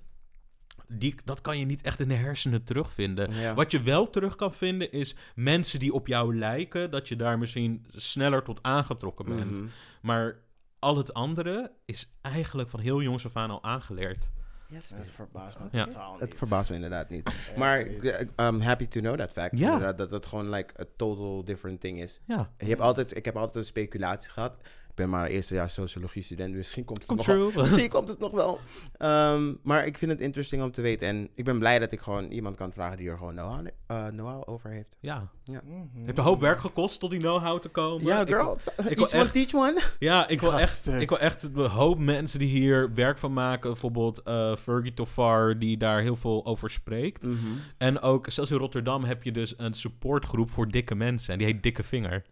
[0.98, 3.34] die, dat kan je niet echt in de hersenen terugvinden.
[3.34, 3.54] ja.
[3.54, 7.38] Wat je wel terug kan vinden is mensen die op jou lijken, dat je daar
[7.38, 9.58] misschien sneller tot aangetrokken bent.
[9.60, 9.68] Mhm.
[10.02, 10.36] Maar
[10.80, 14.32] al het andere is eigenlijk van heel jongs af aan al aangeleerd.
[14.68, 15.84] Yes, Het verbaast me Ja.
[15.86, 16.22] totaal niet.
[16.22, 17.30] Het verbaast me inderdaad niet.
[17.58, 18.04] Maar niet.
[18.04, 19.58] eh, I'm happy to know that fact.
[19.58, 19.94] Ja.
[19.94, 22.20] Dat het gewoon like a total different thing is.
[22.28, 24.56] Ja, Je hebt altijd, ik heb altijd een speculatie gehad.
[24.94, 26.56] Ik ben maar eerste jaar sociologie student.
[26.56, 27.52] Misschien komt het nog wel.
[27.64, 28.60] Misschien komt het nog wel.
[28.98, 31.08] Ehm, maar ik vind het interesting om te weten.
[31.08, 34.08] En ik ben blij dat ik gewoon iemand kan vragen die er gewoon know-how, eh,
[34.08, 34.98] know-how over heeft.
[35.00, 36.06] ja, Mhm.
[36.06, 38.06] heeft een hoop werk gekost tot die know-how te komen.
[38.06, 38.46] Ja, Ik- girl.
[38.46, 39.80] wil Each one, echt- teach one.
[40.00, 43.70] Ja, ik wil, echt, ik wil echt een hoop mensen die hier werk van maken.
[43.72, 47.26] Bijvoorbeeld eh Fergie Toffar, die daar heel veel over spreekt.
[47.78, 51.34] En ook, zelfs in Rotterdam heb je dus een supportgroep voor dikke mensen.
[51.34, 52.24] En die heet Dikke Vinger.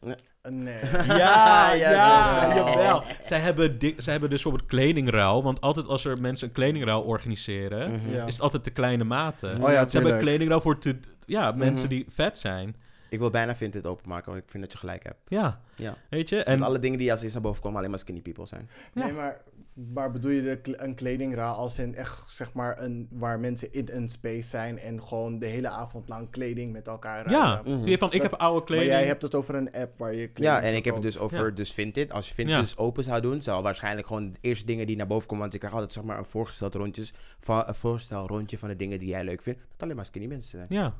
[0.49, 0.79] Nee.
[1.07, 2.67] Ja, Ja, ja, jawel.
[2.67, 3.03] jawel.
[3.21, 5.43] Zij hebben, zij hebben dus bijvoorbeeld kledingruil.
[5.43, 8.11] Want altijd als er mensen een kledingruil organiseren, Mhm.
[8.13, 8.25] Ja.
[8.25, 9.49] is het altijd te kleine maten.
[9.49, 10.19] Oh ja, Ze hebben tuurlijk.
[10.21, 11.95] kledingruil voor te, ja, mensen Mhm.
[11.95, 12.75] die vet zijn.
[13.09, 15.19] Ik wil bijna Vinted openmaken, want ik vind dat je gelijk hebt.
[15.27, 15.95] Ja, Ja.
[16.09, 16.43] weet je?
[16.43, 18.69] En alle dingen die als eerst naar boven komen alleen maar skinny people zijn.
[18.93, 19.03] Ja.
[19.03, 19.37] Nee, maar
[19.74, 23.88] Maar bedoel je de een kledingra als in echt, zeg maar, een, waar mensen in
[23.91, 27.72] een space zijn en gewoon de hele avond lang kleding met elkaar Ja, ruilen?
[27.72, 27.80] Mhm.
[27.80, 28.89] die heeft van, ik heb oude Maar kleding.
[28.91, 31.19] jij hebt het over een app waar je kleding Ja, en ik heb het dus
[31.19, 31.51] over Ja.
[31.51, 32.11] dus Vinted.
[32.11, 32.61] Als je Vinted Ja.
[32.61, 35.39] dus open zou doen, zou waarschijnlijk gewoon de eerste dingen die naar boven komen.
[35.41, 38.76] Want je krijgt altijd zeg maar een voorgesteld rondjes van een voorstel rondje van de
[38.76, 39.59] dingen die jij leuk vindt.
[39.72, 40.65] Dat alleen maar skinny mensen zijn.
[40.69, 40.93] Ja.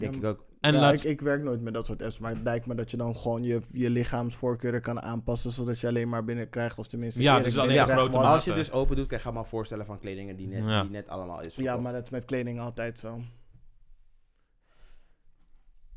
[0.00, 0.44] Denk Ja, ik ook.
[0.60, 2.74] En ja, laatst, ik, ik werk nooit met dat soort apps, maar het lijkt me
[2.74, 6.86] dat je dan gewoon je, je lichaamsvoorkeuren kan aanpassen, zodat je alleen maar binnenkrijgt, of
[6.86, 7.22] tenminste...
[7.22, 8.18] Ja, dus alleen grote.
[8.18, 10.82] Als je dus open doet, krijg je allemaal voorstellen van kledingen die net, Ja.
[10.82, 11.54] die net allemaal is.
[11.56, 13.20] Ja, maar dat is met kleding altijd zo.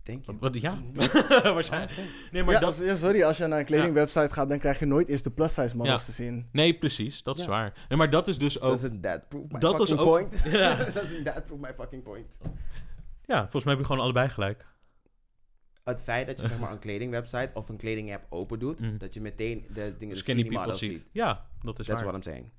[0.04, 0.38] Denk je?
[0.40, 0.78] wat, ja,
[1.54, 1.92] waarschijnlijk.
[2.32, 4.80] Nee, maar ja, dat, als- ja, sorry, als je naar een kledingwebsite gaat, dan krijg
[4.80, 6.06] je nooit eerst de plus-size models Ja.
[6.06, 6.48] te zien.
[6.52, 7.50] nee, precies, dat is Ja.
[7.50, 7.86] waar.
[7.90, 8.72] Nee, maar dat is dus ook...
[8.72, 10.42] Doesn't that prove my Dat was fucking ook- point?
[10.60, 10.76] Ja.
[10.76, 12.38] Doesn't that prove my fucking point?
[13.26, 14.66] Ja, volgens mij heb je gewoon allebei gelijk.
[15.84, 18.98] Het feit dat je zeg maar een kledingwebsite of een kledingapp open doet, Mm.
[18.98, 20.92] dat je meteen de dingen, Skinny skinny, people ziet.
[20.98, 21.08] ziet.
[21.12, 22.12] Ja, dat is That's waar.
[22.12, 22.52] what I'm saying.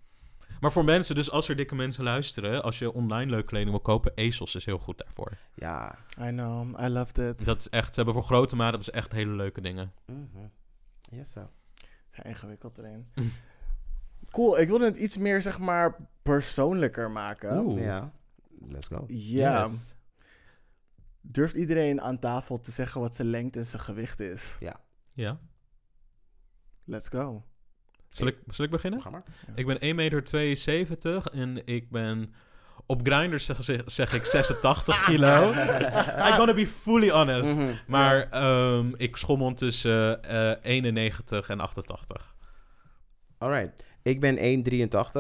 [0.61, 3.81] Maar voor mensen, dus als er dikke mensen luisteren, als je online leuk kleding wil
[3.81, 5.33] kopen, ASOS is heel goed daarvoor.
[5.55, 5.99] Ja.
[6.21, 7.45] I know, I loved it.
[7.45, 9.93] Dat is echt, ze hebben voor grote maten hebben ze echt hele leuke dingen.
[10.07, 10.47] Mhm.
[11.11, 11.51] Yes, so.
[12.11, 13.07] zijn ingewikkeld erin.
[13.15, 13.33] Mm.
[14.31, 17.59] cool, ik wilde het iets meer, zeg maar, persoonlijker maken.
[17.59, 17.83] Oeh.
[17.85, 18.13] Ja.
[18.69, 19.05] Let's go.
[19.09, 19.63] Ja.
[19.63, 19.94] Yes.
[21.27, 24.57] Durft iedereen aan tafel te zeggen wat zijn lengte en zijn gewicht is?
[25.13, 25.39] Ja.
[26.85, 27.45] Let's go.
[28.09, 29.01] Zal ik, zal ik beginnen?
[29.01, 29.23] Ga maar.
[29.55, 32.35] Ik ben 1,72 meter en ik ben...
[32.87, 35.51] Op Grindr zeg, zeg- zeg ik 86 kilo.
[35.53, 37.57] I'm gonna be fully honest.
[37.57, 37.73] Mhm.
[37.87, 42.35] Maar ehm, ik schommel tussen eh 91 en 88.
[43.39, 43.85] Alright.
[44.03, 44.65] Ik ben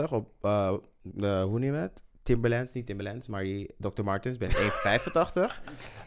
[0.06, 2.02] 1,83 op, eh, de, hoe noem je het?
[2.24, 4.02] Timberlands, niet Timberlands, maar die Dr.
[4.02, 4.36] Martens.
[4.38, 4.54] Ben 1,85.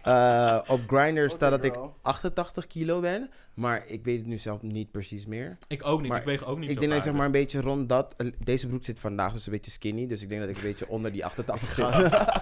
[0.03, 1.95] Eh op Grindr staat dat ik bro.
[2.01, 5.57] 88 kilo ben, maar ik weet het nu zelf niet precies meer.
[5.67, 6.09] Ik ook niet.
[6.09, 7.15] Maar ik weeg ook niet ik zo denk dat ik zeg vaak.
[7.15, 8.13] maar een beetje rond dat...
[8.17, 10.63] eh, Deze broek zit vandaag dus een beetje skinny, dus ik denk dat ik een
[10.63, 11.85] beetje onder die 88 zit.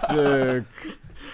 [0.02, 0.64] Stuk.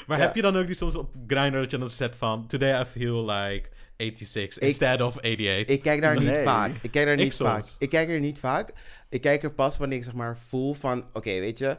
[0.07, 0.25] Maar Ja.
[0.25, 2.47] heb je dan ook die soms op Grindr dat je dan zet van...
[2.47, 5.75] Today I feel like 86 instead of 88.
[5.77, 6.77] Ik kijk daar niet vaak.
[6.83, 7.65] Ik kijk daar Ik niet vaak.
[7.79, 8.73] Ik kijk er niet vaak.
[9.09, 11.05] Ik kijk er pas wanneer ik zeg maar voel van...
[11.13, 11.77] Oké, weet je...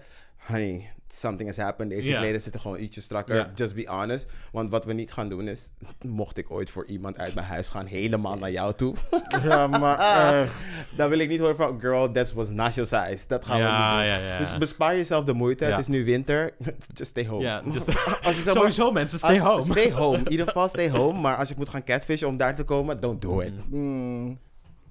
[0.48, 1.92] Honey, something has happened.
[1.92, 2.20] Deze Ja.
[2.20, 3.52] kleden zitten gewoon ietsje strakker.
[3.56, 4.26] Just be honest.
[4.52, 5.72] Want wat we niet gaan doen is...
[6.06, 7.86] Mocht ik ooit voor iemand uit mijn huis gaan...
[7.86, 8.96] Helemaal naar jou toe.
[9.44, 10.00] Ja, maar
[10.42, 10.92] echt.
[10.98, 11.80] dan wil ik niet horen van...
[11.80, 13.28] Girl, that was not your size.
[13.28, 14.06] Dat gaan we niet doen.
[14.06, 14.38] ja, ja.
[14.38, 15.66] Dus bespaar jezelf de moeite.
[15.66, 15.70] Ja.
[15.72, 16.54] Het is nu winter.
[16.94, 17.44] Just stay home.
[17.44, 17.96] ja, just- Als
[18.36, 19.80] je zeg maar- sowieso mensen, stay als- home.
[19.80, 20.18] Stay home.
[20.18, 21.20] In ieder geval stay home.
[21.20, 23.00] Maar als ik moet gaan catfishen om daar te komen...
[23.00, 23.70] Don't do it.
[23.70, 24.40] Mm,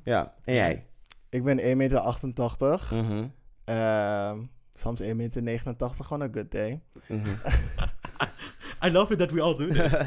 [0.04, 0.34] Ja.
[0.44, 0.86] En jij?
[1.30, 2.80] ik ben 1,88 meter.
[2.90, 3.24] Mhm.
[3.64, 4.38] Ehm,
[4.78, 5.42] soms 1,89 meter,
[6.04, 6.80] gewoon een good day.
[7.08, 7.28] Mhm.
[8.86, 9.90] I love it that we all do this.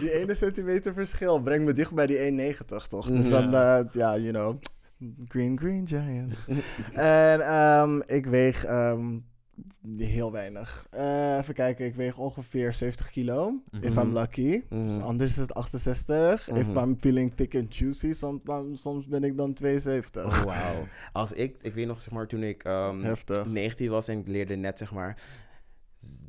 [0.00, 2.58] Die ene centimeter verschil brengt me dicht bij die 1,90
[2.88, 3.06] toch?
[3.10, 3.40] Dus Ja.
[3.40, 4.58] dan, eh, ja, you know,
[5.28, 6.44] green, green giant.
[6.94, 9.18] en ehm, ik weeg ehm,
[9.96, 10.86] heel weinig.
[10.90, 13.98] Eh, even kijken, ik weeg ongeveer 70 kilo, if Mhm.
[14.00, 14.62] I'm lucky.
[14.70, 15.00] Mhm.
[15.00, 16.48] Anders is het 68.
[16.48, 16.78] If Mhm.
[16.78, 18.40] I'm feeling thick and juicy, soms,
[18.72, 20.24] soms ben ik dan 72.
[20.24, 20.86] Oh, wauw.
[21.12, 23.46] Als ik, ik weet nog, zeg maar, toen ik ehm, Heftig.
[23.46, 25.22] 19 was en ik leerde net, zeg maar,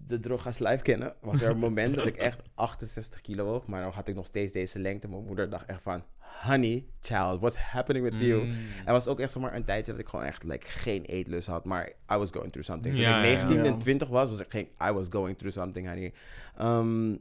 [0.10, 3.82] de drogas life kennen, was er een moment dat ik echt 68 kilo woog, maar
[3.82, 5.07] dan had ik nog steeds deze lengte.
[5.07, 8.43] Mijn moeder dacht echt van, honey, child, what's happening with you?
[8.43, 8.55] Mm.
[8.86, 11.47] Er was ook echt zeg maar, een tijdje dat ik gewoon echt like, geen eetlust
[11.47, 12.95] had, maar I was going through something.
[12.95, 13.72] Toen Ja, ik ja, 19 ja.
[13.72, 16.14] en 20 was, was ik geen, I was going through something, honey.
[16.57, 17.16] Ehm,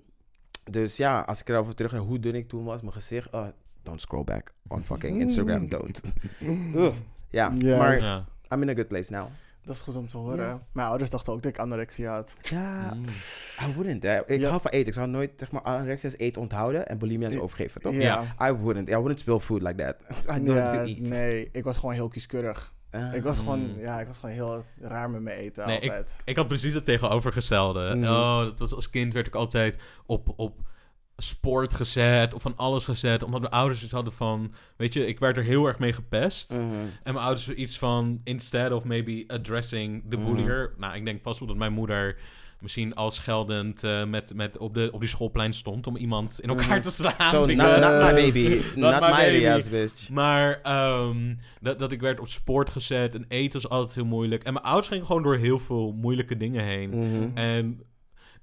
[0.71, 3.47] dus ja, als ik erover terug ga, hoe dun ik toen was, mijn gezicht, oh,
[3.83, 6.03] don't scroll back on fucking Instagram, don't.
[6.75, 6.95] Ugh.
[7.31, 7.79] Ja, Ja.
[7.79, 8.25] maar Ja.
[8.53, 9.29] I'm in a good place now.
[9.69, 10.47] Dat is goed om te horen.
[10.47, 10.63] Ja.
[10.73, 12.35] Mijn ouders dachten ook dat ik anorexia had.
[12.43, 13.05] Ja, Mm.
[13.69, 14.03] I wouldn't.
[14.03, 14.27] hè.
[14.27, 14.49] Ik Ja.
[14.49, 14.87] hou van eten.
[14.87, 17.95] Ik zou nooit, zeg maar, anorexia is eten onthouden en bulimia is overgeven, toch?
[17.95, 18.23] Ja.
[18.43, 18.89] I wouldn't.
[18.89, 19.97] I wouldn't spill food like that.
[20.37, 20.99] I know how to Ja, eat.
[20.99, 22.73] nee, ik was gewoon heel kieskeurig.
[22.91, 23.15] Ah.
[23.15, 23.81] Ik was gewoon, Mm.
[23.81, 26.17] ja, ik was gewoon heel raar met mijn eten Nee, altijd.
[26.25, 27.95] Ik had precies het tegenovergestelde.
[27.95, 28.05] Mhm.
[28.13, 30.61] Oh, dat was als kind werd ik altijd op, op
[31.23, 33.23] sport gezet of van alles gezet.
[33.23, 34.53] Omdat mijn ouders iets hadden van...
[34.77, 36.53] Weet je, ik werd er heel erg mee gepest.
[36.53, 36.63] Mhm.
[37.03, 38.21] En mijn ouders iets van...
[38.25, 40.27] Instead of maybe addressing the Mhm.
[40.35, 40.75] bullier.
[40.77, 42.17] Nou, ik denk vast wel dat mijn moeder...
[42.61, 46.49] Misschien als geldend eh, met, met op, de, op die schoolplein stond om iemand in
[46.49, 46.81] elkaar Mhm.
[46.81, 47.31] te slaan.
[47.31, 48.49] So, not, my baby.
[48.77, 49.71] Not not my my baby.
[49.71, 50.11] Bitch.
[50.11, 54.43] Maar ehm, dat, dat ik werd op sport gezet en eten was altijd heel moeilijk.
[54.45, 56.93] En mijn ouders gingen gewoon door heel veel moeilijke dingen heen.
[57.35, 57.83] En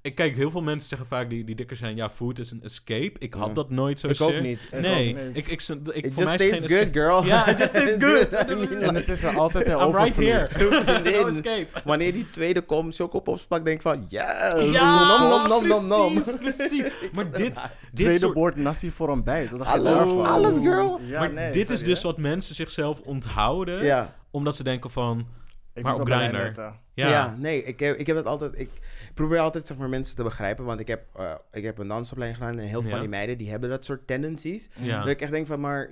[0.05, 2.63] ik kijk, heel veel mensen zeggen vaak die, die dikker zijn, ja, food is een
[2.63, 3.11] escape.
[3.19, 3.53] Ik had Ja.
[3.53, 4.59] dat nooit zo Ik ook niet.
[4.71, 5.35] Ik Nee, ook niet.
[5.37, 7.25] ik, ik, ik, ik, It voor mij just is geen good, girl.
[7.25, 8.29] Ja, it just tastes good.
[8.89, 10.41] En het is er altijd in I'm right here.
[10.41, 10.85] overvloed.
[11.13, 11.67] no escape.
[11.83, 14.71] wanneer die tweede komt, chocop opspakt, denk ik van, yes!
[14.71, 16.23] Ja, nom, nom, nom, nom, nom.
[16.23, 16.83] precies, precies.
[17.13, 17.59] Maar dit, dit
[17.93, 19.09] Tweede soort- bord nasi voor
[19.57, 20.99] dacht je Alles, alles, girl.
[21.05, 22.07] Ja, maar nee, dit is dus hè.
[22.07, 24.15] wat mensen zichzelf onthouden, Ja.
[24.31, 25.27] omdat ze denken van,
[25.73, 26.73] Ik maar op op Grindr.
[26.93, 28.59] Ja, nee, ik heb, ik heb het altijd.
[28.59, 28.69] Ik
[29.15, 30.65] probeer altijd zeg maar, mensen te begrijpen.
[30.65, 32.59] Want ik heb, eh, ik heb een dansopleiding gedaan.
[32.59, 32.89] En heel veel Ja.
[32.89, 34.69] van die meiden die hebben dat soort tendencies.
[34.75, 34.99] ja.
[34.99, 35.89] Dat ik echt denk van, maar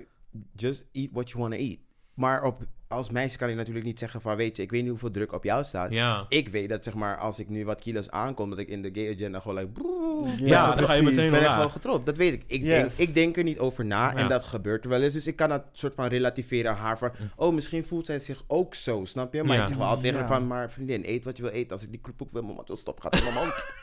[0.56, 1.78] just eat what you want to eat.
[2.14, 4.90] Maar op, als meisje kan ik natuurlijk niet zeggen van, weet je, ik weet niet
[4.90, 5.92] hoeveel druk op jou staat.
[5.92, 6.26] ja.
[6.30, 8.90] Ik weet dat zeg maar, als ik nu wat kilo's aankom, dat ik in de
[8.94, 10.02] gay agenda gewoon like, broer,
[10.36, 12.06] Ja, dan ga je meteen ben ik gewoon getrold.
[12.06, 12.44] Dat weet ik.
[12.48, 12.96] Ik, Yes.
[12.96, 14.16] denk, ik denk er niet over na Ja.
[14.18, 15.14] en dat gebeurt er wel eens.
[15.14, 17.12] Dus ik kan dat soort van relativeren aan haar van...
[17.36, 19.44] Oh, misschien voelt zij zich ook zo, snap je?
[19.44, 19.62] Maar Ja.
[19.62, 20.48] ik zeg wel altijd tegen haar van...
[20.48, 21.72] Maar vriendin, eet wat je wil eten.
[21.72, 23.54] Als ik die kroephoek wil, mijn mond wil stop, gaat in mijn mond.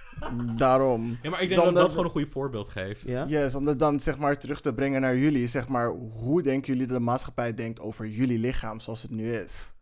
[0.56, 1.18] Daarom.
[1.22, 3.02] Ja, maar ik denk Dan dat dat dat- gewoon een goed voorbeeld geeft.
[3.02, 3.24] Ja?
[3.28, 5.47] Yes, om dat dan zeg maar terug te brengen naar jullie.
[5.47, 9.32] Zeg maar, hoe denken jullie dat de maatschappij denkt over jullie lichaam zoals het nu
[9.35, 9.72] is?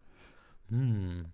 [0.67, 1.33] Hmm.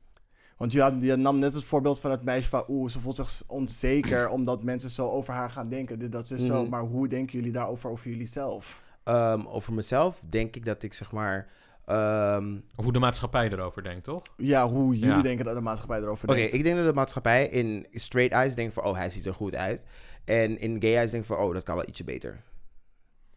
[0.56, 2.65] Want je, had, je nam net het voorbeeld van het meisje van...
[2.69, 5.98] Oeh, ze voelt zich onzeker omdat mensen zo over haar gaan denken.
[5.98, 6.61] Dit, dat, is zo.
[6.61, 6.70] Mhm.
[6.70, 8.82] Maar hoe denken jullie daarover over jullie zelf?
[9.05, 11.48] Ehm, over mezelf denk ik dat ik zeg maar...
[11.85, 14.23] ehm, Of hoe de maatschappij erover denkt, toch?
[14.36, 15.23] Ja, hoe jullie Ja.
[15.23, 16.55] denken dat de maatschappij erover Oké, denkt.
[16.55, 18.85] ik denk dat de maatschappij in straight eyes denkt van...
[18.85, 19.81] Oh, hij ziet er goed uit.
[20.24, 21.36] En in gay eyes denkt van...
[21.36, 22.43] Oh, dat kan wel ietsje beter.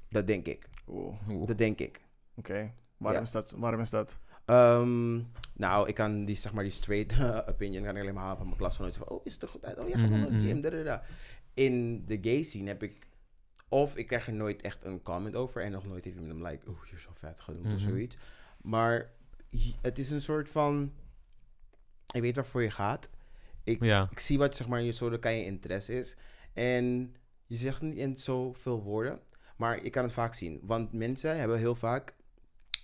[0.09, 0.69] Dat denk ik.
[0.87, 1.45] Oeh, oké.
[1.45, 2.01] Dat denk ik.
[2.97, 3.25] Waarom, Ja.
[3.27, 4.17] is dat, waarom is dat?
[4.47, 5.15] Ehm,
[5.53, 8.37] nou, ik kan die, zeg maar, die straight eh, opinion kan ik alleen maar halen
[8.37, 8.99] van mijn klasgenoten.
[8.99, 9.77] Van, oh, is het er goed uit?
[9.79, 10.61] Oh, ja, ga maar naar de Mhm, gym.
[10.61, 11.03] da, da, da.
[11.53, 13.07] In de gay scene heb ik...
[13.69, 15.61] Of ik krijg er nooit echt een comment over.
[15.63, 16.69] En nog nooit heeft iemand hem like...
[16.69, 17.79] Oh, je zo vet genoemd of Mhm.
[17.89, 18.17] zoiets.
[18.61, 19.11] Maar
[19.81, 20.93] het is een soort van...
[22.11, 23.09] Ik weet waarvoor je gaat.
[23.63, 24.07] Ik, Ja.
[24.11, 26.17] ik zie wat zeg maar, je Sodokai je interesse is.
[26.53, 27.15] En
[27.45, 29.19] je zegt niet in zoveel woorden.
[29.57, 30.59] Maar je kan het vaak zien.
[30.63, 32.15] Want mensen hebben heel vaak...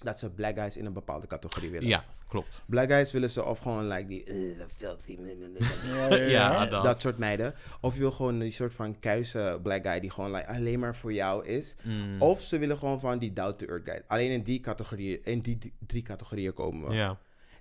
[0.02, 1.88] Dat ze black guys in een bepaalde categorie willen.
[1.88, 2.62] ja, klopt.
[2.66, 5.18] Black guys willen ze of gewoon like die filthy,
[6.32, 6.84] Ja, dat.
[6.84, 7.54] dat soort meiden.
[7.82, 10.96] Of je wil gewoon die soort van kuise black guy die gewoon like, alleen maar
[10.96, 11.76] voor jou is.
[11.84, 12.22] Mm.
[12.22, 14.02] Of ze willen gewoon van die down to earth guy.
[14.08, 16.96] Alleen in die categorieën, in die drie- drie categorieën komen we.
[16.96, 17.18] Ja.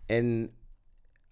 [0.07, 0.51] En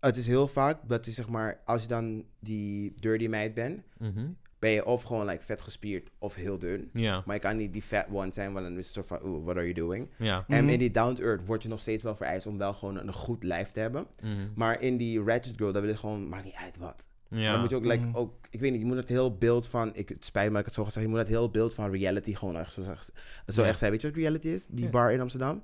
[0.00, 3.82] het is heel vaak dat je zeg maar, als je dan die dirty meid bent,
[3.98, 4.26] Mhm.
[4.60, 6.90] Ben je of gewoon like vet gespierd of heel dun.
[6.92, 7.22] Ja.
[7.26, 9.44] Maar je kan niet die fat one zijn, want dan is het soort van, oeh,
[9.44, 10.08] what are you doing?
[10.18, 10.44] Ja.
[10.48, 10.72] En Mhm.
[10.72, 13.12] in die down to earth wordt je nog steeds wel vereist om wel gewoon een
[13.12, 14.06] goed lijf te hebben.
[14.22, 14.32] Mhm.
[14.54, 17.08] Maar in die Ratchet Girl, daar wil je gewoon, maakt niet uit wat.
[17.28, 17.50] Ja.
[17.52, 18.16] Dan moet je ook, like, Mhm.
[18.16, 20.60] ook, ik weet niet, je moet het heel beeld van, ik, het spijt me dat
[20.60, 23.10] ik het zo gezegd, je moet het heel beeld van reality gewoon echt zo, zeg-
[23.46, 23.68] zo Ja.
[23.68, 23.90] echt zijn.
[23.90, 24.66] Weet je wat reality is?
[24.66, 24.90] Die Ja.
[24.90, 25.62] bar in Amsterdam?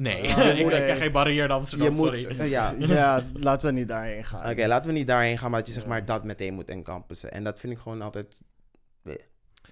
[0.00, 2.74] Nee, Ah, ik krijg geen barrière in Amsterdam, je moet, ja.
[2.78, 4.50] Ja, laten we niet daarheen gaan.
[4.50, 7.32] Oké, laten we niet daarheen gaan, maar dat je zeg maar dat meteen moet encampussen.
[7.32, 8.36] En dat vind ik gewoon altijd,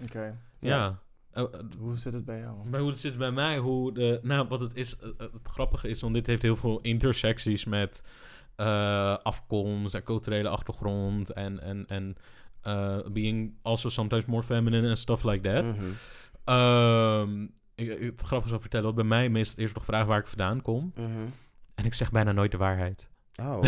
[0.03, 0.39] Oké.
[0.61, 0.99] Ja.
[1.33, 1.49] Eh, eh,
[1.79, 2.69] Hoe zit het bij jou?
[2.69, 4.19] bij hoe het zit bij mij, hoe de...
[4.23, 4.99] Nou, wat het is...
[4.99, 8.03] eh, eh, het grappige is, want dit heeft heel veel intersecties met
[8.57, 11.61] eh, afkomst en culturele achtergrond en...
[11.63, 12.17] en, en
[12.63, 15.75] eh, being also sometimes more feminine and stuff like that.
[16.45, 17.47] Ehm,
[17.79, 20.27] ik, ik- het grappige zal vertellen, want bij mij meest eerst nog vragen waar ik
[20.27, 20.93] vandaan kom.
[20.97, 21.09] Mhm.
[21.75, 23.09] En ik zeg bijna nooit de waarheid.
[23.37, 23.63] Oh,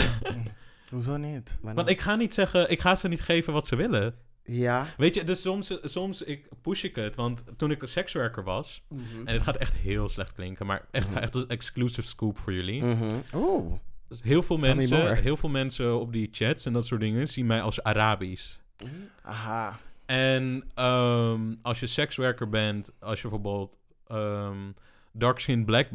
[0.90, 1.58] Hoezo niet?
[1.62, 4.14] maar Want ik ga niet zeggen, ik ga ze niet geven wat ze willen.
[4.44, 4.86] Ja.
[4.96, 7.16] Weet je, dus soms, soms ik push ik het.
[7.16, 9.02] Want toen ik een sekswerker was, Mhm.
[9.24, 11.18] en dit gaat echt heel slecht klinken, maar echt, Mhm.
[11.18, 12.84] echt een exclusive scoop voor jullie.
[12.84, 13.08] Mhm.
[13.34, 13.72] Oeh.
[14.08, 17.28] Dus heel veel Tell mensen, heel veel mensen op die chats en dat soort dingen
[17.28, 18.56] zien mij als Arabisch.
[19.22, 19.78] Aha.
[20.06, 23.76] En ehm, als je sekswerker bent, als je bijvoorbeeld
[24.10, 24.56] ehm
[25.12, 25.90] dark skin black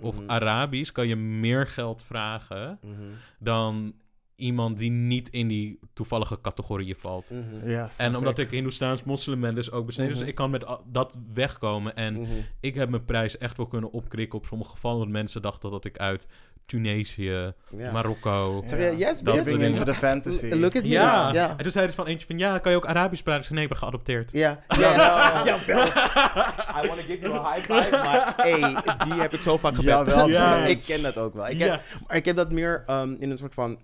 [0.00, 0.30] of Mhm.
[0.30, 2.94] Arabisch, kan je meer geld vragen Mhm.
[3.38, 3.92] dan
[4.40, 7.30] iemand die niet in die toevallige categorieën valt.
[7.30, 7.70] Mhm.
[7.70, 10.12] Ja, En omdat ik Hindoestaans moslim ben, dus ook besneden.
[10.12, 10.20] Mhm.
[10.20, 11.96] Dus ik kan met dat wegkomen.
[11.96, 12.30] En Mhm.
[12.60, 14.98] ik heb mijn prijs echt wel kunnen opkrikken op sommige gevallen.
[14.98, 16.26] Want mensen dachten dat ik uit
[16.66, 17.92] Tunesië, Ja.
[17.92, 18.62] Marokko...
[18.66, 20.48] Zeg je, yes, Dat Living into the fantasy.
[20.48, 20.88] Look at me.
[20.88, 21.32] Ja.
[21.32, 21.50] Ja.
[21.50, 22.38] en toen zei er van eentje van...
[22.38, 23.40] Ja, kan je ook Arabisch praten?
[23.40, 24.32] Ik zei, nee, ik ben geadopteerd.
[24.32, 25.86] Ja, ja, jawel.
[26.84, 29.74] I want to give you a high five, maar hey, die heb ik zo vaak
[29.74, 30.06] gebeld.
[30.06, 30.56] Jawel, Ja.
[30.74, 31.48] ik ken dat ook wel.
[31.48, 31.80] Ik heb, Ja.
[32.06, 33.78] Maar ik heb dat meer ehm, in een soort van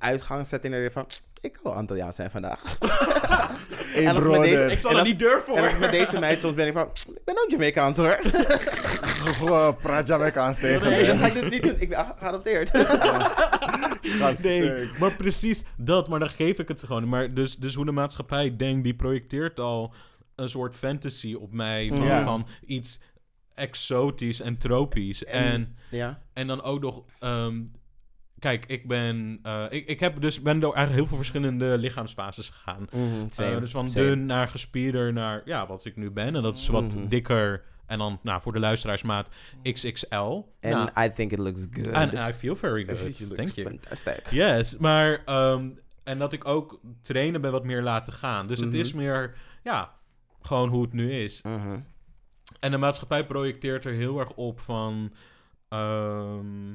[0.50, 1.06] dat je van,
[1.40, 2.62] ik wil Antilliaan zijn vandaag.
[3.86, 4.70] Hey, En met deze-.
[4.70, 5.80] Ik zal En er als- niet durven En als ik hoor.
[5.80, 8.18] met deze meid soms ben ik van, ik ben ook Jamaicaans hoor.
[9.38, 11.74] Gewoon praat Jamaicaans tegen Nee, dat ga ik dus niet doen.
[11.80, 12.72] Ik ben geadopteerd.
[14.42, 16.08] Nee, maar precies dat.
[16.08, 17.08] Maar dan geef ik het ze gewoon.
[17.08, 19.94] Maar dus, dus hoe de maatschappij denkt, die projecteert al
[20.34, 21.90] een soort fantasy op mij.
[21.94, 22.22] Van, Ja.
[22.22, 23.00] van iets
[23.54, 25.24] exotisch en tropisch.
[25.24, 26.22] En, ja.
[26.32, 27.02] en dan ook nog...
[27.20, 27.60] ehm,
[28.38, 32.48] kijk, ik ben, eh, ik, ik heb dus, ben door eigenlijk heel veel verschillende lichaamsfases
[32.48, 32.86] gegaan.
[32.92, 34.04] Mhm, same, Eh, dus van same.
[34.06, 36.34] dun naar gespierder naar, ja, wat ik nu ben.
[36.36, 37.08] En dat is wat Mhm.
[37.08, 37.62] dikker.
[37.86, 39.28] En dan, nou, voor de luisteraarsmaat
[39.62, 40.16] XXL.
[40.16, 41.92] And Nou, I think it looks good.
[41.92, 43.34] and I feel very good.
[43.36, 43.68] Thank you.
[43.68, 44.26] Fantastic.
[44.30, 45.68] Yes, maar ehm,
[46.04, 48.46] en dat ik ook trainen ben wat meer laten gaan.
[48.46, 48.78] Dus het Mhm.
[48.78, 49.94] is meer, ja,
[50.40, 51.42] gewoon hoe het nu is.
[52.60, 55.12] En de maatschappij projecteert er heel erg op van,
[55.68, 56.74] ehm,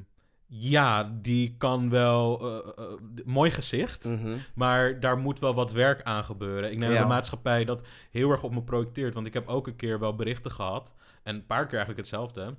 [0.53, 2.91] ja, die kan wel, eh, eh,
[3.25, 4.37] mooi gezicht, Mhm.
[4.55, 6.63] maar daar moet wel wat werk aan gebeuren.
[6.71, 7.01] Ik denk dat Ja.
[7.01, 10.15] de maatschappij dat heel erg op me projecteert, want ik heb ook een keer wel
[10.15, 12.55] berichten gehad, en een paar keer eigenlijk hetzelfde.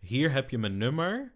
[0.00, 1.32] Hier heb je mijn nummer.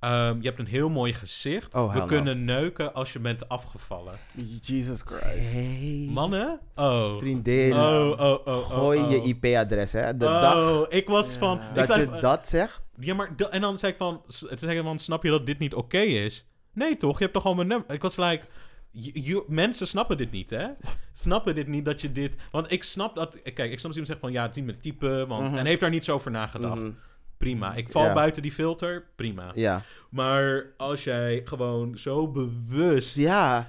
[0.00, 1.74] Ehm, je hebt een heel mooi gezicht.
[1.74, 2.06] Oh, We no.
[2.06, 4.14] kunnen neuken als je bent afgevallen.
[4.60, 5.52] Jesus Christ.
[5.52, 6.06] Hey.
[6.10, 6.60] Mannen?
[6.74, 7.16] Oh.
[7.18, 7.72] Vriendin.
[7.72, 9.10] Oh, oh, oh, oh, Gooi oh.
[9.10, 10.16] je IP-adres, hè.
[10.16, 11.38] De oh, dag ik was Ja.
[11.38, 11.58] van...
[11.60, 12.82] ik dat zei je dat zegt.
[13.00, 13.36] Ja, maar...
[13.36, 14.22] de- en dan zei ik van...
[14.28, 16.44] zei ik van, snap je dat dit niet oké is?
[16.72, 17.16] Nee, toch?
[17.18, 17.90] Je hebt toch al mijn nummer...
[17.90, 18.44] Ik was like...
[18.90, 20.66] you- you- mensen snappen dit niet, hè?
[21.12, 22.36] Snappen dit niet dat je dit...
[22.50, 23.42] Want ik snap dat...
[23.42, 24.32] Kijk, ik snap dat iemand zegt van...
[24.32, 25.48] Ja, het is niet mijn type, want...
[25.48, 25.56] Mhm.
[25.58, 26.80] En heeft daar niet zo over nagedacht.
[26.80, 26.90] Mhm.
[27.38, 27.74] Prima.
[27.74, 29.06] Ik val buiten die filter.
[29.16, 29.50] Prima.
[29.54, 29.82] Ja.
[30.10, 33.16] Maar als jij gewoon zo bewust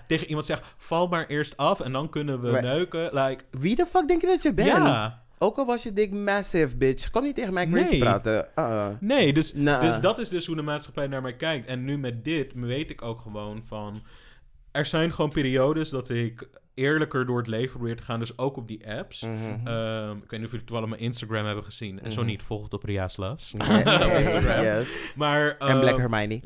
[0.08, 0.64] tegen iemand zegt...
[0.78, 3.10] Val maar eerst af en dan kunnen we Maar- neuken.
[3.14, 3.44] Like...
[3.52, 4.68] Wie de fuck denk je dat je bent?
[4.68, 5.24] Ja.
[5.44, 7.10] Ook al was je dik massive, bitch.
[7.10, 8.00] Kom niet tegen mij crazy Nee.
[8.00, 8.48] praten.
[8.56, 8.88] Uh-uh.
[9.00, 9.82] Nee, dus, Nah.
[9.82, 11.68] dus dat is dus hoe de maatschappij naar mij kijkt.
[11.68, 14.04] En nu met dit weet ik ook gewoon van...
[14.72, 18.20] Er zijn gewoon periodes dat ik eerlijker door het leven probeer te gaan.
[18.20, 19.22] Dus ook op die apps.
[19.22, 19.68] Mhm.
[19.68, 22.02] Ehm, ik weet niet of jullie toevallig mijn Instagram hebben gezien.
[22.02, 22.30] En zo Mhm.
[22.30, 24.64] niet, volg het op Ria's op Instagram.
[24.64, 25.14] Yes.
[25.16, 26.42] Maar, En ehm, Black Hermione.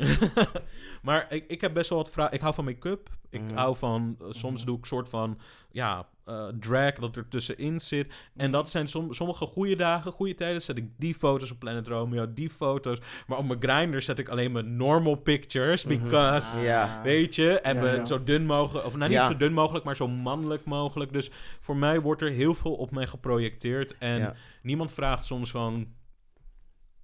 [1.08, 2.34] maar ik, ik heb best wel wat vragen.
[2.34, 3.10] Ik hou van make-up.
[3.30, 3.56] Ik Mhm.
[3.56, 4.16] hou van...
[4.22, 5.40] eh, soms doe ik soort van...
[5.72, 8.14] Ja, eh, drag dat er tussenin zit.
[8.36, 10.62] En dat zijn som, sommige goede dagen, goede tijden.
[10.62, 12.98] Zet ik die foto's op Planet Romeo, die foto's.
[13.28, 15.84] Maar op mijn grinder zet ik alleen mijn normal pictures.
[15.84, 16.04] Mhm.
[16.04, 16.64] Because...
[16.64, 17.02] Ja.
[17.04, 18.06] Weet je, en Ja, we ja.
[18.06, 19.28] zo dun mogelijk, of nou niet Ja.
[19.32, 21.14] zo dun mogelijk, maar zo mannelijk mogelijk.
[21.14, 21.30] Dus
[21.60, 23.98] voor mij wordt er heel veel op mij geprojecteerd.
[23.98, 24.34] En Ja.
[24.62, 25.88] niemand vraagt soms van,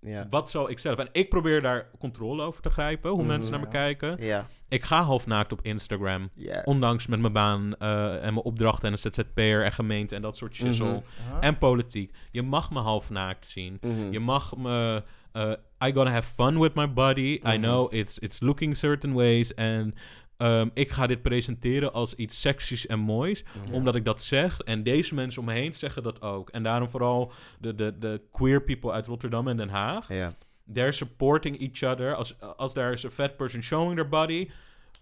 [0.02, 0.28] Ja.
[0.30, 0.98] wat zou ik zelf?
[1.00, 3.28] En ik probeer daar controle over te grijpen, hoe Mhm.
[3.28, 4.16] mensen naar me kijken.
[4.20, 4.48] Ja.
[4.70, 6.30] Ik ga half naakt op Instagram.
[6.36, 6.64] Yes.
[6.64, 10.38] Ondanks met mijn baan eh, en mijn opdrachten en een ZZP'er en gemeente en dat
[10.38, 10.86] soort shizzle.
[10.88, 10.96] Mhm.
[10.96, 11.38] Huh?
[11.42, 12.12] En politiek.
[12.32, 13.78] Je mag me half naakt zien.
[13.82, 14.12] Mhm.
[14.12, 15.04] Je mag me.
[15.32, 15.52] eh,
[15.88, 17.40] I gonna have fun with my body.
[17.48, 19.54] I know it's, it's looking certain ways.
[19.54, 19.94] En
[20.42, 23.44] ehm, ik ga dit presenteren als iets seksies en moois.
[23.72, 24.60] Omdat ik dat zeg.
[24.60, 26.50] En deze mensen om me heen zeggen dat ook.
[26.50, 30.08] En daarom vooral de, de, de queer people uit Rotterdam en Den Haag.
[30.14, 30.36] Ja.
[30.74, 32.16] They're supporting each other.
[32.16, 34.50] Als, als there is a fat person showing their body.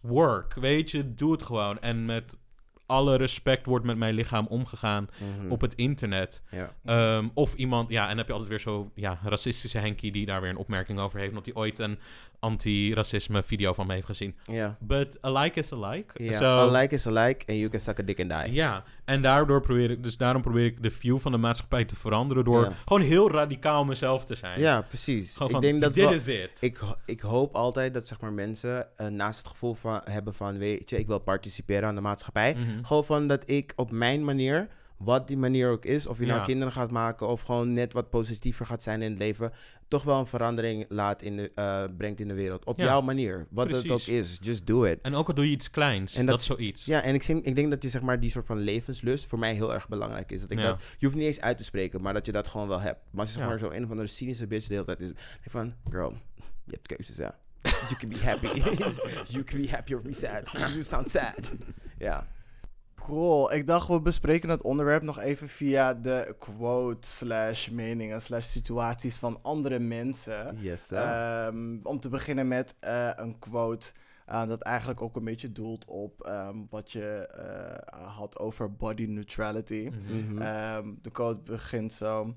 [0.01, 0.53] Work.
[0.53, 1.79] Weet je, doe het gewoon.
[1.79, 2.37] En met
[2.85, 5.07] alle respect wordt met mijn lichaam omgegaan
[5.37, 5.51] Mhm.
[5.51, 6.43] op het internet.
[6.51, 6.73] Ja.
[6.85, 10.25] Ehm, of iemand, ja, en dan heb je altijd weer zo, ja, racistische Henkie die
[10.25, 11.99] daar weer een opmerking over heeft, omdat hij ooit een
[12.39, 14.35] anti-racisme video van me heeft gezien.
[14.45, 14.77] Ja.
[14.79, 16.23] But a like is a like.
[16.23, 16.31] Ja.
[16.31, 18.53] So, A like is a like and you can suck a dick and die.
[18.53, 21.95] Ja, en daardoor probeer ik, dus daarom probeer ik de view van de maatschappij te
[21.95, 24.59] veranderen door gewoon heel radicaal mezelf te zijn.
[24.59, 25.33] Ja, precies.
[25.33, 26.57] Gewoon ik van, denk dat dit is het.
[26.59, 30.57] ik, ik hoop altijd dat zeg maar, mensen eh, naast het gevoel van, hebben van,
[30.57, 32.55] weet je, ik wil participeren aan de maatschappij.
[32.55, 32.83] Mhm.
[32.83, 34.67] Gewoon van dat ik op mijn manier,
[34.99, 36.45] wat die manier ook is, of je nou Ja.
[36.45, 39.51] kinderen gaat maken of gewoon net wat positiever gaat zijn in het leven,
[39.87, 42.65] toch wel een verandering laat in de, eh, brengt in de wereld.
[42.65, 43.47] Op Ja, jouw manier.
[43.49, 44.37] Wat het ook is.
[44.41, 44.99] Just do it.
[45.01, 46.85] En ook al doe je iets kleins, En dat, dat- is zoiets.
[46.85, 49.39] Ja, en ik, denk- ik denk dat je zeg maar die soort van levenslust voor
[49.39, 50.41] mij heel erg belangrijk is.
[50.41, 50.65] Dat ik Ja.
[50.65, 52.99] dat, je hoeft niet eens uit te spreken, maar dat je dat gewoon wel hebt.
[53.11, 55.11] Maar als je zeg maar zo een of andere cynische bitch de hele tijd is,
[55.49, 56.13] van, girl,
[56.65, 57.37] je hebt keuzes, ja.
[57.89, 58.47] You can be happy.
[59.33, 60.51] you can be happy or be sad.
[60.51, 61.51] You sound sad.
[61.97, 62.27] Ja.
[63.09, 63.53] Cool.
[63.53, 69.17] Ik dacht, we bespreken het onderwerp nog even via de quote slash meningen slash situaties
[69.17, 70.57] van andere mensen.
[70.59, 70.97] Yes, sir.
[70.97, 73.91] Ehm, om te beginnen met eh, een quote
[74.25, 79.05] eh, dat eigenlijk ook een beetje doelt op ehm, wat je eh, had over body
[79.05, 79.89] neutrality.
[79.91, 80.17] Mhm.
[80.17, 80.41] Mhm.
[80.41, 82.35] Ehm, de quote begint zo.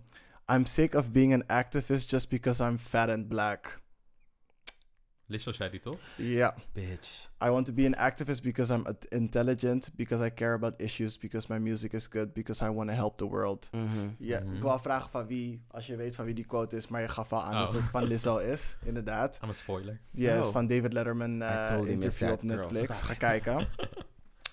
[0.53, 3.82] I'm sick of being an activist just because I'm fat and black.
[5.33, 5.97] Lizzo zei die toch?
[6.17, 6.55] Ja.
[6.73, 7.31] bitch.
[7.45, 11.53] I want to be an activist because I'm intelligent, because I care about issues, because
[11.53, 13.69] my music is good, because I want to help the world.
[13.73, 14.09] Mhm.
[14.19, 14.55] Ja, Mhm.
[14.55, 17.09] ik wou vragen van wie, als je weet van wie die quote is, maar je
[17.09, 17.61] gaf al aan Oh.
[17.61, 19.39] dat het van Lizzo is, inderdaad.
[19.43, 20.01] I'm a spoiler.
[20.11, 20.53] Ja, is Oh.
[20.53, 22.57] van David Letterman eh, interview op girl.
[22.57, 23.03] Netflix.
[23.03, 23.67] Ga kijken.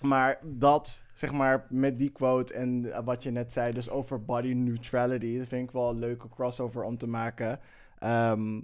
[0.00, 4.24] Maar dat, zeg maar, met die quote en eh, wat je net zei, dus over
[4.24, 7.60] body neutrality, dat vind ik wel een leuke crossover om te maken.
[7.98, 8.60] Ehm,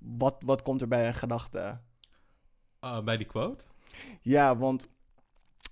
[0.00, 1.80] wat, wat komt er bij een gedachte?
[2.78, 3.64] Ah, bij die quote?
[4.20, 4.88] Ja, want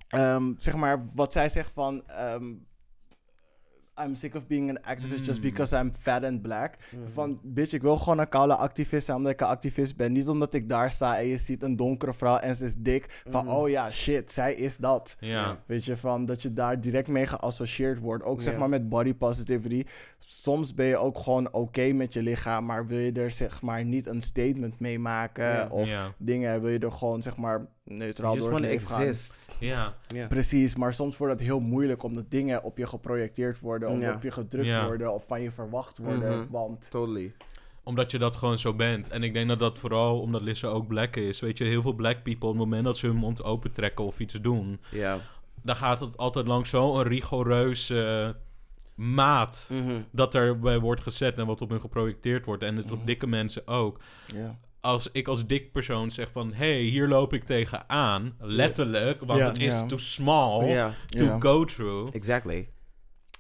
[0.08, 2.06] ehm, zeg maar, wat zij zegt van.
[2.06, 2.54] ehm,
[4.06, 5.42] I'm sick of being an activist just Mm.
[5.42, 6.76] because I'm fat and black.
[6.90, 7.12] Mhm.
[7.12, 10.12] Van, bitch, ik wil gewoon een koude activist zijn omdat ik een activist ben.
[10.12, 13.22] Niet omdat ik daar sta en je ziet een donkere vrouw en ze is dik.
[13.28, 13.54] Van, Mhm.
[13.54, 15.16] oh ja, shit, zij is dat.
[15.66, 18.24] Weet je, van dat je daar direct mee geassocieerd wordt.
[18.24, 19.84] Ook zeg maar met body positivity.
[20.18, 23.84] Soms ben je ook gewoon oké met je lichaam, maar wil je er zeg maar
[23.84, 25.88] niet een statement mee maken of
[26.18, 29.34] dingen, wil je er gewoon zeg maar neutraal You just door het exist.
[29.58, 29.94] Ja.
[30.28, 34.22] Precies, maar soms wordt het heel moeilijk omdat dingen op je geprojecteerd worden, of op
[34.22, 36.38] je gedrukt worden of van je verwacht worden.
[36.38, 36.50] Mhm.
[36.50, 37.34] Want Totally.
[37.82, 39.08] Omdat je dat gewoon zo bent.
[39.08, 41.40] En ik denk dat dat vooral omdat Lissa ook black is.
[41.40, 44.04] Weet je, heel veel black people, op het moment dat ze hun mond open trekken
[44.04, 45.18] of iets doen, Ja.
[45.62, 48.36] dan gaat het altijd langs zo'n rigoureuze
[48.94, 50.00] maat Mhm.
[50.10, 52.62] dat er bij wordt gezet en wat op hun geprojecteerd wordt.
[52.62, 53.06] En het is op Mhm.
[53.06, 54.00] dikke mensen ook.
[54.34, 54.58] ja.
[54.80, 56.52] Als ik als dik persoon zeg van...
[56.52, 58.34] hey, hier loop ik tegenaan.
[58.38, 62.14] Letterlijk, want het is too small to go through.
[62.14, 62.68] exactly.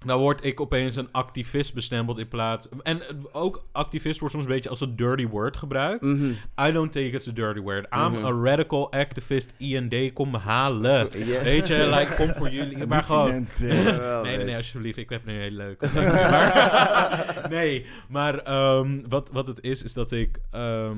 [0.06, 2.68] Dan word ik opeens een activist bestempeld in plaats...
[2.82, 3.02] En
[3.32, 6.02] ook activist wordt soms een beetje als een dirty word gebruikt.
[6.02, 6.30] Mhm.
[6.68, 7.86] I don't take it as a dirty word.
[7.94, 8.24] I'm Mhm.
[8.24, 9.54] a radical activist.
[9.56, 11.08] IND, kom me halen.
[11.26, 11.44] Yes.
[11.44, 12.86] Weet je, like, kom voor jullie.
[12.86, 13.30] Maar gewoon...
[13.60, 13.82] Nee,
[14.22, 14.98] nee, nee, alsjeblieft.
[14.98, 15.80] Ik heb nu heel leuk.
[15.94, 20.38] Maar- nee, maar ehm, wat, wat het is, is dat ik...
[20.50, 20.96] ehm,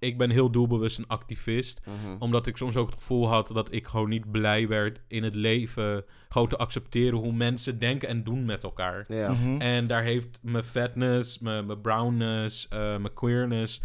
[0.00, 1.80] ik ben heel doelbewust een activist.
[1.86, 2.16] Mhm.
[2.18, 5.34] Omdat ik soms ook het gevoel had dat ik gewoon niet blij werd in het
[5.34, 6.04] leven.
[6.28, 9.04] Gewoon te accepteren hoe mensen denken en doen met elkaar.
[9.08, 9.32] Ja.
[9.32, 9.60] mhm.
[9.60, 13.80] En daar heeft mijn fatness, mijn, mijn brownness, eh, mijn queerness...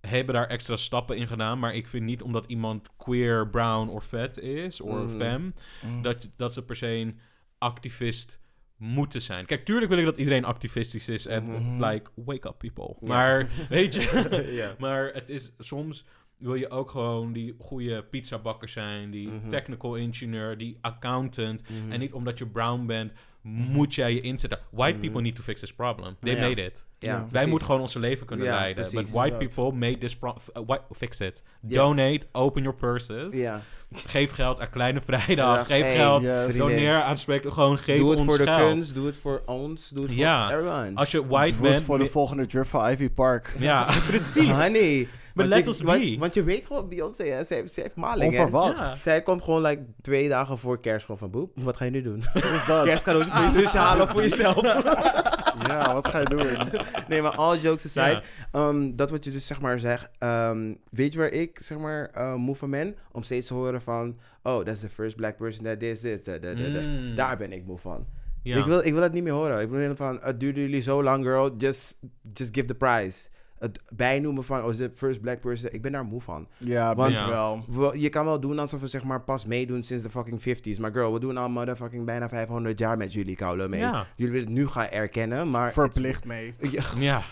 [0.00, 1.58] hebben daar extra stappen in gedaan.
[1.58, 4.80] Maar ik vind niet omdat iemand queer, brown of fat is...
[4.80, 5.16] of Mhm.
[5.16, 5.52] femme,
[5.82, 6.02] Mhm.
[6.02, 7.18] dat, dat ze per se een
[7.58, 8.40] activist
[8.76, 9.46] moeten zijn.
[9.46, 11.84] Kijk, tuurlijk wil ik dat iedereen activistisch is en Mhm.
[11.84, 12.96] like wake up people.
[13.00, 13.06] Ja.
[13.08, 14.74] Maar weet je, Ja.
[14.78, 16.04] maar het is soms
[16.38, 19.48] wil je ook gewoon die goede pizzabakker zijn, die Mhm.
[19.48, 21.92] technical engineer, die accountant Mhm.
[21.92, 24.58] en niet omdat je brown bent moet jij je inzetten.
[24.70, 26.16] White people need to fix this problem.
[26.20, 26.40] They Ja.
[26.48, 26.84] made it.
[26.98, 27.48] Ja, Wij precies.
[27.48, 28.74] moeten gewoon onze leven kunnen Ja, leiden.
[28.74, 29.00] precies.
[29.00, 29.38] But white Dat.
[29.38, 31.42] people made this pro- uh, white, fix it.
[31.60, 33.34] Donate, open your purses.
[33.34, 33.62] Ja.
[34.06, 35.58] Geef geld aan Kleine Vrijdag.
[35.58, 36.24] Ja, Geef hey, geld.
[36.24, 36.56] Yes.
[36.56, 37.52] Doneer aan spreken.
[37.52, 38.68] Gewoon geef Doe het ons voor de geld.
[38.70, 40.50] kunst, doe het voor ons, doe het voor Ja.
[40.50, 40.90] everyone.
[40.94, 41.84] Als je white Doe het bent...
[41.84, 43.54] voor de volgende drip van Ivy Park.
[43.58, 44.50] ja, precies.
[44.50, 45.08] Honey.
[45.34, 46.16] But Want let je- us want, be.
[46.18, 48.30] Want je weet gewoon, Beyoncé, hè, ze, heeft, ze heeft maling.
[48.38, 48.76] Onverwacht.
[48.78, 48.94] Ja.
[48.94, 51.30] Zij komt gewoon like twee dagen voor kerst gewoon van...
[51.30, 52.22] Boep, wat ga je nu doen?
[52.66, 52.84] Dat.
[52.84, 54.60] Kerstcadeautje voor je zusje halen of voor jezelf?
[55.68, 56.46] Ja, wat ga je doen?
[57.08, 58.22] nee, maar all jokes aside.
[58.22, 58.22] Ja.
[58.52, 60.08] ehm, dat wat je dus zeg maar zegt.
[60.18, 62.96] ehm, weet je waar ik zeg maar eh, moe van ben?
[63.12, 64.18] Om steeds te horen van...
[64.42, 66.84] Oh, that's the first black person that this, this, that, that, that, that.
[66.84, 67.14] Mm.
[67.14, 68.06] Daar ben ik moe van.
[68.42, 68.58] Ja.
[68.58, 69.60] Ik, wil, ik wil het niet meer horen.
[69.60, 70.18] Ik wil van...
[70.22, 71.54] Het duurde jullie zo lang, girl.
[71.58, 71.98] Just,
[72.32, 73.28] just give the prize.
[73.64, 74.62] Het bijnoemen van...
[74.62, 75.72] Oh, is the first black person.
[75.72, 76.48] Ik ben daar moe van.
[76.58, 77.64] Ja, Want- wel.
[77.68, 80.80] We- Je kan wel doen alsof we zeg maar pas meedoen sinds de fucking 50s.
[80.80, 83.80] Maar girl, we doen al motherfucking bijna 500 jaar met jullie koude mee.
[83.80, 84.06] Ja.
[84.16, 85.72] Jullie willen het nu gaan erkennen, maar...
[85.72, 86.54] Verplicht mee.
[86.70, 87.22] Ja, Ja.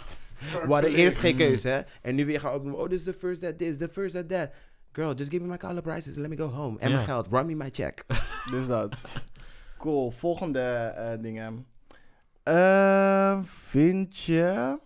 [0.67, 1.81] we hadden eerst geen keuze, hè.
[2.03, 2.81] En nu weer gaan opnoemen.
[2.81, 4.51] Oh, this is the first that this, the first that that.
[4.93, 6.79] Girl, just give me my koude prices and let me go home.
[6.79, 7.27] En mijn geld.
[7.31, 8.05] Run me my check.
[8.53, 9.01] Dus dat.
[9.79, 10.11] Cool.
[10.11, 11.67] Volgende eh, dingen.
[12.43, 14.79] Eh, vind je...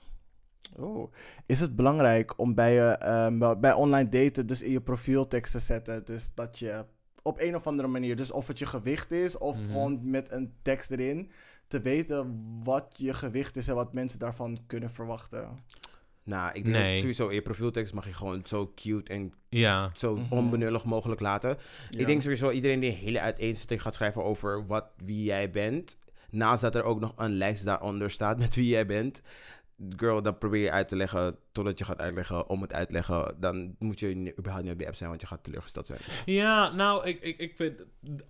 [0.78, 1.12] Oh.
[1.46, 5.58] Is het belangrijk om bij, je, ehm, bij online daten dus in je profieltekst te
[5.60, 6.04] zetten?
[6.04, 6.84] Dus dat je
[7.22, 9.66] op een of andere manier, dus of het je gewicht is of Mhm.
[9.66, 11.30] gewoon met een tekst erin,
[11.68, 15.48] te weten wat je gewicht is en wat mensen daarvan kunnen verwachten.
[16.22, 16.90] Nou, ik denk Nee.
[16.90, 19.90] dat sowieso in je profieltekst mag je gewoon zo cute en Ja.
[19.94, 20.32] zo Mhm.
[20.32, 21.56] onbenullig mogelijk laten.
[21.90, 21.98] Ja.
[21.98, 25.96] Ik denk sowieso iedereen die een hele uiteenzetting gaat schrijven over wat, wie jij bent.
[26.30, 29.22] Naast dat er ook nog een lijst daaronder staat met wie jij bent.
[29.96, 33.34] Girl, dan probeer je uit te leggen totdat je gaat uitleggen om het uitleggen.
[33.40, 35.98] Dan moet je überhaupt niet op die app zijn, want je gaat teleurgesteld zijn.
[36.24, 37.82] Ja, nou, ik, ik, ik vind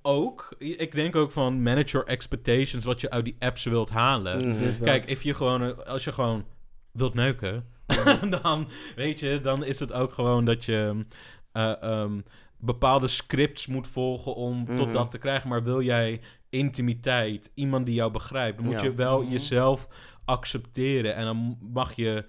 [0.02, 0.54] ook...
[0.58, 2.84] Ik denk ook van manage your expectations...
[2.84, 4.36] wat je uit die apps wilt halen.
[4.48, 4.58] Mhm.
[4.58, 4.80] Dus.
[4.80, 6.44] Kijk, if je gewoon, als je gewoon
[6.92, 7.64] wilt neuken...
[8.42, 11.04] dan, weet je, dan is het ook gewoon dat je...
[11.52, 12.20] eh, ehm,
[12.58, 14.92] bepaalde scripts moet volgen om tot Mhm.
[14.92, 15.48] dat te krijgen.
[15.48, 16.20] Maar wil jij
[16.50, 18.56] intimiteit, iemand die jou begrijpt...
[18.56, 18.82] dan moet Ja.
[18.82, 19.88] je wel jezelf
[20.26, 21.14] accepteren.
[21.14, 22.24] En dan mag je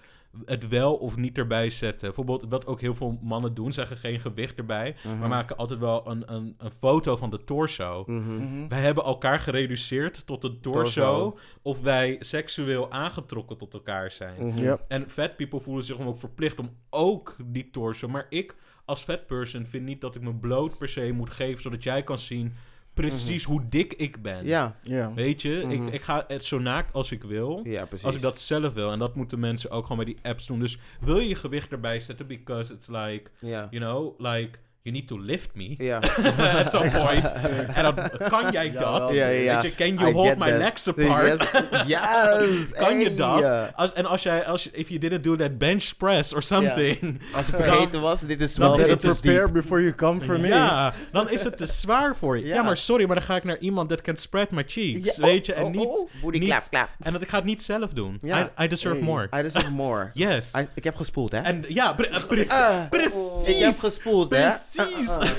[0.45, 2.07] het wel of niet erbij zetten.
[2.07, 4.95] Bijvoorbeeld, wat ook heel veel mannen doen, zeggen geen gewicht erbij...
[5.03, 5.19] Mhm.
[5.19, 8.03] maar maken altijd wel een, een, een foto van de torso.
[8.07, 8.35] Mhm.
[8.35, 8.67] Mhm.
[8.67, 11.37] Wij hebben elkaar gereduceerd tot de torso, Torso.
[11.61, 14.45] of wij seksueel aangetrokken tot elkaar zijn.
[14.45, 14.75] Mhm.
[14.87, 18.07] En fat people voelen zich dan ook verplicht om ook die torso.
[18.07, 18.55] Maar ik
[18.85, 22.03] als fat person vind niet dat ik me bloot per se moet geven, zodat jij
[22.03, 22.53] kan zien
[23.01, 24.45] precies hoe dik ik ben.
[24.45, 25.13] Ja, Ja.
[25.13, 25.71] Weet je, Mhm.
[25.87, 27.61] ik, ik ga het zo naakt als ik wil.
[27.63, 28.05] ja, precies.
[28.05, 28.91] Als ik dat zelf wil.
[28.91, 30.59] En dat moeten mensen ook gewoon bij die apps doen.
[30.59, 33.29] Dus wil je je gewicht erbij zetten, because it's like,
[33.71, 35.75] you know, like, you need to lift me.
[35.77, 35.99] Ja.
[36.63, 37.39] At some point.
[37.73, 37.95] en dan
[38.29, 39.13] kan jij Ja, dat.
[39.13, 39.61] Ja, ja.
[39.61, 40.57] Weet je, can you I hold my that.
[40.59, 41.47] legs apart?
[41.85, 41.87] Yes.
[41.87, 42.71] yes.
[42.71, 43.71] kan je dat?
[43.75, 47.21] Als, en als jij, als je, if you didn't do that bench press or something,
[47.35, 48.79] Als je vergeten was, dit is wel...
[48.79, 50.47] is het dus prepare before you come for me.
[50.47, 52.45] ja, dan is het te zwaar voor je.
[52.45, 52.55] Ja.
[52.55, 52.61] Ja.
[52.63, 55.45] maar sorry, maar dan ga ik naar iemand that can spread my cheeks, Ja, weet
[55.45, 56.09] je, oh, en oh, niet, oh.
[56.21, 56.89] Booty niet- clap, clap.
[57.01, 58.17] en dat ik ga het niet zelf doen.
[58.21, 58.49] Ja.
[58.59, 59.05] I, I deserve Hey.
[59.05, 59.27] more.
[59.39, 60.09] I deserve more.
[60.13, 60.51] Yes.
[60.57, 61.37] I- ik heb gespoeld, hè?
[61.39, 63.55] En ja, pre- eh, pre- Ah, precies.
[63.55, 64.41] Ik heb gespoeld, hè?
[64.47, 64.76] Precies.
[64.77, 65.29] Ah, ah.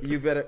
[0.00, 0.44] You better...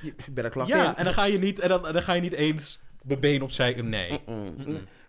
[0.00, 0.96] You better clock Ja, in.
[0.96, 3.72] en dan ga je niet, en dan, dan ga je niet eens mijn been opzij.
[3.82, 4.20] Nee.
[4.26, 4.54] Mm.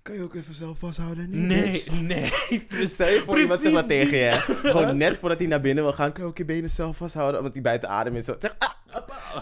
[0.10, 1.48] Kan je ook even zelf vasthouden?
[1.48, 1.91] Nee, bitch.
[2.02, 2.31] nee.
[2.94, 4.31] Stel je voor iemand zegt dat Precies tegen je.
[4.72, 6.11] Gewoon net voordat hij naar binnen wil gaan.
[6.11, 7.38] Kan je ook je benen zelf vasthouden?
[7.38, 8.26] Omdat hij buiten adem is.
[8.26, 8.69] Zo, zeg, ah,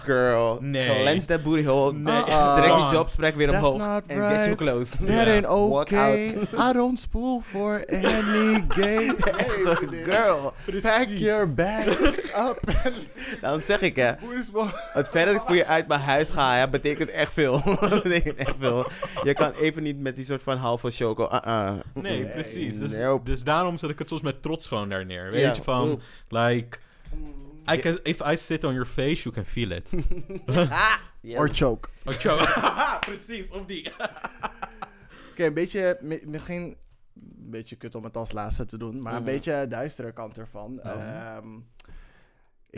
[0.03, 0.57] girl.
[0.61, 0.99] Nee.
[1.01, 1.93] Cleanse that booty hole.
[1.93, 2.13] Nee.
[2.13, 2.55] Uh-uh.
[2.55, 2.87] Trek Come on.
[2.87, 3.77] die jobsprek weer That's omhoog.
[3.93, 4.97] not En get you close.
[4.97, 5.23] That Ja.
[5.23, 6.25] ain't Walk okay.
[6.35, 6.47] out.
[6.69, 9.13] I don't spool for any gay.
[10.03, 10.53] Girl.
[10.81, 11.85] Pack your bag
[12.49, 12.59] up.
[13.41, 14.11] Daarom zeg ik hè.
[14.93, 17.61] Het feit dat ik voor je uit mijn huis ga, hè, betekent echt veel.
[18.03, 18.89] betekent echt veel.
[19.23, 21.23] Je kan even niet met die soort van halve choco.
[21.31, 21.73] Uh-uh.
[21.93, 22.77] Nee, precies.
[22.79, 23.29] Dus, Nope.
[23.29, 25.31] dus daarom zet ik het soms met trots gewoon daar neer.
[25.31, 26.01] Weet je, van, Oep.
[26.29, 26.77] like...
[27.71, 29.89] I can, if I sit on your face, you can feel it.
[30.69, 31.37] Ah, yes.
[31.39, 31.89] Or choke.
[32.05, 32.37] Oh, Joe.
[32.99, 33.91] precies, of die.
[35.31, 39.13] Oké, een beetje, mi- misschien een beetje kut om het als laatste te doen, maar
[39.15, 40.79] een beetje de duistere kant ervan.
[40.83, 40.91] Oh.
[40.91, 41.47] Ehm,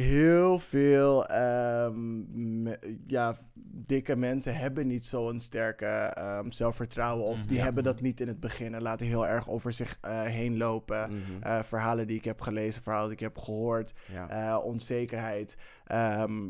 [0.01, 3.37] heel veel ehm, me- ja,
[3.71, 7.65] dikke mensen hebben niet zo'n sterke ehm, zelfvertrouwen of die Mhm.
[7.65, 11.09] hebben dat niet in het begin en laten heel erg over zich eh, heen lopen.
[11.09, 11.41] Mhm.
[11.43, 14.29] Eh, verhalen die ik heb gelezen, verhalen die ik heb gehoord, Ja.
[14.55, 15.57] eh, onzekerheid.
[15.85, 16.49] Ehm,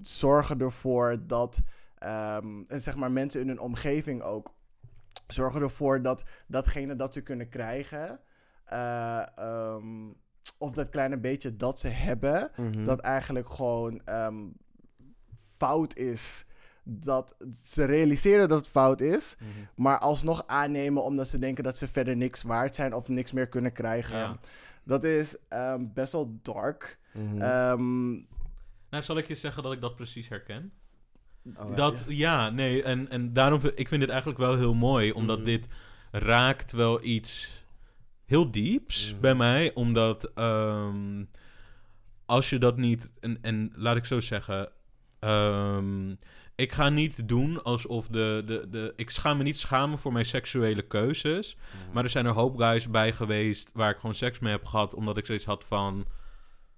[0.00, 1.60] zorgen ervoor dat
[1.98, 4.54] en zeg maar mensen in hun omgeving ook
[5.26, 8.20] zorgen ervoor dat datgene dat ze kunnen krijgen,
[10.58, 12.84] of dat kleine beetje dat ze hebben, Mhm.
[12.84, 14.36] dat eigenlijk gewoon ehm,
[15.56, 16.44] fout is.
[16.84, 19.48] Dat ze realiseren dat het fout is, Mhm.
[19.74, 23.48] maar alsnog aannemen omdat ze denken dat ze verder niks waard zijn of niks meer
[23.48, 24.16] kunnen krijgen.
[24.18, 24.38] Ja.
[24.84, 26.98] Dat is ehm, best wel dark.
[27.12, 27.40] Mhm.
[27.42, 28.10] Ehm,
[28.90, 30.72] Nou, zal ik je zeggen dat ik dat precies herken?
[31.56, 35.12] Oh, Dat, ja, nee, en, en daarom, vind- ik vind dit eigenlijk wel heel mooi,
[35.12, 35.68] omdat dit
[36.10, 37.59] raakt wel iets
[38.30, 39.20] heel dieps Mhm.
[39.20, 41.24] bij mij, omdat ehm,
[42.26, 44.68] als je dat niet, en, en laat ik zo zeggen,
[45.20, 46.10] ehm,
[46.54, 50.26] ik ga niet doen alsof de, de, de, ik ga me niet schamen voor mijn
[50.26, 51.92] seksuele keuzes, Mhm.
[51.92, 54.94] maar er zijn er hoop guys bij geweest waar ik gewoon seks mee heb gehad,
[54.94, 56.06] omdat ik zoiets had van.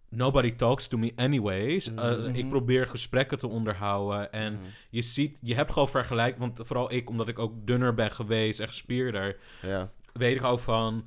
[0.08, 1.88] Nobody talks to me anyways.
[1.88, 2.34] Uh, Mhm.
[2.34, 4.32] Ik probeer gesprekken te onderhouden.
[4.32, 4.58] En
[4.90, 6.38] je ziet, je hebt gewoon vergelijk.
[6.38, 9.90] Want vooral ik, omdat ik ook dunner ben geweest en gespierder, Ja.
[10.12, 11.04] weet ik ook van.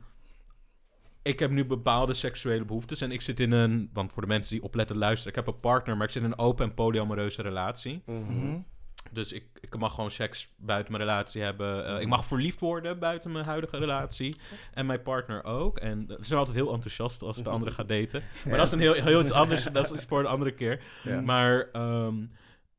[1.26, 3.02] Ik heb nu bepaalde seksuele behoeftes.
[3.02, 3.90] En ik zit in een.
[3.94, 6.32] Want voor de mensen die opletten luisteren, ik heb een partner, maar ik zit in
[6.32, 8.02] een open en polyamoreuze relatie.
[8.06, 8.58] Mhm.
[9.12, 11.86] Dus ik, ik mag gewoon seks buiten mijn relatie hebben.
[11.86, 14.36] Eh, ik mag verliefd worden buiten mijn huidige relatie.
[14.74, 15.78] En mijn partner ook.
[15.78, 18.24] En ze zijn altijd heel enthousiast als de andere gaat daten.
[18.46, 19.64] Maar dat is een heel, heel iets anders.
[19.64, 20.84] Dat is voor een andere keer.
[21.04, 21.22] Ja.
[21.22, 22.16] Maar ehm,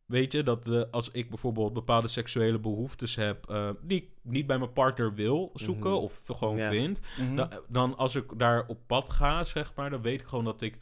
[0.06, 3.50] weet je, dat de, als ik bijvoorbeeld bepaalde seksuele behoeftes heb...
[3.50, 6.00] eh, die ik niet bij mijn partner wil zoeken Mhm.
[6.00, 6.70] of gewoon Ja.
[6.70, 7.00] vind...
[7.18, 7.34] Mhm.
[7.36, 9.90] dan, dan als ik daar op pad ga, zeg maar...
[9.90, 10.78] dan weet ik gewoon dat ik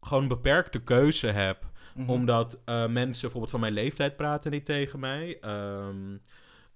[0.00, 1.66] gewoon een beperkte keuze heb...
[1.94, 2.10] Mhm.
[2.10, 5.38] Omdat eh, mensen bijvoorbeeld van mijn leeftijd praten niet tegen mij.
[5.40, 6.16] Ehm,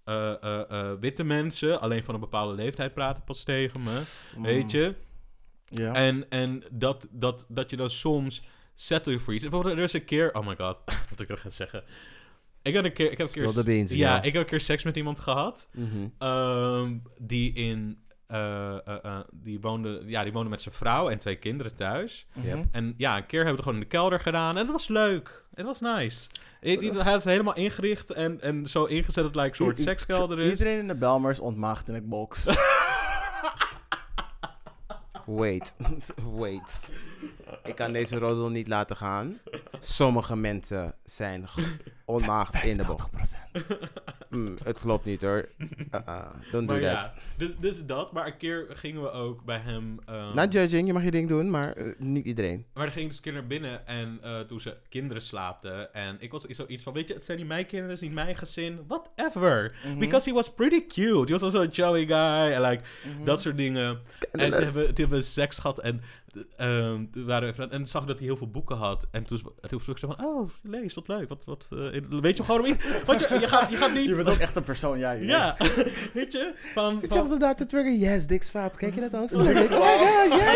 [0.04, 4.02] eh, eh, eh, witte mensen, alleen van een bepaalde leeftijd praten pas tegen me.
[4.36, 4.42] Mm.
[4.42, 4.94] Weet je?
[5.64, 5.92] Ja.
[5.94, 8.42] En, en dat, dat, dat je dan soms
[8.74, 9.42] settle voor iets.
[9.42, 10.34] Bijvoorbeeld, er is een keer...
[10.34, 10.78] Oh my god,
[11.10, 11.84] wat ik nog ga zeggen.
[12.62, 13.10] Ik heb een keer...
[13.10, 15.68] Ik heb een keer beans, ja, ik heb een keer seks met iemand gehad.
[15.72, 16.06] Mhm.
[16.18, 18.02] ehm, die in...
[18.26, 22.26] eh, eh, eh, die, woonde, ja, die woonde met zijn vrouw en twee kinderen thuis.
[22.32, 22.62] Mhm.
[22.72, 24.56] En ja, een keer hebben we het gewoon in de kelder gedaan.
[24.56, 25.44] En dat was leuk.
[25.54, 26.26] Het was nice.
[26.60, 29.82] Hij had het helemaal ingericht en, en zo ingezet dat het like, een soort I-
[29.82, 30.50] sekskelder is.
[30.50, 32.44] Iedereen in de Belmers ontmaagd in ik box.
[35.26, 35.74] Wait.
[36.38, 36.90] Wait.
[37.64, 39.38] Ik kan deze roddel niet laten gaan.
[39.80, 41.58] Sommige mensen zijn g-
[42.04, 43.10] onmaagd in de bocht.
[43.10, 43.38] 80%.
[44.28, 45.48] Mm, het klopt niet hoor.
[45.58, 46.24] Uh-uh.
[46.52, 46.90] Don't do Maar that.
[46.92, 48.12] ja, dus, dus dat.
[48.12, 49.98] Maar een keer gingen we ook bij hem...
[50.34, 52.66] Not judging, je mag je ding doen, maar eh, niet iedereen.
[52.74, 55.94] Maar dan ging dus een keer naar binnen en eh, toen ze kinderen slaapten.
[55.94, 58.16] En ik was zoiets van, weet je, het zijn niet mijn kinderen, het is niet
[58.16, 58.80] mijn gezin.
[58.86, 59.74] Whatever.
[59.86, 59.98] Mhm.
[59.98, 61.24] Because he was pretty cute.
[61.32, 62.52] He was also a Joey guy.
[62.54, 63.24] En like, Mhm.
[63.24, 64.00] dat soort dingen.
[64.32, 66.00] En toen hebben, toen hebben we seks gehad en,
[66.56, 67.04] ehm,
[67.40, 69.06] toen waren we, en zag ik dat hij heel veel boeken had.
[69.10, 71.28] En toen, toen vroeg ze van, oh, lees, wat leuk.
[71.28, 72.76] Wat, wat, in, Weet je gewoon...
[73.06, 74.08] Want je, je, gaat, je gaat niet...
[74.08, 75.10] Je bent ook echt een persoon, ja.
[75.10, 75.56] je Ja,
[76.12, 76.54] weet je?
[76.72, 77.94] Van, Zit je altijd daar te trigger?
[77.94, 78.76] Yes, Dick Swap.
[78.76, 79.28] Kijk je dat ook?
[79.44, 79.82] Dick Ja, Swap.
[79.82, 80.52] ja, ja.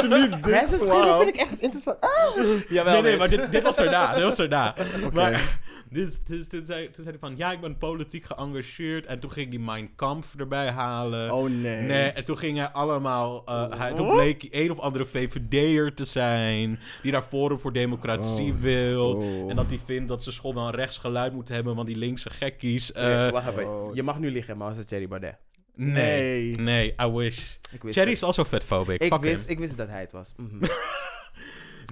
[0.00, 1.22] je niet, Dick Swap?
[1.22, 2.00] vind ik echt interessant.
[2.00, 2.60] Ah.
[2.68, 4.12] Jawel, nee, nee, maar dit, dit was erna.
[4.12, 4.74] Dit was erna.
[5.12, 5.58] Maar
[5.90, 7.36] dus, dus, toen, zei, toen zei hij van...
[7.36, 9.06] Ja, ik ben politiek geëngageerd.
[9.06, 11.30] En toen ging hij Mein Kampf erbij halen.
[11.32, 11.82] Oh nee.
[11.86, 13.42] Nee, en toen ging hij allemaal...
[13.46, 16.78] eh, hij, toen bleek hij een of andere VVD'er te zijn...
[17.02, 18.58] die daar Forum voor Democratie Oh.
[18.60, 19.12] wil.
[19.16, 19.50] Oh.
[19.50, 21.74] En dat hij vindt dat ze school dan rechtsgeluid moeten hebben...
[21.74, 22.92] want die linkse gekkies...
[22.92, 23.68] eh, Nee, wacht even.
[23.68, 23.94] oh.
[23.94, 25.36] Je mag nu liggen, maar als het Thierry Baudet.
[25.74, 25.94] nee,
[26.42, 26.54] Nee.
[26.54, 27.54] nee, I wish.
[27.72, 29.00] Ik wist Cherry is also vetphobic.
[29.02, 29.52] Ik Fuck wist, him.
[29.52, 30.32] ik wist dat hij het was.
[30.36, 30.58] Mhm.
[30.58, 30.70] Nee.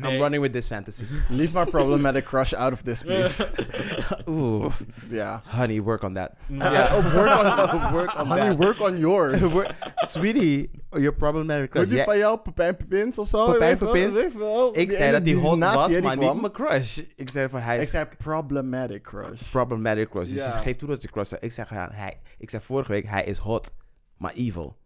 [0.04, 1.04] I'm running with this fantasy.
[1.30, 3.44] Leave my problematic crush out of this, please.
[4.28, 4.72] Oeh.
[5.10, 5.42] ja.
[5.46, 6.32] Honey, work on that.
[6.46, 6.60] Mm.
[6.60, 6.96] Uh, uh, ja.
[6.96, 8.56] Oh, work on, uh, work on honey, that.
[8.58, 9.52] work on yours.
[9.52, 9.74] Work-
[10.06, 11.86] Sweetie, your problematic Wordt crush.
[11.88, 13.44] die Jij- van jou Pepijn Pepins of zo?
[13.52, 14.14] Pepijn Weet wel, Pepins?
[14.20, 14.76] weet wel.
[14.78, 16.32] Ik zei dat ene hij hot was, Thierry maar kwam.
[16.32, 16.98] niet mijn crush.
[17.16, 19.42] Ik zei van hij Ik zei problematic crush.
[19.50, 20.28] problematic crush.
[20.28, 20.50] Dus Ja.
[20.50, 21.38] ze geeft toe dat ze crush is.
[21.40, 22.20] Ik zeg ja, hij.
[22.38, 23.72] Ik zei vorige week hij is hot,
[24.16, 24.76] maar evil.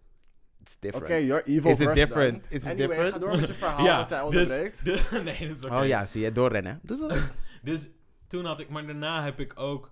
[0.63, 1.27] It's Oké, different.
[1.27, 2.33] you're evil Is it different?
[2.43, 2.51] dan.
[2.51, 3.13] Is it anyway, different?
[3.13, 4.85] ga door met je verhaal ja, dat hij dus, onderbreekt.
[4.85, 5.75] de- nee, dat is oké.
[5.77, 6.81] Oh ja, zie je, doorrennen.
[7.63, 7.89] Dus
[8.29, 9.91] toen had ik, maar daarna heb ik ook.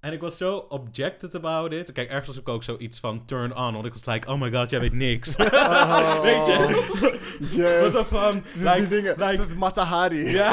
[0.00, 1.92] En ik was zo objected about it.
[1.92, 3.72] Kijk, ergens was ik ook zoiets van turn on.
[3.72, 5.36] Want ik was like, oh my god, jij weet niks.
[5.36, 5.50] weet
[6.46, 7.18] je?
[7.50, 7.80] Yes.
[7.80, 9.14] Wat zo van, like, die dingen.
[9.18, 10.30] like- Dit is Matahari.
[10.30, 10.50] ja.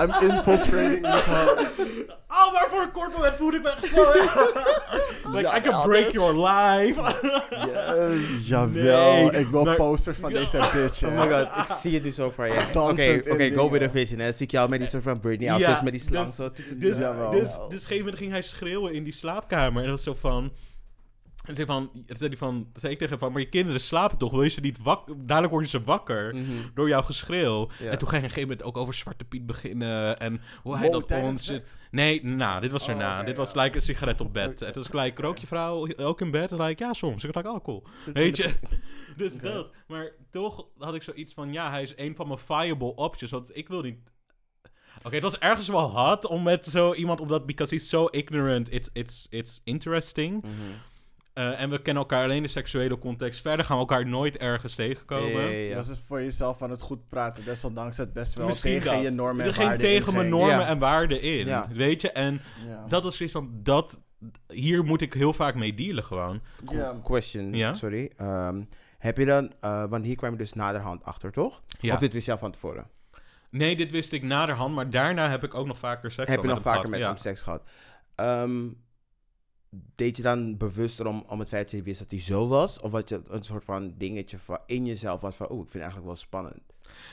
[0.00, 1.66] I'm infiltrating this house.
[2.28, 4.02] Oh, maar voor een kort moment voelde ik me echt zo.
[5.36, 7.00] like, Ja, I can ja, break your life.
[7.50, 8.48] Yes.
[8.48, 11.02] Jawel, Nee, ik wil maar- posters van deze bitch.
[11.04, 12.52] Oh my god, ik zie het nu zo voor je.
[12.52, 14.18] Oké, Dansend oké, go with a vision.
[14.20, 14.32] Hè.
[14.32, 16.50] Zie ik jou met die soort van Britney outfits, met die slang zo.
[16.76, 17.30] Dus, Jawel.
[17.30, 19.82] dus, dus op een gegeven moment ging hij schreeuwen in die slaapkamer.
[19.82, 20.52] En dat was zo van...
[21.46, 24.30] En zei van, zei, van, zei ik tegen hem van, maar je kinderen slapen toch?
[24.30, 25.14] Wil je ze niet wakker?
[25.26, 26.52] Dadelijk worden ze wakker Mhm.
[26.74, 27.68] door jouw geschreeuw.
[27.78, 27.90] Ja.
[27.90, 30.18] En toen ging hij op een gegeven moment ook over Zwarte Piet beginnen.
[30.18, 31.52] En hoe hij dat ons...
[31.90, 33.18] Nee, nou, dit was Oh, erna.
[33.22, 33.36] dit ja.
[33.36, 34.62] was like een sigaret op bed.
[34.62, 36.52] En toen was gelijk, rook je vrouw ook in bed?
[36.52, 37.24] En like, ja, soms.
[37.24, 37.86] Ik dacht, oh, cool.
[38.12, 38.54] Weet je?
[39.16, 39.72] Dus dat.
[39.86, 43.30] Maar toch had ik zoiets van, ja, hij is een van mijn viable options.
[43.30, 43.98] Want ik wil niet...
[45.02, 48.72] Oké, het was ergens wel hard om met zo iemand, omdat because he's so ignorant,
[48.72, 50.42] it's, it's, it's interesting.
[50.42, 50.52] Mhm.
[51.36, 53.40] Eh, en we kennen elkaar alleen in de seksuele context.
[53.40, 55.30] Verder gaan we elkaar nooit ergens tegenkomen.
[55.30, 55.74] Ja, ja, ja.
[55.74, 57.44] Dat is voor jezelf aan het goed praten.
[57.44, 59.02] Desondanks het best wel Misschien tegen dat.
[59.02, 60.66] je normen en Er ging waarden tegen mijn normen Ja.
[60.66, 61.46] en waarden in.
[61.46, 61.68] Ja.
[61.72, 62.10] Weet je?
[62.12, 62.84] En Ja.
[62.88, 64.00] dat was zoiets van, dat,
[64.48, 66.40] hier moet ik heel vaak mee dealen gewoon.
[66.70, 66.94] Ja.
[67.04, 67.74] Question, Ja?
[67.74, 68.12] sorry.
[68.16, 68.62] Ehm,
[68.98, 71.62] heb je dan, eh, want hier kwam je dus naderhand achter, toch?
[71.80, 71.94] Ja.
[71.94, 72.86] Of dit wist je al van tevoren?
[73.50, 76.48] Nee, dit wist ik naderhand, maar daarna heb ik ook nog vaker seks heb je
[76.48, 77.14] gehad nog vaker met gehad.
[77.14, 77.62] hem seks gehad?
[78.14, 78.66] Ehm,
[79.70, 82.80] deed je dan bewuster om, om het feit dat je wist dat hij zo was?
[82.80, 85.72] Of had je een soort van dingetje van in jezelf was van, oeh, ik vind
[85.72, 86.60] het eigenlijk wel spannend.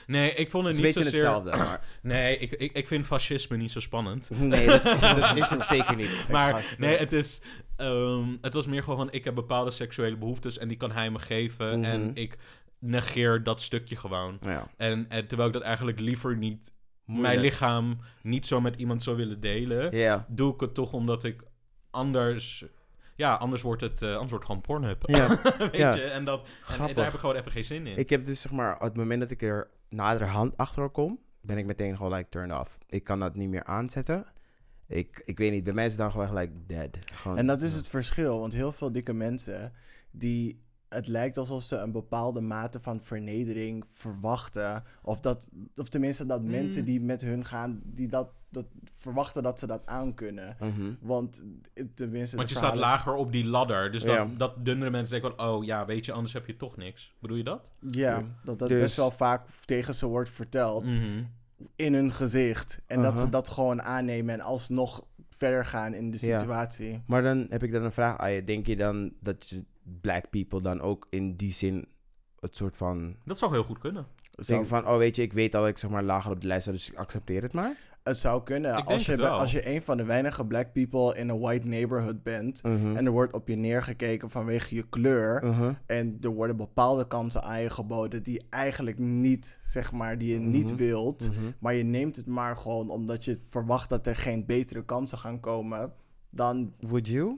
[0.07, 1.33] Nee, ik vond Het het is een niet beetje zozeer...
[1.33, 4.29] hetzelfde, maar Nee, ik, ik, ik vind fascisme niet zo spannend.
[4.39, 6.27] nee, dat, dat is het zeker niet.
[6.31, 7.41] Maar nee, het is...
[7.75, 11.19] ehm, het was meer gewoon, ik heb bepaalde seksuele behoeftes en die kan hij me
[11.19, 11.79] geven.
[11.79, 11.89] Mhm.
[11.89, 12.37] En ik
[12.79, 14.39] negeer dat stukje gewoon.
[14.41, 16.73] Ja, En, en terwijl ik dat eigenlijk liever niet,
[17.05, 21.43] mijn lichaam niet zo met iemand zou willen delen, doe ik het toch omdat ik
[21.93, 22.65] anders...
[23.15, 25.03] Ja, anders wordt het, eh, anders wordt het gewoon Pornhub.
[25.05, 25.93] Ja, Weet ja.
[25.93, 26.01] je?
[26.01, 27.97] En, dat, en daar heb ik gewoon even geen zin in.
[27.97, 31.57] Ik heb dus zeg maar, op het moment dat ik er naderhand achter kom, ben
[31.57, 32.77] ik meteen gewoon like turn off.
[32.87, 34.25] Ik kan dat niet meer aanzetten.
[34.87, 36.97] Ik, ik weet niet, bij mij is het dan gewoon like dead.
[37.13, 39.73] Gewoon, En dat is het verschil, want heel veel dikke mensen
[40.11, 44.83] die het lijkt alsof ze een bepaalde mate van vernedering verwachten.
[45.01, 48.65] Of, dat, of tenminste dat mensen die met hun gaan, die dat, dat
[48.97, 50.55] verwachten dat ze dat aankunnen.
[50.59, 50.93] Mhm.
[51.01, 51.43] Want
[51.95, 52.35] tenminste.
[52.37, 53.91] Want je staat lager op die ladder.
[53.91, 54.27] Dus dat, Ja.
[54.37, 55.47] dat dunnere mensen denken van...
[55.49, 57.13] Oh ja, weet je, anders heb je toch niks.
[57.19, 57.71] Bedoel je dat?
[57.91, 61.23] Ja, dat dat Dus- best wel vaak tegen ze wordt verteld Mhm.
[61.75, 62.81] in hun gezicht.
[62.87, 63.23] En dat Uh-huh.
[63.25, 66.39] ze dat gewoon aannemen en alsnog verder gaan in de Ja.
[66.39, 67.01] situatie.
[67.07, 68.43] Maar dan heb ik dan een vraag aan je.
[68.43, 69.63] Denk je dan dat je
[70.01, 71.85] black people dan ook in die zin
[72.39, 73.15] het soort van...
[73.25, 74.05] Dat zou heel goed kunnen.
[74.47, 76.61] Denken van, oh weet je, ik weet dat ik zeg maar lager op de lijst
[76.63, 77.77] sta, dus ik accepteer het maar.
[78.03, 78.69] Het zou kunnen.
[78.69, 79.39] Ik denk Als je, het be- wel.
[79.39, 82.63] als je een van de weinige black people in een white neighborhood bent.
[82.63, 82.95] Mhm.
[82.95, 85.45] En er wordt op je neergekeken vanwege je kleur.
[85.45, 85.73] Mhm.
[85.85, 90.39] En er worden bepaalde kansen aan je geboden die eigenlijk niet, zeg maar, die je
[90.39, 90.75] niet Mhm.
[90.75, 91.29] wilt.
[91.31, 91.51] Mhm.
[91.59, 95.39] Maar je neemt het maar gewoon omdat je verwacht dat er geen betere kansen gaan
[95.39, 95.93] komen.
[96.29, 97.37] Dan, Would you?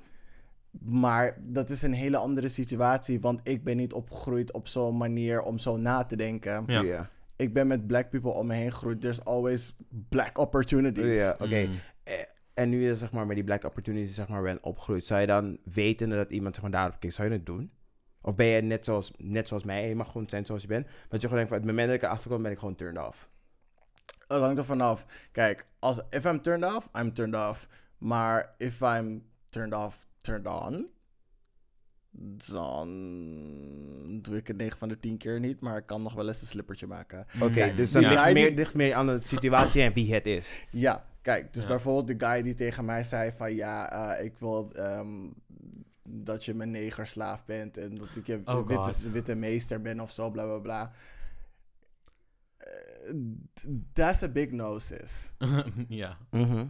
[0.81, 3.19] maar dat is een hele andere situatie.
[3.19, 6.63] Want ik ben niet opgegroeid op zo'n manier om zo na te denken.
[6.67, 6.81] Ja.
[6.81, 7.09] Ja.
[7.36, 9.02] Ik ben met black people om me heen gegroeid.
[9.02, 9.76] There's always
[10.10, 11.18] black opportunities.
[11.18, 11.66] Ja, oké.
[11.66, 11.80] Mm.
[12.03, 12.14] Eh,
[12.53, 15.28] En nu je zeg maar met die black opportunities zeg maar bent opgegroeid, zou je
[15.28, 17.72] dan weten dat iemand zeg maar daarop kijkt, zou je het doen?
[18.22, 20.86] Of ben je net zoals, net zoals mij, je mag gewoon zijn zoals je bent.
[20.86, 22.76] Maar dat je gewoon denkt van, het moment dat ik erachter kom, ben ik gewoon
[22.76, 23.30] turned off.
[24.28, 25.06] Het hangt er vanaf.
[25.32, 27.68] Kijk, als if I'm turned off, I'm turned off.
[27.98, 30.88] Maar if I'm turned off, turned on,
[32.51, 32.87] dan
[34.21, 36.41] doe ik het 9 van de 10 keer niet, maar ik kan nog wel eens
[36.41, 37.25] een slippertje maken.
[37.41, 40.25] Oké, dus dan die ligt, meer, die- ligt meer aan de situatie en wie het
[40.25, 40.65] is.
[40.71, 41.67] Ja, kijk, dus Ja.
[41.69, 45.07] bijvoorbeeld de guy die tegen mij zei van ja, eh, ik wil ehm,
[46.09, 50.11] dat je mijn negerslaaf bent en dat ik je Oh witte, witte meester ben of
[50.11, 50.91] zo, bla bla bla.
[52.57, 53.13] Eh,
[53.93, 55.33] That's a big no, sis.
[55.87, 56.17] ja.
[56.31, 56.65] Mhm.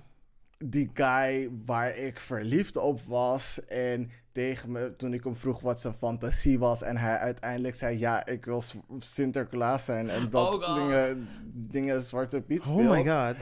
[0.69, 3.59] Die guy waar ik verliefd op was.
[3.67, 6.81] En tegen me, toen ik hem vroeg wat zijn fantasie was.
[6.81, 8.63] En hij uiteindelijk zei: Ja, ik wil
[8.99, 10.09] Sinterklaas zijn.
[10.09, 12.89] En dat Oh dingen, dingen Zwarte Piet Oh speelt.
[12.89, 13.35] my god.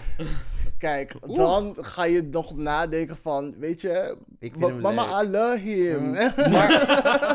[0.78, 5.28] Kijk, dan ga je nog nadenken van: Weet je, Ik vind ma- hem mama, leuk.
[5.28, 6.04] I love him.
[6.06, 6.14] Mm.
[6.52, 6.70] maar,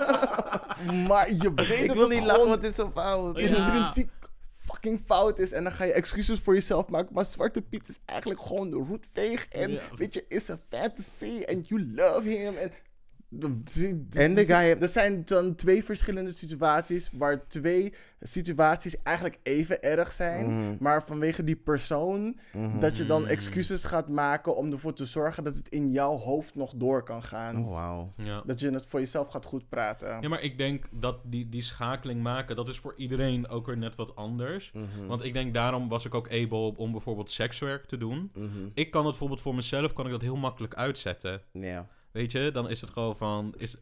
[1.08, 3.40] maar je weet Ik dat wil het niet lachen, want het is zo fout.
[3.40, 3.46] Ja.
[3.56, 4.10] intrinsiek
[4.88, 5.52] fucking fout is.
[5.52, 7.14] En dan ga je excuses voor jezelf maken.
[7.14, 9.48] Maar Zwarte Piet is eigenlijk gewoon de roetveeg.
[9.48, 9.80] En Ja.
[9.96, 11.40] weet je, is een fantasy.
[11.42, 12.56] En you love him.
[12.56, 12.72] En,
[13.30, 17.10] En de guy- Er zijn dan twee verschillende situaties.
[17.12, 20.46] Waar twee situaties eigenlijk even erg zijn.
[20.46, 20.76] Mhm.
[20.80, 22.38] Maar vanwege die persoon.
[22.52, 22.78] Mhm.
[22.78, 24.56] Dat je dan excuses gaat maken.
[24.56, 27.64] Om ervoor te zorgen dat het in jouw hoofd nog door kan gaan.
[27.64, 28.12] Oh, wauw.
[28.16, 28.42] ja.
[28.46, 30.20] Dat je het voor jezelf gaat goed praten.
[30.20, 33.78] Ja, maar ik denk dat die, die schakeling maken, dat is voor iedereen ook weer
[33.78, 34.70] net wat anders.
[34.72, 35.06] Mhm.
[35.06, 38.32] Want ik denk, daarom was ik ook able om bijvoorbeeld sekswerk te doen.
[38.74, 41.42] Ik kan het bijvoorbeeld voor mezelf, kan ik dat heel makkelijk uitzetten.
[41.52, 41.86] Ja.
[42.18, 43.76] Weet je, dan is het gewoon van, is,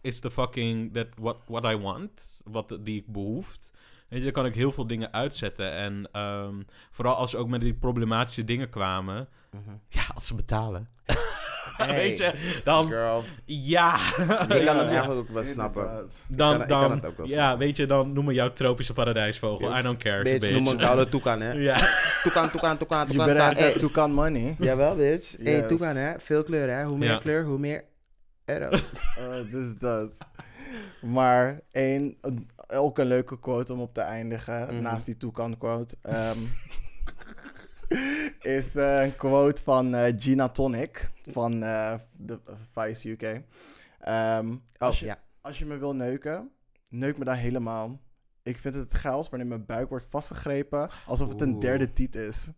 [0.00, 3.70] is the fucking, that what, what I want, wat die ik behoeft.
[4.08, 5.72] Weet je, dan kan ik heel veel dingen uitzetten.
[5.72, 9.28] En ehm, vooral als ze ook met die problematische dingen kwamen.
[9.50, 9.76] Mhm.
[9.88, 10.88] Ja, als ze betalen.
[11.78, 13.24] Hey, Weet je, dan, Girl.
[13.44, 13.94] ja.
[13.96, 15.82] Ik kan het eigenlijk ook wel snappen.
[15.82, 16.24] Inderdaad.
[16.28, 17.58] Dan, kan- ik kan dan, het ook wel ja, snappen.
[17.58, 19.78] weet je, dan noem me jouw tropische paradijsvogel.
[19.78, 20.52] I don't care, Bitch, bitch.
[20.52, 21.52] noem me een koude toekan, hè.
[21.52, 21.88] Ja.
[22.22, 23.54] Toekan, toekan, toekan, You toekan.
[23.56, 23.72] Hey.
[23.72, 24.54] toucan money.
[24.58, 25.36] Jawel, bitch.
[25.42, 25.68] Hey, Yes.
[25.68, 26.12] toekan, hè.
[26.18, 26.84] Veel kleur, hè.
[26.84, 27.18] Hoe meer Ja.
[27.18, 27.84] kleur, hoe meer
[28.44, 28.90] euro's.
[29.16, 30.16] Eh, dus dat.
[31.00, 32.16] Maar één,
[32.68, 34.82] ook een leuke quote om op te eindigen, Mhm.
[34.82, 36.38] naast die Toucan quote, ehm,
[38.48, 42.38] is eh, een quote van eh, Gina Tonic van eh, de
[42.72, 43.22] Vice UK.
[44.00, 45.18] Ehm, Oh, als, je, ja.
[45.40, 46.50] als je me wil neuken,
[46.90, 48.00] neuk me dan helemaal.
[48.42, 51.60] Ik vind het het geils wanneer mijn buik wordt vastgegrepen alsof het een Oeh.
[51.60, 52.50] derde tiet is.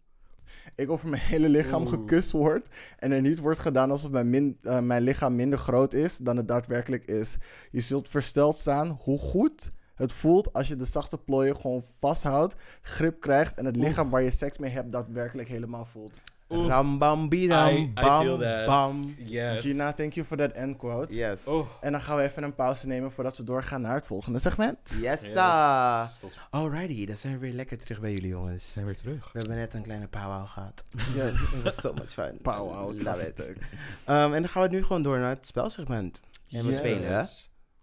[0.75, 1.91] Ik over mijn hele lichaam Oeh.
[1.91, 2.69] gekust word
[2.99, 6.49] en er niet wordt gedaan alsof mijn, min- mijn lichaam minder groot is dan het
[6.49, 7.37] daadwerkelijk is.
[7.71, 9.71] Je zult versteld staan hoe goed
[10.01, 14.23] het voelt als je de zachte plooien gewoon vasthoudt, grip krijgt en het lichaam waar
[14.23, 16.21] je seks mee hebt daadwerkelijk helemaal voelt.
[16.53, 16.67] Oeh.
[16.69, 18.67] Ram, bam, bidam, I, I bam, feel that.
[18.67, 19.15] bam.
[19.19, 19.63] Yes.
[19.63, 21.15] Gina, thank you for that end quote.
[21.17, 21.45] Yes.
[21.45, 21.67] Oh.
[21.81, 24.79] En dan gaan we even een pauze nemen voordat we doorgaan naar het volgende segment.
[25.01, 25.35] Yes, Yes.
[26.51, 28.73] Alrighty, dan zijn we weer lekker terug bij jullie, jongens.
[28.73, 29.33] zijn weer terug.
[29.33, 30.85] We hebben net een kleine powwow gehad.
[31.15, 31.53] Yes.
[31.59, 32.39] It was so much fun.
[32.43, 33.39] Powwow, Love it.
[33.41, 33.55] Um,
[34.07, 36.21] en dan gaan we nu gewoon door naar het spelsegment.
[36.51, 36.79] En we Yes.
[36.79, 37.25] spelen, hè?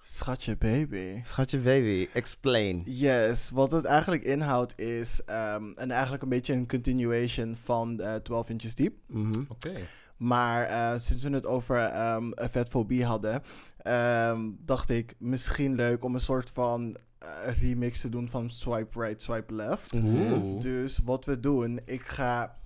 [0.10, 1.22] Schatje baby.
[1.24, 2.84] Schatje baby, explain.
[2.86, 8.16] Yes, wat het eigenlijk inhoudt is ehm, en eigenlijk een beetje een continuation van eh
[8.16, 8.94] 12 Inches Deep.
[9.08, 9.44] Mhm.
[9.48, 9.74] Oké.
[10.18, 13.42] Maar eh, sinds we het over ehm vetfobie hadden,
[13.78, 19.02] ehm, dacht ik misschien leuk om een soort van eh, remix te doen van Swipe
[19.02, 19.94] Right, Swipe Left.
[19.94, 20.60] Oeh.
[20.60, 22.57] Dus wat we doen, ik ga.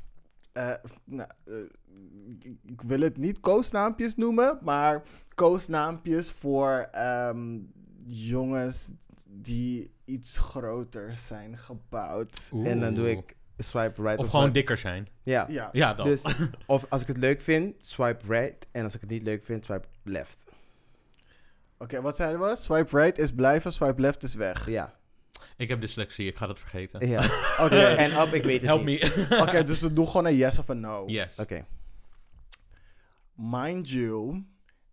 [0.54, 0.74] Eh,
[1.06, 1.54] nou, eh,
[2.40, 5.02] ik, ik wil het niet koosnaampjes noemen, maar
[5.36, 7.60] koosnaampjes voor ehm,
[8.06, 8.92] jongens
[9.30, 12.52] die iets groter zijn gebouwd.
[12.64, 15.08] En dan doe ik swipe right Of of gewoon swipe- dikker zijn.
[15.24, 15.46] Ja.
[15.50, 16.06] Ja, Ja, dat.
[16.06, 16.22] Dus,
[16.66, 18.68] of als ik het leuk vind, swipe right.
[18.72, 20.44] En als ik het niet leuk vind, swipe left.
[21.78, 22.56] oké, wat zeiden we?
[22.56, 24.70] Swipe right is blijven, swipe left is weg.
[24.70, 25.00] Ja.
[25.58, 27.08] Ik heb dyslexie, ik ga dat vergeten.
[27.08, 27.24] ja.
[27.66, 29.02] Oké, en up, ik weet het Help niet.
[29.30, 29.42] me.
[29.48, 31.04] oké, dus we doen gewoon een yes of een no.
[31.08, 31.40] yes.
[31.40, 31.66] Oké.
[33.36, 34.44] Mind you,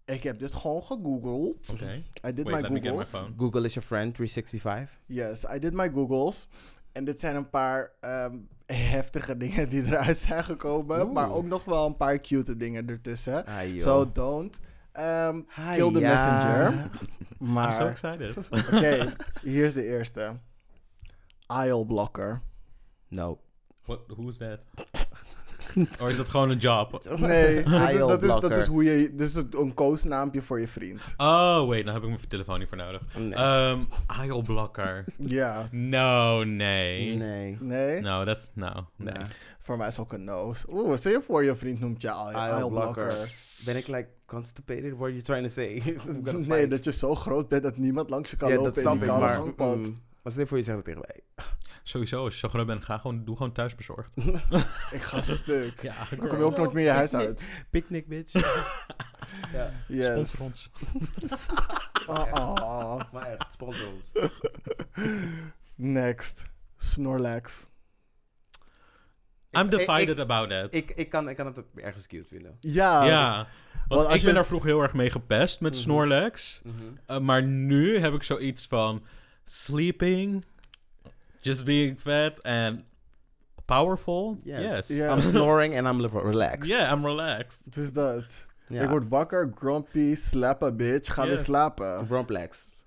[0.04, 1.70] ik heb dit gewoon gegoogeld.
[1.72, 2.02] Oké.
[2.28, 3.08] I did Wait, my let me get my googles.
[3.10, 3.32] phone.
[3.36, 4.98] Google is your friend, 365.
[5.06, 6.48] Yes, I did my googles.
[6.92, 8.36] En dit zijn een paar ehm,
[8.66, 11.00] heftige dingen die eruit zijn gekomen.
[11.00, 11.12] Oeh.
[11.12, 13.46] Maar ook nog wel een paar cute dingen ertussen.
[13.46, 13.78] Ah.
[13.78, 14.60] So don't
[14.98, 16.10] um, Hi, kill the ja.
[16.10, 16.72] messenger.
[16.72, 16.90] I'm
[17.38, 18.36] so Maar, oké, excited.
[19.42, 20.36] hier is de eerste.
[21.48, 22.42] Aisle blocker.
[23.08, 23.38] No.
[23.84, 24.60] What, who is that?
[26.02, 27.04] Of is dat gewoon een job?
[27.18, 28.58] Nee, dat, is- dat, is, dat IO-blokker.
[28.58, 29.14] is hoe je...
[29.14, 31.14] Dit is een koosnaampje voor je vriend.
[31.16, 33.02] Oh, wait, dan heb ik mijn telefoon niet voor nodig.
[33.16, 33.86] Nee.
[34.24, 35.04] IO-blokker.
[35.16, 35.68] Ja.
[35.70, 37.14] No, nee.
[37.16, 37.56] nee.
[37.60, 38.00] Nee?
[38.00, 38.50] No, dat is...
[38.54, 39.14] No, nee.
[39.14, 39.26] Nee.
[39.60, 40.64] Voor mij is ook een no's.
[40.68, 43.12] Oeh, stel je voor je vriend noemt je aisle-blokker.
[43.64, 44.90] Ben ik like constipated?
[44.90, 45.96] What are you trying to say?
[46.46, 48.90] Nee, dat je zo groot bent dat niemand langs je kan ja, lopen dat in
[48.90, 49.34] die ik, kale maar...
[49.34, 49.76] gangpad.
[49.76, 49.98] mm,
[50.30, 51.20] stel je voor je zegt tegen mij.
[51.82, 54.16] Sowieso, als je zo groot bent, ga gewoon, doe gewoon thuisbezorgd.
[54.96, 55.82] Ik ga stuk.
[55.82, 57.48] Ja, Dan kom je ook nooit meer je huis uit.
[57.70, 58.32] Picnic, bitch.
[59.52, 59.72] ja.
[59.88, 60.06] Yes.
[60.06, 60.70] Sponsor ons.
[62.06, 63.00] Oh, oh.
[63.12, 64.12] Maar echt, sponsor ons.
[65.74, 66.42] Next.
[66.76, 67.66] Snorlax.
[69.50, 70.74] I'm divided ik- about that.
[70.74, 72.56] Ik, ik, kan, ik kan het ook ergens cute vinden.
[72.60, 73.04] Ja.
[73.04, 73.36] ja.
[73.36, 73.48] Want
[73.88, 75.80] Want als ik ben daar vroeger heel erg mee gepest met Mhm.
[75.82, 76.62] Snorlax.
[77.10, 79.04] Uh, maar nu heb ik zoiets van
[79.50, 80.44] sleeping,
[81.40, 82.84] just being fat and
[83.66, 84.36] powerful.
[84.44, 84.60] Yes.
[84.62, 84.88] Yes.
[84.98, 85.12] Ja.
[85.12, 86.70] I'm snoring and I'm relaxed.
[86.70, 87.60] Yeah, I'm relaxed.
[87.64, 88.46] Het is dat.
[88.68, 88.82] Ja.
[88.82, 91.12] Ik word wakker, grumpy, slappen, bitch.
[91.14, 91.44] Ga weer Yes.
[91.44, 92.06] slapen.
[92.08, 92.77] Romplex.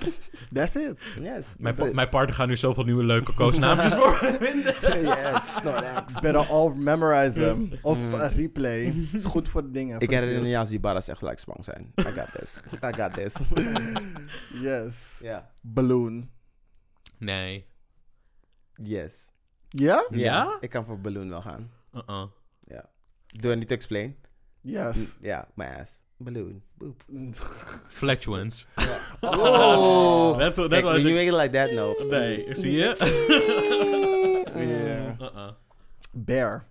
[0.54, 0.98] That's it.
[1.20, 1.20] Yes.
[1.20, 1.94] Mijn, that's pa- it.
[1.94, 4.74] mijn partner gaat nu zoveel nieuwe leuke koosnaampjes voor me vinden.
[5.32, 6.12] yes, Snorlax.
[6.20, 7.70] Better all memorize them.
[7.82, 8.84] Of uh, replay.
[8.84, 9.94] Het is goed voor de dingen.
[9.94, 10.00] Mm.
[10.00, 10.60] Ik voor de herinner me views.
[10.60, 11.92] als die barras echt gelijk spang zijn.
[12.00, 12.60] I got this.
[12.84, 13.34] I got this.
[14.60, 15.18] Yes.
[15.22, 15.50] Ja.
[15.62, 16.30] Balloon.
[17.18, 17.66] Nee.
[18.74, 19.14] Yes.
[19.68, 20.06] Ja?
[20.10, 20.56] Ja?
[20.60, 21.70] Ik kan voor balloon wel gaan.
[21.92, 22.24] Uh-uh.
[23.40, 24.16] Do I need to explain?
[24.60, 25.16] Yes.
[25.20, 26.02] Ja, my ass.
[26.18, 26.62] Balloon.
[26.78, 27.02] Boop.
[27.88, 28.66] Flatulence.
[29.22, 30.36] Oh.
[30.38, 31.94] That's what, that's when you make it like that, no.
[32.10, 32.94] Nee, zie je?
[34.56, 35.20] Yeah.
[35.20, 35.50] Uh-uh.
[36.12, 36.66] Bear.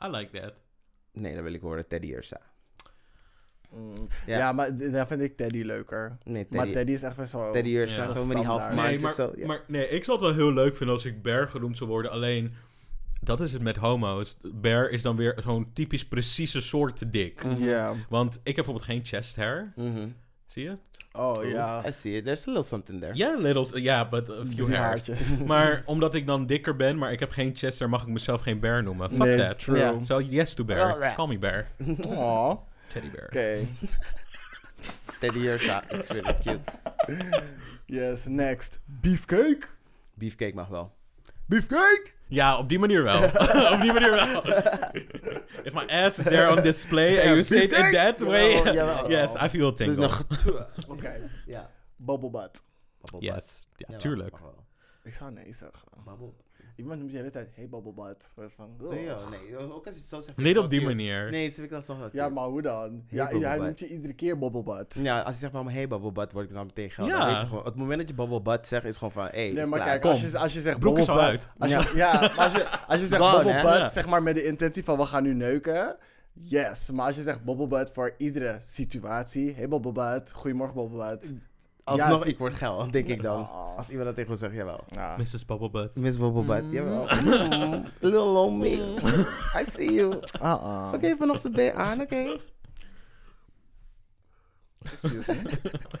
[0.00, 0.54] I like that.
[1.12, 2.40] Nee, dan wil ik horen Teddy Ursa.
[3.70, 4.08] Mm.
[4.26, 4.38] Ja.
[4.38, 4.52] Ja.
[4.52, 6.18] maar daar vind ik Teddy leuker.
[6.24, 7.50] Nee, Maar Teddy, Teddy is echt wel zo...
[7.50, 8.02] Teddy Ursa.
[8.02, 8.14] Ja.
[8.14, 8.70] Zo met die half.
[8.72, 9.32] Nee, maar, zo.
[9.36, 9.46] Ja.
[9.46, 12.10] maar nee, ik zou het wel heel leuk vinden als ik Bear genoemd zou worden.
[12.10, 12.54] Alleen,
[13.24, 14.36] dat is het met homo's.
[14.42, 17.44] Bear is dan weer zo'n typisch precieze soort dik.
[17.44, 17.62] Mhm.
[17.64, 17.94] Ja.
[18.08, 19.72] Want ik heb bijvoorbeeld geen chest hair.
[19.76, 20.08] Mhm.
[20.46, 20.76] Zie je?
[21.12, 21.86] Oh ja.
[21.88, 22.24] I see it.
[22.24, 23.14] There's a little something there.
[23.14, 24.76] Ja, little, ja, but a few hairs.
[24.78, 25.30] haartjes.
[25.46, 28.40] Maar omdat ik dan dikker ben, maar ik heb geen chest hair, mag ik mezelf
[28.40, 29.10] geen bear noemen.
[29.10, 29.58] Fuck Nee, that.
[29.58, 29.98] true.
[30.04, 31.14] So yes to bear.
[31.14, 31.66] Call me bear.
[32.08, 32.50] Aw.
[32.50, 32.58] Oké.
[32.86, 33.28] Teddy bear.
[35.20, 35.82] Teddy Ursa.
[35.90, 36.60] It's really cute.
[37.86, 38.78] Yes, next.
[38.84, 39.66] Beefcake.
[40.14, 40.92] Beefcake mag wel.
[41.46, 42.12] Beefcake?
[42.32, 43.24] Ja, op die manier wel.
[43.74, 44.46] op die manier wel.
[45.62, 48.74] If my ass is there on display and you say it in that way, Jawel,
[48.74, 49.10] jawel.
[49.10, 50.10] yes, I feel a tingle.
[50.88, 51.30] Oké.
[51.46, 51.70] ja.
[51.96, 52.62] Bubble butt.
[53.18, 54.36] Yes, ja, tuurlijk.
[55.02, 55.88] Ik zou nee zeggen.
[56.04, 56.32] Bubble.
[56.76, 58.30] Iemand noemt je de hele tijd, hey bubble butt.
[58.34, 59.06] Soort van, Nee, ugh.
[59.06, 59.56] joh, nee.
[59.72, 60.36] Ook als je het zo zegt.
[60.36, 61.30] Niet op die manier.
[61.30, 63.02] Nee, dat vind ik dan toch wel Ja, maar hoe dan?
[63.06, 64.94] Hey, Ja, hij noemt je iedere keer bubble butt.
[65.02, 66.90] Ja, als je zegt van hey bubble butt, word ik dan meteen.
[66.96, 67.18] Ja.
[67.18, 69.50] Dan weet je gewoon, het moment dat je bubble butt zegt, is gewoon van hey,
[69.50, 69.90] Nee, maar klaar.
[69.90, 71.48] kijk, als je, als je zegt Broek is bubble al butt...
[71.58, 71.72] uit.
[71.74, 73.62] Als je, ja, maar als je, als je zegt Gone, bubble hè?
[73.62, 73.88] butt, Ja.
[73.88, 75.96] zeg maar met de intentie van we gaan nu neuken...
[76.34, 79.54] Yes, maar als je zegt bubble butt voor iedere situatie...
[79.54, 81.32] Hey bubble butt, goedemorgen bubble butt.
[81.84, 83.40] Alsnog, Ja, ik word geil, denk ik dan.
[83.40, 83.76] Oh.
[83.76, 84.84] Als iemand dat tegen me zegt, jawel.
[84.88, 85.16] Ja.
[85.16, 85.44] Mrs.
[85.44, 85.96] Bubblebutt.
[85.96, 87.08] Miss bubble butt, jawel.
[87.22, 88.94] Mm, little on me.
[89.60, 90.14] I see you.
[90.42, 90.92] Uh-uh.
[90.94, 92.38] Oké, vanochtend ben je aan, oké.
[94.92, 95.50] Excuse me.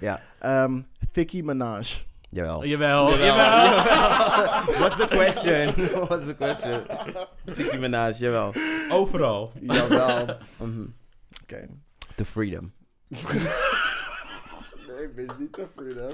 [0.00, 0.20] Ja,
[0.64, 2.04] Um, Thicky Minaj.
[2.30, 2.64] jawel.
[2.64, 3.26] Jawel, Jawel.
[3.26, 4.78] jawel.
[4.78, 5.74] What's the question?
[6.08, 6.82] What's the question?
[7.56, 8.52] Nicki Minaj, jawel.
[8.90, 9.52] Overal.
[9.60, 10.36] Jawel.
[10.58, 10.84] Mhm.
[11.42, 11.68] Oké.
[12.14, 12.72] The freedom.
[15.14, 16.12] Wist niet te freedom.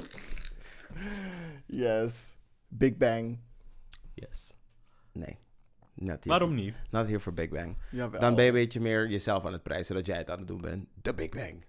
[1.67, 2.37] Yes.
[2.69, 3.39] Big Bang.
[4.15, 4.53] Yes.
[5.13, 5.39] Nee.
[5.95, 6.75] Not here Waarom for- niet?
[6.91, 7.77] Not here for Big Bang.
[7.91, 8.21] Jawel.
[8.21, 10.47] Dan ben je een beetje meer jezelf aan het prijzen, dat jij het aan het
[10.49, 10.87] doen bent.
[11.03, 11.65] The Big Bang.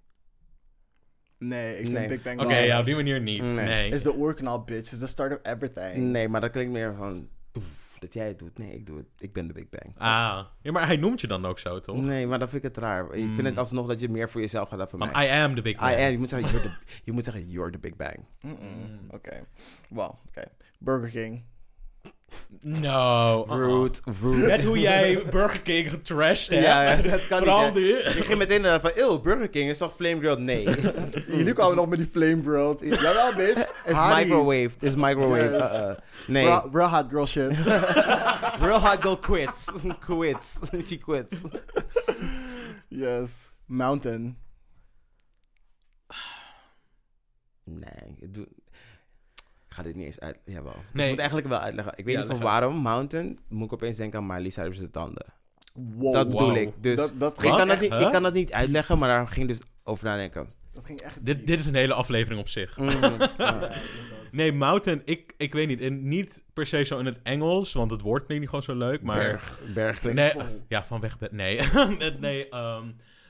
[1.38, 2.08] Nee, ik vind Nee.
[2.08, 3.42] Big Bang Oké, wel- ja, op die manier niet.
[3.42, 3.56] Nee.
[3.66, 3.90] Nee.
[3.92, 4.92] Is de oerknal, bitch.
[4.92, 5.98] Is the start of everything.
[6.12, 7.30] Nee, maar dat klinkt meer van...
[7.58, 8.58] oef, dat jij het doet.
[8.58, 9.06] Nee, ik doe het.
[9.18, 9.94] Ik ben de Big Bang.
[9.98, 10.46] Ah.
[10.62, 12.02] Ja, maar hij noemt je dan ook zo, toch?
[12.02, 13.06] Nee, maar dan vind ik het raar.
[13.06, 13.46] Ik vind Mm.
[13.46, 15.28] het alsnog dat je meer voor jezelf gaat dan voor Want mij.
[15.28, 15.94] I am the big I man.
[15.94, 16.12] am.
[16.12, 18.18] Je moet zeggen, you're the, je moet zeggen, you're the Big Bang.
[19.10, 19.46] Oké.
[19.90, 20.44] Well, oké.
[20.80, 21.44] Burger King.
[22.62, 23.46] No.
[23.50, 23.58] uh-uh.
[23.58, 24.48] Rude, rude.
[24.48, 26.64] Net hoe jij Burger King getrashed hebt.
[26.64, 27.74] Ja, ja, dat kan Vooral niet.
[27.74, 27.80] hè.
[27.80, 27.98] nu.
[28.20, 30.40] Ik ging meteen naar van, eeuw, Burger King is toch flame grilled?
[30.40, 30.64] Nee.
[31.38, 32.80] Jullie kwamen nog met die flame grilled.
[32.80, 33.58] Jawel, bitch.
[33.86, 34.24] It's Hardy.
[34.24, 34.70] microwave.
[34.80, 35.52] It's microwave.
[35.58, 35.72] Yes.
[35.74, 35.96] Uh-uh.
[36.28, 36.46] Nee.
[36.46, 37.58] Real, real hot girl shit.
[38.66, 39.72] Real hot girl quits.
[40.00, 40.60] quits.
[40.88, 41.42] She quits.
[42.88, 43.52] yes.
[43.66, 44.38] Mountain.
[47.64, 48.48] Nee, ik doe...
[49.80, 50.40] Ga dit niet eens uit...
[50.46, 50.76] Jawel.
[50.94, 51.04] Nee.
[51.06, 51.94] Ik moet eigenlijk wel uitleggen.
[51.96, 52.76] Ik weet Ja, niet van waarom.
[52.76, 55.26] Mountain, moet ik opeens denken aan Miley Cyrus' tanden.
[55.74, 56.14] Wow.
[56.14, 56.58] dat bedoel wow.
[56.58, 56.70] ik.
[56.84, 58.02] Dus Dat, dat, ik, kan dat niet, Huh?
[58.02, 60.48] ik kan dat niet uitleggen, maar daar ging dus over nadenken.
[60.74, 62.76] dat ging echt Dit, dit is een hele aflevering op zich.
[62.80, 63.60] Ja, Ja.
[63.60, 63.76] dat.
[64.32, 65.82] Nee, mountain, ik, ik weet niet.
[65.82, 68.86] En niet per se zo in het Engels, want het woord klinkt niet gewoon zo
[68.88, 69.02] leuk.
[69.02, 69.60] Maar Berg.
[69.74, 70.34] Berg klinkt nee,
[70.68, 71.18] ja, van weg.
[71.32, 71.62] Nee,
[72.20, 72.50] nee.
[72.50, 72.88] ehm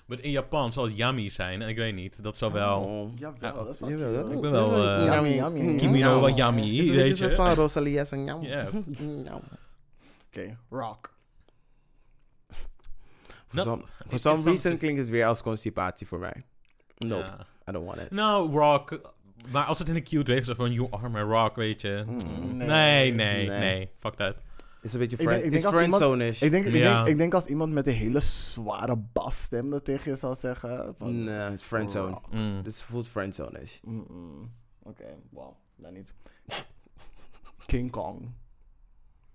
[0.10, 1.62] maar in Japan zal het yummy zijn.
[1.62, 2.24] En ik weet niet.
[2.24, 2.82] Dat zal wel.
[2.82, 3.12] Oh.
[3.16, 3.52] Jawel, Ja.
[3.64, 4.24] dat is wel Jawel, cute.
[4.24, 5.78] dat- Ik ben is wel, eh, Yummy, yummy.
[5.78, 6.22] Kimi no Yum.
[6.22, 7.30] wa yummy, Is weet je.
[7.30, 8.42] zo van Rosalia van Yum.
[8.42, 8.84] Yes.
[9.26, 9.26] Yum.
[10.28, 11.14] Oké, rock.
[13.48, 16.44] For Dat- some, for some reason klinkt het weer als constipatie voor mij.
[16.98, 17.26] Nope.
[17.70, 18.12] I don't want it.
[18.12, 19.14] Nou, rock.
[19.52, 22.04] Maar als het in een cute weg is, van you are my rock, weet je.
[22.08, 22.58] Mm.
[22.58, 23.60] Nee, nee, nee.
[23.60, 23.90] Nee.
[23.98, 24.36] Fuck that.
[24.82, 26.42] Is een beetje Ik denk- friend, ik is denk als iemand- friendzone-ish.
[26.42, 26.96] Ik denk, ik, Ja.
[26.98, 30.96] denk, ik denk als iemand met een hele zware basstem dat tegen je zou zeggen.
[30.96, 32.22] Van, Nee, het is friendzone.
[32.32, 32.64] Mm.
[32.64, 33.78] Dus het voelt friendzone-ish.
[33.82, 34.52] Mm-mm.
[34.84, 36.14] Oké, wow, dat niet.
[37.66, 38.32] King Kong.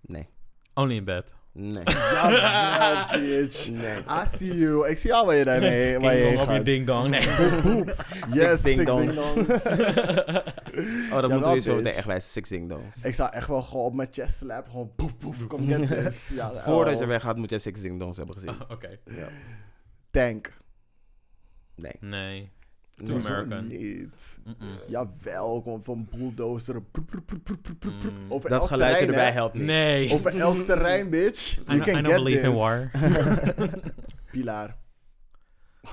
[0.00, 0.28] Nee.
[0.74, 1.34] Only in bed.
[1.56, 1.82] Nee.
[2.14, 3.70] Ja, bitch.
[3.70, 3.98] Nee.
[3.98, 4.88] I see you.
[4.88, 6.64] Ik zie al waar je daarmee waar je heen op je gaat.
[6.64, 7.08] ding dong.
[7.08, 7.20] Nee.
[8.38, 9.14] Yes, ding six dongs.
[9.14, 9.64] ding dongs.
[11.12, 12.96] Oh, dat Ja, moeten we zo meteen echt bij Six Ding Dongs.
[13.02, 14.68] Ik zou echt wel gewoon op mijn chest slap.
[14.68, 15.46] Gewoon poef poef.
[15.46, 16.28] Kom get this.
[16.34, 17.00] Ja, Voordat oh.
[17.00, 18.56] je weggaat moet je Six Ding Dongs hebben gezien.
[18.68, 18.98] Oké.
[19.04, 19.28] Ja.
[20.10, 20.52] Tank.
[21.76, 21.96] Nee.
[22.00, 22.50] Nee.
[23.04, 23.26] Too Nee.
[23.26, 23.66] American.
[23.66, 24.38] niet.
[24.44, 24.78] Mm-mm.
[24.88, 26.74] Jawel, gewoon van bulldozer.
[26.74, 26.82] Mm.
[28.28, 29.32] Over Dat elk geluidje terrein, erbij hè.
[29.32, 29.62] helpt niet.
[29.64, 30.10] Nee.
[30.14, 31.56] Over elk terrein, bitch.
[31.58, 32.48] I, You don't- I can don't get believe this.
[32.48, 32.90] in war.
[34.32, 34.76] Pilaar.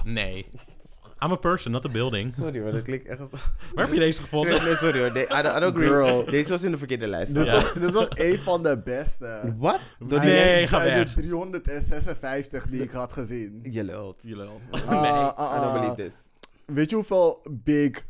[0.03, 0.45] Nee.
[1.23, 2.34] I'm a person, not a building.
[2.34, 3.19] Sorry hoor, dat klinkt echt...
[3.73, 4.52] Waar heb je deze gevonden?
[4.53, 5.11] Nee, nee, sorry hoor.
[5.11, 5.88] Nee, I don't, I don't agree.
[5.88, 6.26] Girl.
[6.26, 7.34] Deze was in de verkeerde lijst.
[7.34, 7.53] Dit, Ja.
[7.53, 9.53] was, dit was een van de beste.
[9.57, 9.80] Wat?
[9.99, 11.14] Nee, ga weg.
[11.14, 13.60] de 356 die ik had gezien.
[13.72, 14.19] Je lult.
[14.23, 14.61] Je lult.
[14.72, 15.11] Ah, Nee.
[15.11, 15.73] ah, I don't ah.
[15.73, 16.14] believe this.
[16.65, 18.05] Weet je hoeveel big,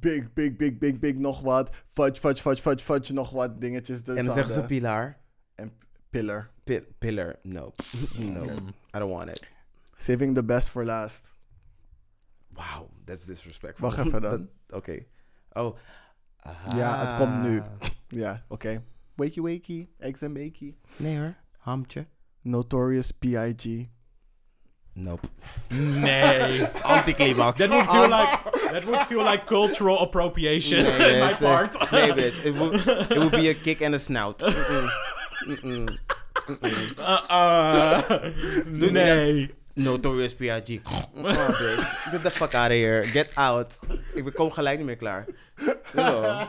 [0.00, 4.02] big, big, big, big, big, nog wat, fudge, fudge, fudge, fudge, fudge, nog wat dingetjes
[4.02, 5.20] En dan zeggen ze pilaar.
[5.54, 5.72] En
[6.10, 6.50] pillar.
[6.64, 7.38] Pi- pillar.
[7.42, 7.70] No.
[8.32, 8.44] No.
[8.94, 9.48] I don't want it.
[9.96, 11.36] Saving the best for last.
[12.48, 13.88] Wow, that's disrespectful.
[13.90, 14.48] Wacht even dan.
[14.78, 15.04] Oké.
[15.52, 15.76] Oh.
[16.76, 17.62] Ja, het komt nu.
[18.08, 18.82] Ja, oké.
[19.14, 20.76] Wakey wakey, eggs and bakey.
[20.96, 21.34] Nee hoor.
[21.58, 22.06] Hamtje.
[22.42, 23.88] Notorious P.I.G.
[25.00, 25.26] Nope.
[25.70, 26.66] Nee.
[26.84, 27.58] Anticlimax.
[27.58, 31.72] That would feel like that would feel like cultural appropriation Nee, in my yes, part.
[31.92, 32.44] Nee, bitch.
[32.44, 32.74] It would,
[33.10, 34.38] it would be a kick and a snout.
[34.40, 34.88] Mm-mm.
[35.48, 35.98] Mm-mm.
[36.46, 36.98] Mm-mm.
[36.98, 38.32] Uh-uh.
[38.66, 39.48] nee.
[39.76, 40.80] Notorious P.I.G.
[40.84, 42.12] Oh, bitch.
[42.12, 43.02] Get the fuck out of here.
[43.04, 43.78] Get out.
[44.14, 45.26] Ik kom gelijk niet meer klaar.
[45.94, 46.46] Yo.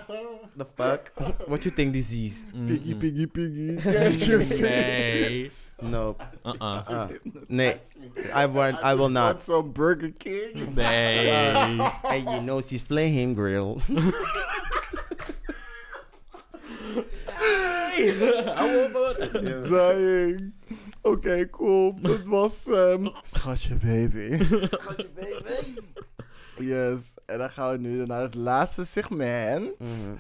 [0.58, 1.14] The fuck?
[1.48, 2.44] What you think this is?
[2.68, 3.78] Piggy, piggy, piggy.
[3.82, 4.62] Can't you see?
[4.62, 5.52] Nee.
[5.82, 6.22] Nope.
[6.46, 6.84] Uh-uh.
[6.88, 7.10] Ah.
[7.50, 7.76] Nee.
[8.34, 9.44] I, want, I will Want not.
[9.44, 10.74] some Burger King?
[10.76, 11.30] Nee.
[11.30, 11.82] And
[12.30, 13.82] you know she's flame grill.
[18.56, 18.92] Hou op.
[18.94, 19.16] hoor.
[19.70, 20.54] Dying.
[21.02, 21.94] Oké, cool.
[22.02, 24.38] Dat was ehm Schatje baby.
[24.68, 25.82] Schatje baby.
[26.62, 27.18] Yes.
[27.26, 29.80] En dan gaan we nu naar het laatste segment.
[29.80, 30.14] Mhm.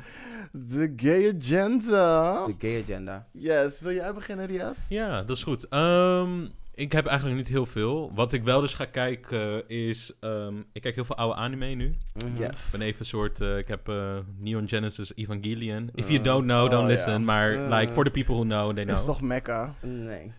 [0.51, 2.45] De gay agenda.
[2.45, 3.27] De gay agenda.
[3.31, 3.79] Yes.
[3.79, 4.77] Wil jij beginnen, Rias?
[4.89, 5.67] Ja, dat is goed.
[5.67, 6.45] Ehm,
[6.75, 8.11] ik heb eigenlijk niet heel veel.
[8.15, 10.13] Wat ik wel dus ga kijken is...
[10.19, 11.95] ehm, ik kijk heel veel oude anime nu.
[12.13, 12.31] Mhm.
[12.33, 12.69] Ik Yes.
[12.71, 13.41] ben even een soort...
[13.41, 15.89] eh, ik heb eh, Neon Genesis Evangelion.
[15.93, 17.23] If you Uh, don't know, don't oh, listen.
[17.23, 17.79] Maar Uh.
[17.79, 18.95] like, for the people who know, they know.
[18.97, 19.73] Is toch Mecca?
[19.81, 20.31] Nee.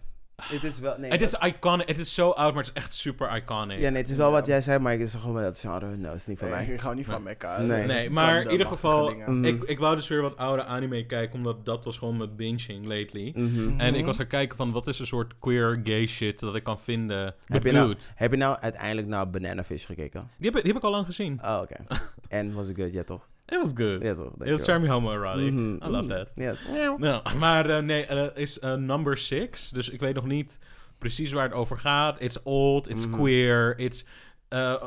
[0.44, 0.98] Het is wel...
[0.98, 1.88] Nee, Het is iconic.
[1.88, 3.78] Het is zo oud, maar het is echt super iconic.
[3.78, 4.32] Ja, nee, het is wel Ja.
[4.32, 5.96] wat jij zei, maar ik is gewoon wel dat genre.
[5.96, 6.74] No, het is niet van Nee, mij.
[6.74, 7.60] ik hou niet van Mecca.
[7.60, 7.86] Nee.
[7.86, 9.14] Nee, Ik maar in de ieder geval.
[9.14, 9.44] Mhm.
[9.44, 12.86] ik, ik wou dus weer wat oude anime kijken, omdat dat was gewoon mijn binging
[12.86, 13.32] lately.
[13.36, 13.80] Mhm.
[13.80, 14.06] En ik Mhm.
[14.06, 17.18] was gaan kijken van wat is een soort queer gay shit dat ik kan vinden.
[17.24, 20.30] Heb But je, nou, heb je nou uiteindelijk naar Banana Fish gekeken?
[20.38, 21.38] Die, heb, ik- die heb ik al lang gezien.
[21.44, 21.76] Oh, oké.
[22.28, 22.92] en was het good?
[22.92, 23.28] Ja, toch?
[23.52, 24.02] It was good.
[24.02, 24.32] Ja, toch?
[24.44, 25.52] It was very homoerotic.
[25.52, 25.76] Mhm.
[25.82, 26.32] I love that.
[26.34, 26.64] Yes.
[26.98, 29.70] Nou, maar eh, nee, eh, het is eh, number six.
[29.70, 30.58] Dus ik weet nog niet
[30.98, 32.20] precies waar het over gaat.
[32.20, 33.14] It's old, it's Mhm.
[33.16, 34.00] queer, it's...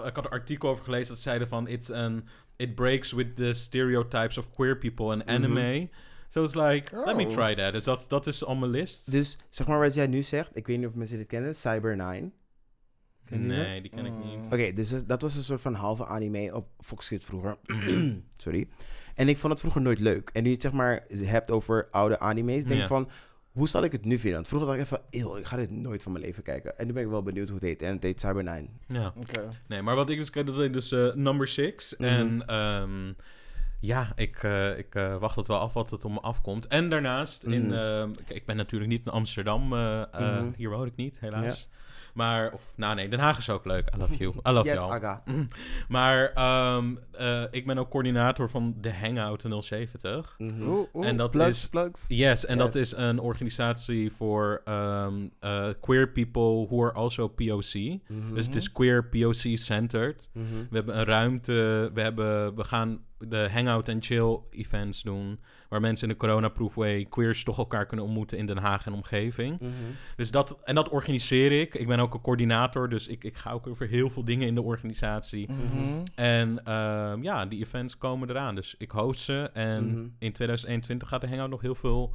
[0.05, 1.67] ik had een artikel over gelezen dat zeiden van...
[1.67, 5.89] It's an, it breaks with the stereotypes of queer people in anime.
[6.29, 7.31] So it's like, let me Oh.
[7.31, 7.73] try that.
[7.73, 9.11] Dus dat, dat is on mijn list.
[9.11, 11.95] Dus zeg maar wat jij nu zegt, ik weet niet of mensen dit kennen, Cyber
[11.95, 12.33] 9.
[13.25, 13.57] Ken je dat?
[13.57, 14.45] nee, die ken ik niet.
[14.45, 17.57] Oké, dus dat was een soort van halve anime op Fox Kids vroeger.
[18.37, 18.67] Sorry.
[19.15, 20.29] En ik vond het vroeger nooit leuk.
[20.33, 22.81] En nu je het zeg maar hebt over oude anime's, denk Ja.
[22.81, 23.09] ik van,
[23.51, 24.33] hoe zal ik het nu vinden?
[24.33, 26.77] Want vroeger dacht ik even, eeuw, ik ga dit nooit van mijn leven kijken.
[26.77, 27.81] En nu ben ik wel benieuwd hoe het heet.
[27.81, 28.69] En het heet Cyber 9.
[28.87, 29.13] Ja.
[29.17, 29.49] Oké.
[29.67, 31.95] Nee, maar wat ik dus kijk, dat is dus eh, number six.
[31.97, 32.09] Mhm.
[32.09, 33.13] En ehm,
[33.79, 36.67] ja, ik, eh, ik eh, wacht het wel af wat het om me afkomt.
[36.67, 37.73] En daarnaast, in, Mhm.
[37.73, 39.73] ehm, ik ben natuurlijk niet in Amsterdam.
[39.73, 40.49] eh, eh, Mhm.
[40.55, 41.69] Hier woon ik niet, helaas.
[42.15, 43.89] Maar, of, nou nee, Den Haag is ook leuk.
[43.95, 44.33] I love you.
[44.47, 44.91] I love yes, you.
[44.91, 45.23] Aga.
[45.87, 50.35] Maar ehm, eh, ik ben ook coördinator van de Hangout 070.
[50.37, 50.61] Mhm.
[50.67, 52.05] Oeh, oeh, En dat plugs, is- plugs.
[52.07, 52.65] Yes, en Yes.
[52.65, 57.73] dat is een organisatie voor ehm, eh, queer people who are also POC.
[58.07, 58.33] Mhm.
[58.33, 60.29] Dus het is queer POC-centered.
[60.33, 60.45] Mhm.
[60.69, 65.39] We hebben een ruimte, we, hebben, we gaan de hangout en chill events doen.
[65.69, 69.59] Waar mensen in de coronaproefway queers toch elkaar kunnen ontmoeten in Den Haag en omgeving.
[69.59, 69.71] Mhm.
[70.15, 71.73] Dus dat, en dat organiseer ik.
[71.75, 74.55] Ik ben ook een coördinator, dus ik, ik ga ook over heel veel dingen in
[74.55, 75.49] de organisatie.
[75.51, 76.03] Mhm.
[76.15, 78.55] En ehm, ja, die events komen eraan.
[78.55, 79.49] Dus ik host ze.
[79.53, 80.05] En Mhm.
[80.19, 82.13] in 2021 gaat de Hangout nog heel veel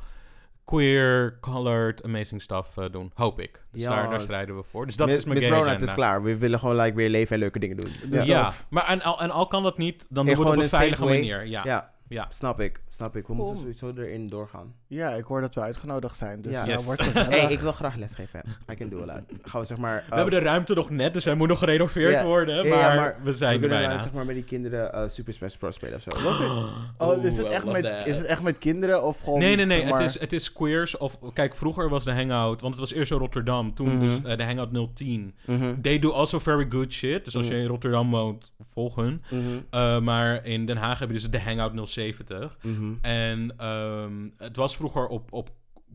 [0.64, 3.10] queer, colored, amazing stuff eh, doen.
[3.14, 3.64] Hoop ik.
[3.72, 4.86] Dus Ja, daar, daar strijden we voor.
[4.86, 6.22] Dus dat Miss- is mijn Miss Rona, het is klaar.
[6.22, 7.90] We willen gewoon like, weer leven en leuke dingen doen.
[8.08, 10.38] Dus Ja, maar en al, en al kan dat niet, dan En doen we het
[10.38, 11.46] op gewoon een veilige manier.
[11.46, 11.92] Ja, ja.
[12.10, 12.82] Ja, snap ik.
[12.88, 13.26] Snap ik.
[13.26, 14.74] We moeten sowieso erin doorgaan.
[14.86, 16.42] Ja, ik hoor dat we uitgenodigd zijn.
[16.42, 16.64] Dus Ja.
[16.64, 16.84] ja, Yes.
[16.84, 17.28] wordt gezellig.
[17.28, 18.42] hey, ik wil graag lesgeven.
[18.70, 19.20] I can do a lot.
[19.42, 20.04] Gaan we zeg maar...
[20.08, 22.54] We hebben de ruimte nog net, dus hij moet nog gerenoveerd worden.
[22.56, 23.92] Ja, ja, maar, maar we we zijn er kunnen bijna.
[23.94, 25.74] dan, zeg maar met die kinderen eh, Super Smash Bros.
[25.74, 26.10] spelen of zo.
[26.98, 28.06] Oh, is het, echt met, that.
[28.06, 29.38] is het echt met kinderen of gewoon...
[29.38, 29.80] Nee, nee, nee.
[29.80, 30.96] zeg maar- Het, is, het is queers.
[30.96, 33.74] Of, kijk, vroeger was de Hangout, want het was eerst in Rotterdam.
[33.74, 33.98] Toen Mhm.
[34.00, 35.34] dus eh, de Hangout 010.
[35.46, 35.80] Mhm.
[35.80, 37.24] They do also very good shit.
[37.24, 37.54] Dus als Mhm.
[37.54, 39.22] je in Rotterdam woont, volg hun.
[39.30, 39.40] Mhm.
[39.70, 42.58] Eh, maar in Den Haag hebben we dus de Hangout 070.
[42.62, 42.92] Mhm.
[43.00, 45.50] En ehm, het was vroeger op, op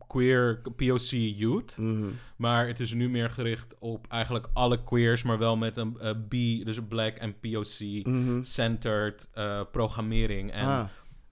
[0.06, 1.76] queer POC youth.
[1.78, 2.04] Mhm.
[2.36, 6.10] Maar het is nu meer gericht op eigenlijk alle queers, maar wel met een eh,
[6.10, 6.30] B,
[6.64, 7.52] dus een black en Mhm.
[7.52, 10.52] POC-centered eh, programmering.
[10.52, 10.84] En Ah.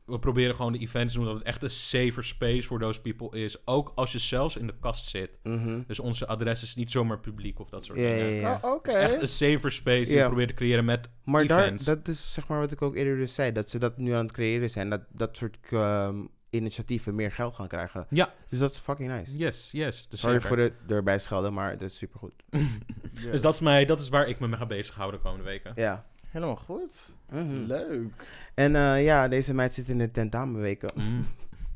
[0.04, 3.00] We proberen gewoon de events te doen dat het echt een safer space voor those
[3.00, 3.66] people is.
[3.66, 5.30] Ook als je zelfs in de kast zit.
[5.42, 5.82] Mhm.
[5.86, 8.16] Dus onze adres is niet zomaar publiek of dat soort dingen.
[8.18, 8.58] ja, ja.
[8.62, 11.84] Oh, echt een safer space die we proberen te creëren met Maar daar, events.
[11.84, 13.52] dat is zeg maar wat ik ook eerder dus zei.
[13.52, 14.90] Dat ze dat nu aan het creëren zijn.
[14.90, 18.06] Dat dat soort ehm, initiatieven meer geld gaan krijgen.
[18.10, 18.32] Ja.
[18.48, 19.36] Dus dat is fucking nice.
[19.36, 20.08] Yes, yes.
[20.08, 20.56] Dus Sorry zeker.
[20.56, 22.32] voor het erbij schelden, maar het is supergoed.
[23.30, 25.72] Dus dat is, mij, dat is waar ik me mee ga bezighouden de komende weken.
[25.74, 26.06] Ja.
[26.34, 27.14] Helemaal goed.
[27.30, 27.64] Mhm.
[27.66, 28.26] Leuk.
[28.54, 30.90] En eh, ja, deze meid zit in de tentamenweken.
[30.94, 31.26] Mm.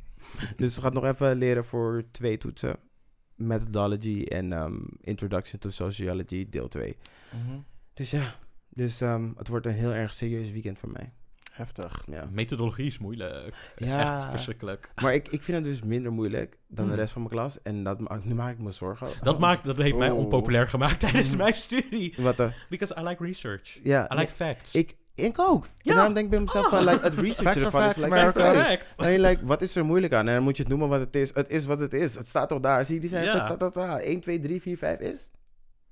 [0.57, 2.77] Dus ze gaat nog even leren voor twee toetsen.
[3.35, 6.97] Methodology en ehm, Introduction to Sociology, deel 2.
[7.33, 7.59] Mhm.
[7.95, 8.35] Dus ja,
[8.69, 11.13] dus, ehm, het wordt een heel erg serieus weekend voor mij.
[11.59, 12.03] Heftig.
[12.11, 12.29] Ja.
[12.31, 13.45] Methodologie is moeilijk.
[13.45, 14.01] Het is Ja.
[14.21, 14.91] echt verschrikkelijk.
[15.03, 17.01] Maar ik, ik vind het dus minder moeilijk dan de Hmm.
[17.01, 17.63] rest van mijn klas.
[17.63, 19.09] En dat, ma- nu maak ik me zorgen.
[19.23, 20.19] Dat, maakt, dat heeft mij Oh.
[20.19, 21.37] onpopulair gemaakt tijdens Mm.
[21.37, 22.15] mijn studie.
[22.19, 22.53] Wat de...
[22.69, 23.79] Because I like research.
[23.83, 24.75] Ja, I like facts.
[24.75, 25.65] ik, ik ook.
[25.79, 25.91] Ja.
[25.91, 28.33] En daarom denk ik bij mezelf van, like, het Facts are ervan is facts, like,
[28.33, 28.93] Correct.
[28.97, 30.29] hey, like, wat is er moeilijk aan?
[30.29, 31.35] En dan moet je het noemen wat het is.
[31.35, 32.15] Het is wat het is.
[32.15, 32.85] Het staat toch daar.
[32.85, 33.25] Zie je die zijn?
[33.25, 33.47] Ja.
[33.47, 33.99] Ta, ta, ta.
[34.01, 35.31] 1, 2, 3, 4, 5 is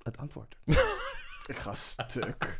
[0.03, 0.57] het antwoord.
[1.47, 2.59] Ik ga stuk.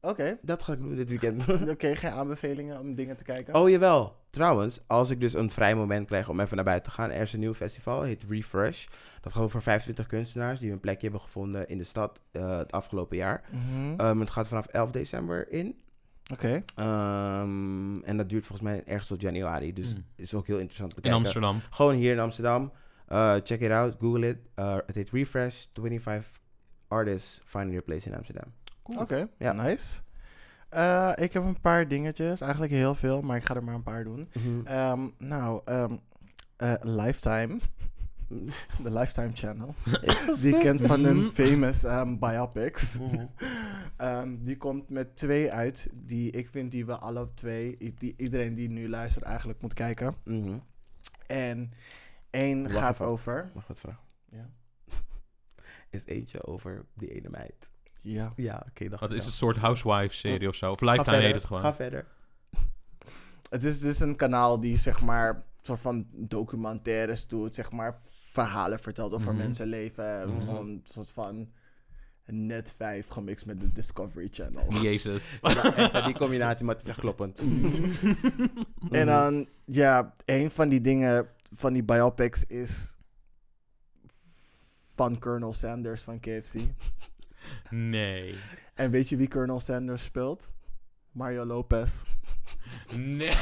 [0.00, 0.38] Oké.
[0.42, 1.46] Dat ga ik doen dit weekend.
[1.74, 3.54] Oké, geen aanbevelingen om dingen te kijken?
[3.54, 4.18] Oh jawel.
[4.30, 7.20] Trouwens, als ik dus een vrij moment krijg om even naar buiten te gaan, er
[7.20, 8.86] is een nieuw festival, heet Refresh.
[9.20, 12.72] Dat gaat over 25 kunstenaars die hun plekje hebben gevonden in de stad eh, het
[12.72, 13.42] afgelopen jaar.
[13.50, 13.94] Mhm.
[14.00, 15.76] Ehm, het gaat vanaf 11 december in.
[16.32, 16.62] Oké.
[16.74, 19.72] Ehm, en dat duurt volgens mij ergens tot januari.
[19.72, 20.04] Dus Mm.
[20.16, 21.20] is ook heel interessant te In kijken.
[21.20, 21.60] Amsterdam.
[21.70, 22.72] Gewoon hier in Amsterdam.
[23.06, 24.38] Eh, check it out, google it.
[24.54, 26.26] Eh, het heet Refresh, 25
[26.88, 28.44] artists finding their place in Amsterdam.
[28.98, 29.52] Oké, Ja.
[29.52, 30.00] nice.
[30.68, 32.40] Eh, ik heb een paar dingetjes.
[32.40, 34.28] Eigenlijk heel veel, maar ik ga er maar een paar doen.
[34.64, 37.58] Ehm, nou, eh, Lifetime.
[38.84, 39.74] De Lifetime Channel.
[40.42, 41.28] Die kent van hun Mhm.
[41.30, 42.98] famous ehm, biopics.
[43.96, 48.54] Ehm, die komt met twee uit die ik vind die we alle twee, die, iedereen
[48.54, 50.14] die nu luistert eigenlijk moet kijken.
[50.24, 50.58] Mhm.
[51.26, 51.72] En
[52.30, 53.50] één Wacht gaat over.
[53.54, 54.02] Mag ik wat vragen?
[54.30, 54.50] Ja.
[55.90, 57.69] Is eentje over die ene meid?
[58.02, 58.32] Ja.
[58.36, 58.84] Ja, oké.
[58.84, 60.72] ik is het soort housewife-serie of zo?
[60.72, 61.62] Of Lifetime verder, heet het gewoon.
[61.62, 62.06] Ga verder.
[63.50, 68.00] Het is dus een kanaal die zeg maar soort van documentaires doet, zeg maar
[68.32, 69.42] verhalen vertelt over Mhm.
[69.42, 70.28] mensenleven.
[70.34, 70.40] Mhm.
[70.44, 71.50] Gewoon een soort van
[72.24, 74.72] net 5 gemixt met de Discovery Channel.
[74.82, 75.38] Jezus.
[75.42, 77.40] Ja, die combinatie, maar het is echt kloppend.
[78.90, 82.96] En dan, ja, een van die dingen van die biopics is
[84.94, 86.54] van Colonel Sanders van KFC.
[87.70, 88.34] Nee.
[88.74, 90.48] En weet je wie Colonel Sanders speelt?
[91.12, 92.02] Mario Lopez.
[92.96, 93.32] Nee.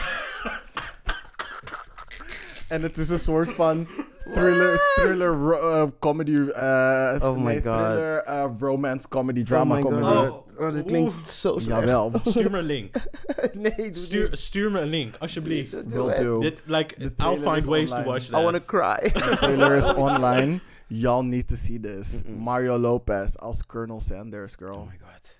[2.69, 3.89] En het is een soort van
[4.35, 6.37] thriller, thriller ro- eh, comedy.
[6.37, 7.63] eh, Oh my nee, God.
[7.93, 10.15] Thriller, romance comedy, drama oh my comedy.
[10.17, 10.31] god.
[10.31, 10.47] Oh.
[10.67, 11.81] Oh, dit klinkt zo slecht.
[11.81, 12.13] Jawel.
[12.25, 12.97] Stuur me een link.
[13.53, 15.77] nee, doe Stuur, stuur me een link, alsjeblieft.
[15.87, 16.17] Will het.
[16.17, 16.41] do.
[16.41, 18.05] Dit, like, I'll find ways to online.
[18.13, 18.43] watch I that.
[18.43, 19.11] wanna cry.
[19.13, 20.61] De trailer is online.
[20.89, 22.23] Y'all need to see this.
[22.25, 24.75] Mario Lopez als Colonel Sanders, girl.
[24.77, 25.37] Oh my god.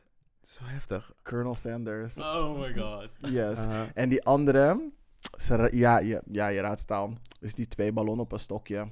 [0.47, 1.13] Zo heftig.
[1.23, 2.19] Colonel Sanders.
[2.19, 3.09] Oh my god.
[3.31, 3.67] Yes.
[3.67, 4.91] Uh, En die andere,
[5.71, 7.13] ja, ja, ja, je raadt al.
[7.41, 8.89] Is die twee ballonnen op een stokje.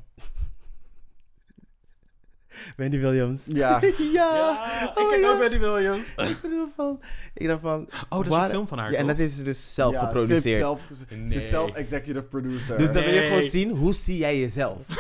[2.77, 3.45] Wendy Williams.
[3.47, 3.81] Ja.
[3.83, 3.91] ja.
[4.13, 5.39] Ja, ik Oh kijk my ook God.
[5.39, 6.15] Wendy Williams.
[6.31, 7.01] Ik bedoel van...
[7.35, 7.89] Ik dacht van...
[8.09, 10.01] Oh, dat is waar- een film van haar, Ja, en dat is dus zelf Ja,
[10.01, 10.45] Ze geproduceerd.
[10.45, 11.35] is zelf, ze Nee.
[11.37, 12.79] is zelf executive producer.
[12.79, 13.29] Dus dan wil je Nee.
[13.29, 14.87] gewoon zien, hoe zie jij jezelf?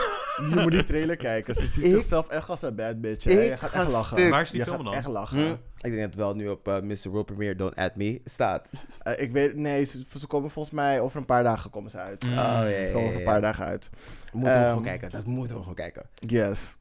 [0.55, 1.55] Je moet die trailer kijken.
[1.55, 3.24] Ze ziet Ik- zichzelf echt als een bad bitch.
[3.24, 3.31] hè.
[3.31, 4.19] Ik Je gaat ga echt lachen.
[4.19, 4.31] stuk.
[4.31, 4.95] Waar is die je film gaat dan?
[4.95, 5.39] echt lachen.
[5.47, 5.53] Hm?
[5.53, 5.59] Ik
[5.93, 7.09] denk dat het wel nu op eh, Mr.
[7.11, 8.70] World Premiere Don't Add Me staat.
[9.03, 11.99] Eh, ik weet, nee, ze, ze komen volgens mij over een paar dagen komen ze
[11.99, 12.24] uit.
[12.24, 12.33] Mm.
[12.33, 13.91] Oh, ja, Ze komen over een paar dagen uit.
[14.33, 15.11] Moeten we Ehm, gewoon kijken.
[15.11, 16.03] Dat moeten we gewoon kijken.
[16.15, 16.77] Yes.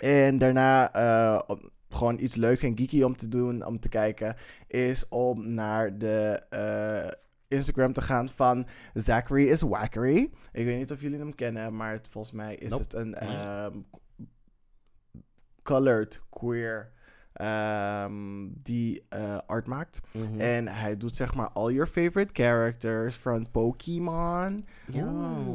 [0.00, 1.56] En daarna eh,
[1.88, 4.36] gewoon iets leuks en geeky om te doen, om te kijken,
[4.66, 7.10] is om naar de eh,
[7.48, 10.30] Instagram te gaan van Zachary is Wackery.
[10.52, 12.82] Ik weet niet of jullie hem kennen, maar het, volgens mij is Nope.
[12.82, 13.78] het een ehm,
[15.62, 16.92] colored queer
[17.40, 20.00] ehm, die eh, art maakt.
[20.12, 20.40] Mhm.
[20.40, 24.64] En hij doet zeg maar all your favorite characters van Pokémon,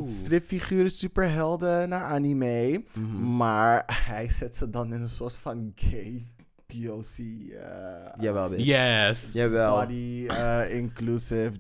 [0.06, 2.84] stripfiguren, superhelden naar anime.
[2.99, 3.36] Mhm.
[3.38, 6.26] Maar hij zet ze dan in een soort van gay
[6.66, 7.18] POC.
[7.18, 8.64] eh, Jawel, bitch.
[8.66, 9.30] Yes.
[9.34, 9.80] Jawel.
[9.80, 11.52] Body, eh, inclusive,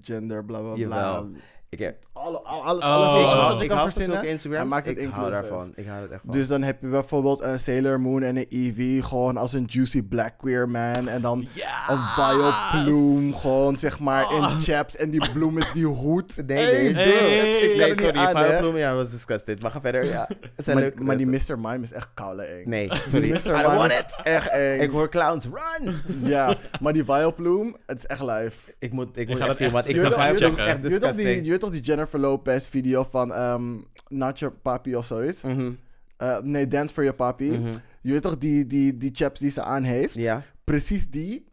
[0.00, 0.76] gender, bla bla bla.
[0.76, 1.30] Jawel.
[1.70, 1.96] Ik heb...
[2.12, 2.90] Alle, al- alles, Oh.
[2.90, 4.16] alles, Ik alles wat ik kan hou van verzinnen.
[4.16, 4.62] zulke Instagrams.
[4.62, 5.72] Hij maakt het ik hou daarvan.
[5.74, 6.30] Ik hou er echt van.
[6.30, 10.02] Dus dan heb je bijvoorbeeld een Sailor Moon en een Eevee gewoon als een juicy
[10.02, 11.08] black queer man.
[11.08, 11.38] En dan
[11.88, 14.50] een vioplume gewoon zeg maar Ah.
[14.52, 14.96] in chaps.
[14.96, 16.46] En die bloem is die hoed.
[16.46, 17.58] Nee, Hey, nee, dude, hey.
[17.58, 18.66] ik kan Nee, het niet sorry.
[18.66, 19.62] aan, ja, was disgusted.
[19.62, 20.04] Maar ga verder.
[20.04, 21.26] Ja, het zijn Maar, die.
[21.26, 21.58] Mr.
[21.58, 22.62] Mime is echt koude eng.
[22.68, 23.30] Nee, sorry.
[23.30, 23.36] Mr.
[23.36, 24.16] I don't Mime want is it.
[24.22, 24.80] echt eng.
[24.80, 25.44] Ik hoor clowns.
[25.44, 25.94] Run!
[26.22, 28.74] Ja, maar die vioplume, het is echt live.
[28.78, 31.00] Ik moet, ik moet echt zien, want ik vind Firebloom wil- echt Je weet, toch
[31.00, 31.44] die, disgusting.
[31.44, 33.78] je weet toch die Jennifer Lopez video van ehm
[34.08, 35.42] Not Your Papi of zoiets?
[35.42, 35.70] Mhm,
[36.16, 37.50] Eh, nee, Dance for Your Papi.
[37.58, 37.72] mhm.
[38.02, 40.14] Je weet toch die, die, die chaps die ze aan heeft?
[40.14, 40.42] Ja.
[40.64, 41.48] Precies die.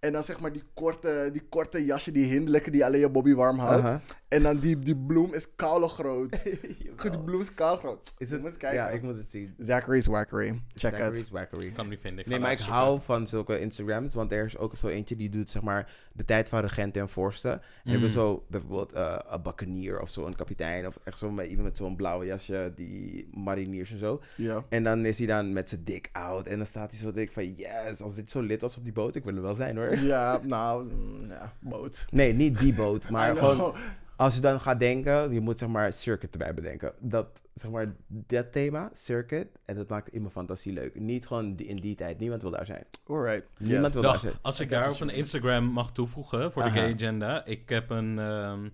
[0.00, 3.34] En dan zeg maar die korte, die korte jasje, die hinderlijke die alleen je bobby
[3.34, 3.98] warm houdt.
[4.30, 6.42] En dan die, die bloem is koude groot.
[7.02, 8.12] die bloem is koude groot.
[8.18, 8.42] Is Je het?
[8.42, 8.78] moet kijken.
[8.78, 9.54] Ja, ik moet het zien.
[9.58, 10.48] Zachary's Wackery.
[10.74, 11.30] Check Zachary's it.
[11.30, 11.66] Wackery.
[11.66, 12.24] Ik kan niet vinden.
[12.28, 15.50] Nee, maar ik hou van zulke Instagrams, want er is ook zo eentje die doet
[15.50, 17.52] zeg maar de tijd van regenten en vorsten.
[17.52, 17.90] En Mm.
[17.92, 21.66] hebben zo bijvoorbeeld eh, een bakkenier of zo, een kapitein of echt zo met iemand
[21.68, 24.20] met zo'n blauwe jasje, die mariniers en zo.
[24.36, 24.64] Ja.
[24.68, 27.32] En dan is hij dan met zijn dik out en dan staat hij zo dik
[27.32, 29.76] van yes, als dit zo lid was op die boot, ik wil er wel zijn
[29.76, 29.98] hoor.
[29.98, 32.06] Ja, nou, mm, ja, boot.
[32.10, 33.74] Nee, niet die boot, maar gewoon
[34.20, 36.92] als je dan gaat denken, je moet zeg maar circuit erbij bedenken.
[36.98, 40.94] Dat zeg maar dat thema, circuit, en dat maakt in mijn fantasie leuk.
[41.00, 42.84] Niet gewoon in die tijd, niemand wil daar zijn.
[43.06, 43.50] Alright.
[43.58, 43.92] Niemand Yes.
[43.92, 44.34] wil daar Dag, zijn.
[44.42, 45.08] als ik daar op een.
[45.10, 47.44] Instagram mag toevoegen voor de gay agenda.
[47.44, 48.68] Ik heb een ehm,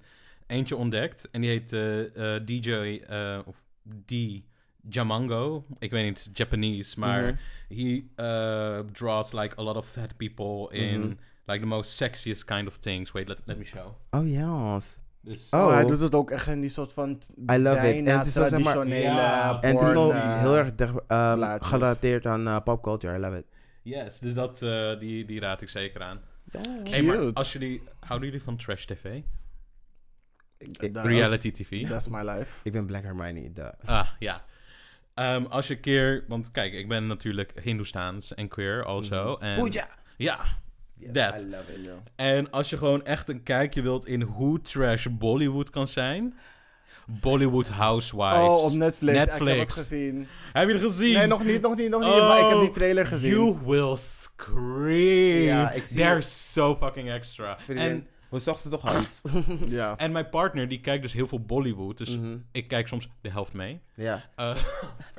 [0.47, 2.71] eentje ontdekt en die heet eh, eh, DJ
[3.09, 3.63] eh, of
[4.05, 4.13] D
[4.91, 5.65] Jamango.
[5.79, 7.35] Ik weet niet, Japanese, maar Mhm.
[7.81, 11.13] he uh, draws like a lot of fat people in Mhm.
[11.47, 13.13] like the most sexiest kind of things.
[13.13, 13.87] Wait, let, let me show.
[14.11, 14.99] Oh yes.
[15.27, 17.11] Dus, Oh, hij doet het ook echt in die soort van
[17.53, 18.07] I love it.
[18.07, 19.61] En het is zo, zeg maar- Ja.
[19.63, 20.69] En het is eh, heel erg
[21.07, 23.17] ehm, gerelateerd aan eh, popculture.
[23.17, 23.45] I love it.
[23.83, 26.21] Yes, dus dat, eh, die, die raad ik zeker aan.
[26.51, 26.91] Cute.
[26.91, 29.21] Hey, maar als jullie, houden jullie van trash tv?
[30.59, 31.89] Ik, Reality tv?
[31.89, 32.61] That's my life.
[32.63, 33.53] ik ben Black Hermione.
[33.53, 34.45] de- Ah, ja.
[35.15, 36.25] Ehm, als je een keer...
[36.29, 39.37] Want kijk, ik ben natuurlijk Hindoestaans en queer also.
[39.37, 39.89] En, Pooja!
[40.17, 40.39] Ja.
[40.99, 41.41] Yes, That.
[41.41, 41.91] I love it.
[42.17, 46.35] En als je gewoon echt een kijkje wilt in hoe trash Bollywood kan zijn...
[47.21, 48.49] Bollywood Housewives.
[48.49, 49.13] Oh, op Netflix.
[49.13, 49.59] Ik heb Netflix.
[49.59, 50.27] het gezien.
[50.53, 51.13] Heb je het gezien?
[51.15, 52.11] Nee, nog niet, nog niet, nog niet.
[52.11, 53.31] Oh, maar ik heb die trailer gezien.
[53.31, 55.43] You will scream.
[55.43, 56.25] Ja, ik zie They're het.
[56.25, 57.59] so fucking extra.
[57.69, 59.23] En, we zochten toch al iets.
[59.69, 59.95] Ja.
[59.97, 61.99] en mijn partner, die kijkt dus heel veel Bollywood.
[61.99, 62.37] Dus Mhm.
[62.53, 63.81] ik kijk soms de helft mee.
[63.95, 64.25] Ja.
[64.41, 64.55] Uh,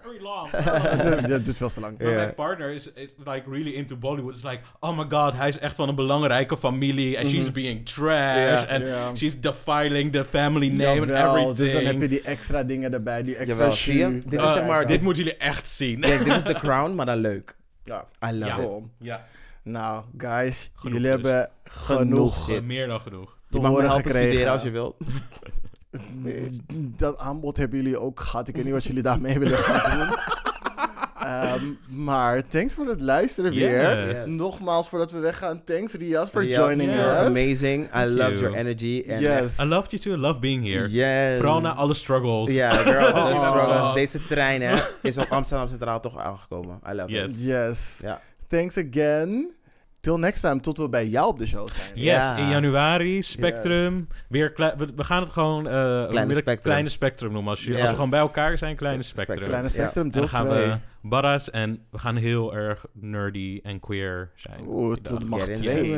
[0.01, 0.49] very long.
[1.31, 1.97] Het duurt veel te lang.
[1.99, 2.15] Maar Ja.
[2.15, 4.33] mijn partner is, is like really into Bollywood.
[4.33, 7.17] It's like, oh my god, hij is echt van een belangrijke familie.
[7.17, 8.61] En she's being trash.
[8.61, 8.65] Ja.
[8.65, 9.15] En Ja.
[9.15, 11.55] she's defiling the family name and Jawel, everything.
[11.57, 14.07] Dus dan heb je die extra dingen erbij, die extra Jawel, zie je?
[14.07, 14.23] jus.
[14.23, 15.99] Dit is Uh, zeg maar- dit moeten jullie echt zien.
[15.99, 17.55] Kijk, dit is The Crown, maar dan leuk.
[17.83, 18.05] Ja.
[18.25, 18.55] I love Ja.
[18.57, 18.61] it.
[18.63, 18.89] Cool.
[18.99, 19.25] ja,
[19.71, 21.09] Nou, guys, Genoeg jullie dus.
[21.09, 23.37] hebben genoeg meer dan genoeg.
[23.49, 24.27] Je mag me horen helpen gekregen.
[24.29, 24.95] studeren als je wilt.
[26.97, 28.47] Dat aanbod hebben jullie ook gehad.
[28.47, 30.17] Ik weet niet wat jullie daarmee willen gaan doen.
[31.17, 34.05] Ehm, maar thanks voor het luisteren weer.
[34.07, 34.25] Yes.
[34.25, 37.19] Nogmaals, voordat we weggaan, thanks Rias for joining Yeah.
[37.21, 37.27] us.
[37.27, 37.85] Amazing.
[37.85, 38.39] I Thank love you.
[38.39, 39.03] your energy.
[39.07, 39.59] En Yes.
[39.59, 40.13] I loved you too.
[40.13, 40.89] I love being here.
[40.89, 41.37] Yes.
[41.37, 42.53] Vooral na alle struggles.
[42.53, 43.07] Ja, girl.
[43.15, 43.29] Oh.
[43.31, 43.93] the struggles.
[43.93, 46.79] Deze trein hè, is op Amsterdam Centraal toch aangekomen.
[46.89, 47.31] I love Yes.
[47.31, 47.41] it.
[47.43, 47.99] Yes.
[48.03, 48.21] Ja.
[48.47, 49.53] Thanks again.
[50.07, 51.91] Till next time, tot we bij jou op de show zijn.
[51.93, 52.35] Yes, Ja.
[52.37, 54.07] in januari, Spectrum.
[54.29, 56.59] Weer we, we gaan het gewoon eh Kleine weer Spectrum.
[56.61, 57.49] kleine Spectrum noemen.
[57.49, 57.89] Als, je, als Yes.
[57.89, 59.35] we gewoon bij elkaar zijn, kleine Ja, Spectrum.
[59.35, 59.47] Spectrum.
[59.61, 59.81] Kleine Ja.
[59.83, 60.67] Spectrum, dan gaan 2.
[60.67, 64.59] we barras en we gaan heel erg nerdy en queer zijn.
[64.67, 65.97] Oeh, tot mag twee.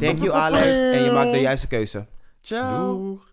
[0.00, 0.78] Thank you Alex.
[0.78, 2.06] En je maakt de juiste keuze.
[2.40, 2.96] Ciao.
[2.96, 3.30] Doeg.